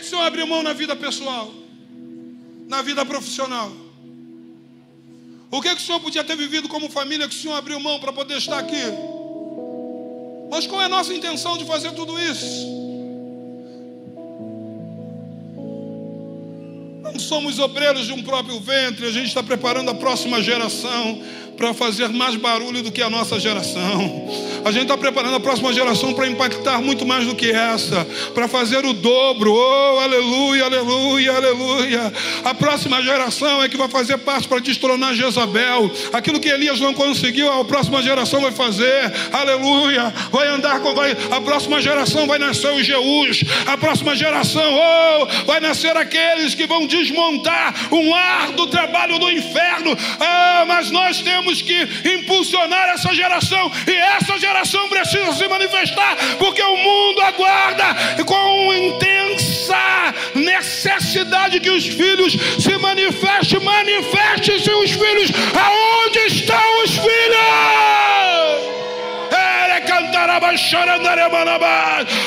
Senhor 0.04 0.24
abriu 0.24 0.46
mão 0.46 0.62
na 0.62 0.74
vida 0.74 0.96
pessoal, 0.96 1.54
na 2.68 2.82
vida 2.82 3.06
profissional? 3.06 3.72
O 5.50 5.62
que, 5.62 5.70
que 5.70 5.82
o 5.82 5.86
senhor 5.86 6.00
podia 6.02 6.24
ter 6.24 6.36
vivido 6.36 6.68
como 6.68 6.90
família 6.90 7.28
que 7.30 7.36
o 7.36 7.38
senhor 7.38 7.56
abriu 7.56 7.80
mão 7.80 8.00
para 8.00 8.12
poder 8.12 8.38
estar 8.38 8.60
aqui? 8.60 8.84
Mas 10.50 10.68
qual 10.68 10.82
é 10.82 10.86
a 10.86 10.90
nossa 10.90 11.14
intenção 11.14 11.58
de 11.58 11.66
fazer 11.66 11.92
tudo 11.94 12.20
isso? 12.20 12.76
Não 17.04 17.18
somos 17.18 17.60
obreiros 17.60 18.06
de 18.06 18.14
um 18.14 18.22
próprio 18.22 18.60
ventre, 18.60 19.06
a 19.06 19.12
gente 19.12 19.28
está 19.28 19.42
preparando 19.42 19.90
a 19.92 19.96
próxima 19.96 20.42
geração 20.42 21.22
para 21.58 21.74
fazer 21.74 22.10
mais 22.10 22.36
barulho 22.36 22.82
do 22.82 22.92
que 22.92 23.02
a 23.02 23.10
nossa 23.10 23.40
geração. 23.40 24.30
A 24.66 24.72
gente 24.72 24.84
está 24.84 24.98
preparando 24.98 25.36
a 25.36 25.40
próxima 25.40 25.72
geração 25.72 26.12
para 26.14 26.28
impactar 26.28 26.82
muito 26.82 27.06
mais 27.06 27.28
do 27.28 27.36
que 27.36 27.52
essa, 27.52 28.04
para 28.34 28.48
fazer 28.48 28.84
o 28.84 28.94
dobro. 28.94 29.54
Oh, 29.54 30.00
aleluia, 30.00 30.66
aleluia, 30.66 31.34
aleluia. 31.34 32.14
A 32.44 32.54
próxima 32.56 33.00
geração 33.04 33.62
é 33.62 33.70
que 33.70 33.78
vai 33.78 33.88
fazer 33.88 34.18
parte 34.18 34.48
para 34.48 34.60
destronar 34.60 35.14
Jezabel. 35.14 35.92
Aquilo 36.12 36.40
que 36.40 36.50
Elias 36.50 36.80
não 36.80 36.96
conseguiu, 36.96 37.52
a 37.52 37.64
próxima 37.64 38.02
geração 38.02 38.42
vai 38.42 38.52
fazer. 38.52 39.14
Aleluia. 39.32 40.12
Vai 40.32 40.48
andar 40.48 40.80
com. 40.80 40.96
Vai, 40.96 41.16
a 41.30 41.42
próxima 41.42 41.80
geração 41.80 42.26
vai 42.26 42.40
nascer 42.40 42.74
os 42.74 42.84
Jeús. 42.84 43.44
A 43.68 43.78
próxima 43.78 44.16
geração, 44.16 44.74
oh, 44.74 45.46
vai 45.46 45.60
nascer 45.60 45.96
aqueles 45.96 46.56
que 46.56 46.66
vão 46.66 46.88
desmontar 46.88 47.76
um 47.92 48.16
ar 48.16 48.52
do 48.54 48.66
trabalho 48.66 49.20
do 49.20 49.30
inferno. 49.30 49.96
Ah, 50.20 50.66
mas 50.68 50.90
nós 50.90 51.22
temos 51.22 51.45
temos 51.46 51.62
que 51.62 52.10
impulsionar 52.10 52.90
essa 52.90 53.14
geração, 53.14 53.72
e 53.86 53.92
essa 53.92 54.40
geração 54.40 54.90
precisa 54.90 55.32
se 55.34 55.48
manifestar, 55.48 56.18
porque 56.40 56.62
o 56.62 56.78
mundo 56.78 57.22
aguarda 57.22 57.86
com 58.26 58.74
intensa 58.74 60.14
necessidade 60.34 61.60
que 61.60 61.70
os 61.70 61.86
filhos 61.86 62.34
se 62.60 62.78
manifestem. 62.80 63.60
Manifeste-se 63.60 64.72
os 64.72 64.92
filhos, 64.92 65.32
aonde 65.56 66.20
estão 66.20 66.84
os 66.84 66.92
filhos? 66.92 68.05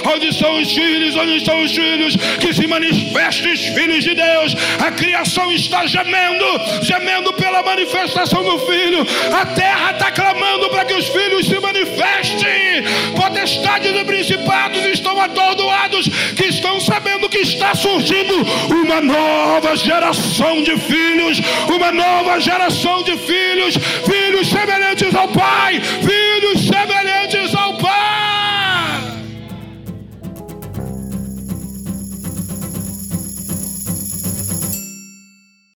Onde 0.05 0.29
estão 0.29 0.61
os 0.61 0.73
filhos? 0.73 1.17
Onde 1.17 1.37
estão 1.37 1.63
os 1.63 1.73
filhos? 1.73 2.17
Que 2.41 2.53
se 2.53 2.67
manifestem 2.67 3.53
os 3.53 3.61
filhos 3.61 4.05
de 4.05 4.15
Deus. 4.15 4.55
A 4.85 4.91
criação 4.91 5.53
está 5.53 5.87
gemendo, 5.87 6.45
gemendo 6.83 7.33
pela 7.35 7.63
manifestação 7.63 8.43
do 8.43 8.59
filho. 8.61 9.07
A 9.33 9.47
terra 9.47 9.93
está 9.93 10.11
clamando 10.11 10.69
para 10.71 10.85
que 10.85 10.95
os 10.95 11.07
filhos 11.09 11.47
se 11.47 11.59
manifestem. 11.59 12.85
Potestades 13.17 13.95
e 13.95 14.05
principados 14.05 14.85
estão 14.87 15.21
atordoados, 15.21 16.09
que 16.37 16.47
estão 16.47 16.81
sabendo 16.81 17.29
que 17.29 17.39
está 17.39 17.75
surgindo 17.75 18.35
uma 18.71 19.01
nova 19.01 19.77
geração 19.77 20.63
de 20.63 20.77
filhos, 20.79 21.41
uma 21.69 21.93
nova 21.93 22.39
geração 22.41 23.03
de 23.03 23.17
filhos, 23.17 23.75
filhos 24.05 24.49
semelhantes 24.49 25.15
ao 25.15 25.29
Pai, 25.29 25.81